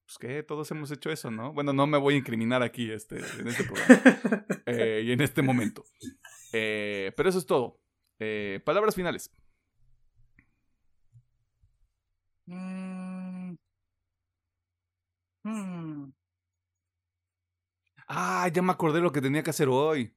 [0.04, 1.52] Pues que todos hemos hecho eso, ¿no?
[1.52, 3.86] Bueno, no me voy a incriminar aquí este, en este programa.
[4.66, 5.84] eh, y en este momento.
[6.52, 7.80] Eh, pero eso es todo.
[8.18, 9.30] Eh, palabras finales.
[12.46, 13.56] Mm.
[15.44, 16.12] Hmm.
[18.08, 20.12] Ah, ya me acordé lo que tenía que hacer hoy.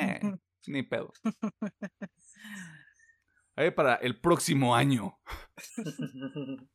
[0.00, 0.20] Eh,
[0.66, 1.12] ni pedo.
[3.56, 5.18] Ahí para el próximo año.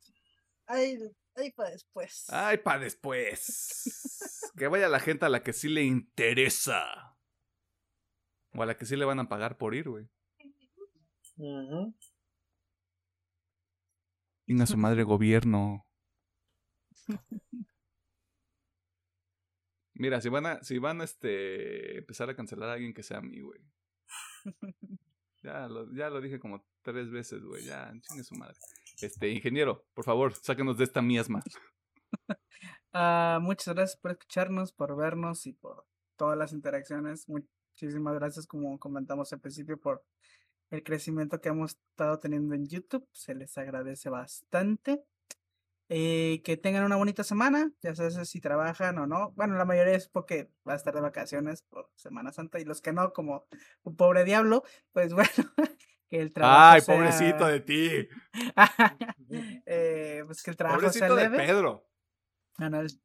[0.66, 0.98] Ay,
[1.36, 2.26] ay, para después.
[2.28, 4.50] Ay, para después.
[4.56, 7.16] Que vaya la gente a la que sí le interesa.
[8.52, 10.08] O a la que sí le van a pagar por ir, güey.
[11.36, 11.94] Ujú.
[14.46, 15.86] Inga su madre gobierno.
[19.94, 23.18] Mira, si van a, si van a este empezar a cancelar a alguien que sea
[23.18, 23.60] a mí, güey.
[25.42, 27.66] Ya lo, ya lo dije como tres veces, güey.
[27.66, 28.54] Ya, chingue su madre.
[29.00, 31.42] Este, ingeniero, por favor, sáquenos de esta miasma.
[32.96, 35.84] Ah, muchas gracias por escucharnos, por vernos y por
[36.16, 37.28] todas las interacciones.
[37.28, 40.04] Muchísimas gracias, como comentamos al principio, por
[40.70, 43.04] el crecimiento que hemos estado teniendo en YouTube.
[43.10, 45.02] Se les agradece bastante.
[45.90, 49.32] Eh, que tengan una bonita semana, ya sabes si trabajan o no.
[49.32, 52.80] Bueno, la mayoría es porque va a estar de vacaciones por Semana Santa y los
[52.80, 53.46] que no, como
[53.82, 54.62] un pobre diablo,
[54.92, 55.52] pues bueno,
[56.14, 58.08] que el trabajo Ay, sea- pobrecito de ti.
[59.66, 61.36] Eh, pues que el trabajo sea Pobrecito de leve.
[61.38, 61.88] Pedro.
[62.58, 63.00] Ah, no, es-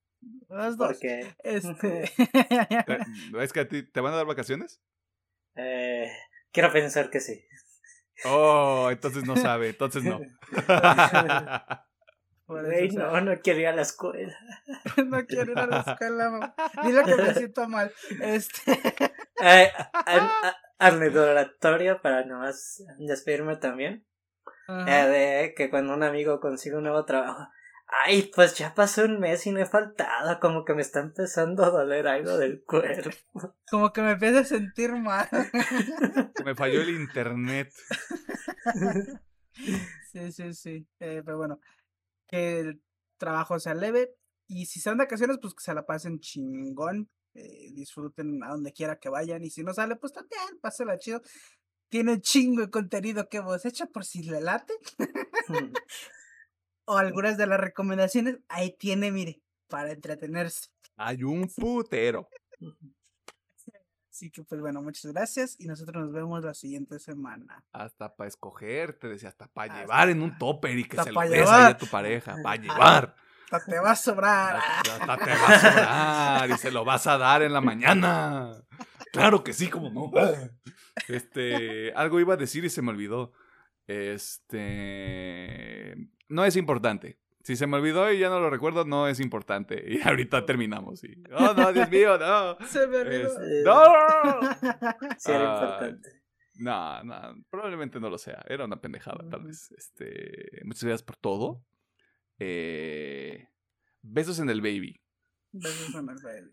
[0.50, 0.88] los dos.
[0.90, 2.04] Porque Este.
[2.34, 3.06] Eh,
[3.40, 4.80] ¿Es que a ti te van a dar vacaciones?
[5.56, 6.12] eh,
[6.52, 7.44] quiero pensar que sí.
[8.26, 10.20] Oh, entonces no sabe, entonces no.
[10.52, 11.86] Sea,
[12.94, 14.36] no, no quiero ir a la escuela.
[15.06, 16.30] no quiero ir a la escuela.
[16.32, 16.56] mamá.
[16.84, 17.92] Dile que me siento mal.
[18.22, 18.80] Este.
[19.42, 24.06] Eh, an- a- anecdotario para nomás despedirme también.
[24.68, 27.48] Eh, de que cuando un amigo consigue un nuevo trabajo.
[28.06, 30.40] Ay, pues ya pasó un mes y no he faltado.
[30.40, 33.56] Como que me está empezando a doler algo del cuerpo.
[33.70, 35.28] Como que me empiezo a sentir mal.
[36.46, 37.74] Me falló el internet.
[40.12, 40.88] Sí, sí, sí.
[41.00, 41.60] Eh, pero bueno,
[42.28, 42.82] que el
[43.18, 44.16] trabajo sea leve.
[44.48, 47.10] Y si están de vacaciones, pues que se la pasen chingón.
[47.34, 49.44] Eh, disfruten a donde quiera que vayan.
[49.44, 51.22] Y si no sale, pues también, pásela chido.
[51.90, 54.74] Tiene un chingo de contenido que hemos hecho por si le late.
[56.86, 58.40] o algunas de las recomendaciones.
[58.48, 60.70] Ahí tiene, mire, para entretenerse.
[60.98, 62.28] Hay un putero.
[64.12, 65.56] Así que, pues bueno, muchas gracias.
[65.60, 67.64] Y nosotros nos vemos la siguiente semana.
[67.72, 71.22] Hasta para escoger, te decía, hasta para llevar en un topper y que se lo
[71.22, 72.36] des a tu pareja.
[72.44, 73.16] Para llevar.
[73.52, 74.56] Hasta te va a sobrar.
[74.58, 78.52] Hasta te va a sobrar y se lo vas a dar en la mañana.
[79.12, 80.12] Claro que sí, como no.
[81.08, 83.32] Este, algo iba a decir y se me olvidó.
[83.88, 85.96] Este,
[86.28, 87.20] no es importante.
[87.44, 89.84] Si se me olvidó y ya no lo recuerdo, no es importante.
[89.88, 91.04] Y ahorita terminamos.
[91.04, 92.58] Y, oh, no, Dios mío, no.
[92.68, 93.42] Se me olvidó.
[93.42, 93.82] Es- no.
[95.18, 96.10] Sí, era Ah, importante.
[96.56, 98.44] No, no, probablemente no lo sea.
[98.48, 99.72] Era una pendejada, tal vez.
[99.72, 101.64] Este, muchas gracias por todo.
[102.40, 103.48] Eh,
[104.02, 105.02] besos en el baby.
[105.52, 106.52] Besos en el baby.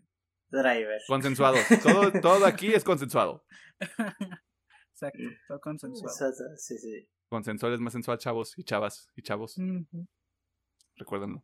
[0.49, 1.01] Driver.
[1.07, 1.57] Consensuado.
[1.81, 3.45] Todo, todo aquí es consensuado.
[3.79, 6.33] Exacto, todo consensuado.
[6.57, 7.07] Sí, sí.
[7.29, 9.57] Consensual es más sensual, chavos y chavas y chavos.
[9.57, 10.07] Ujú.
[10.95, 11.43] Recuérdenlo.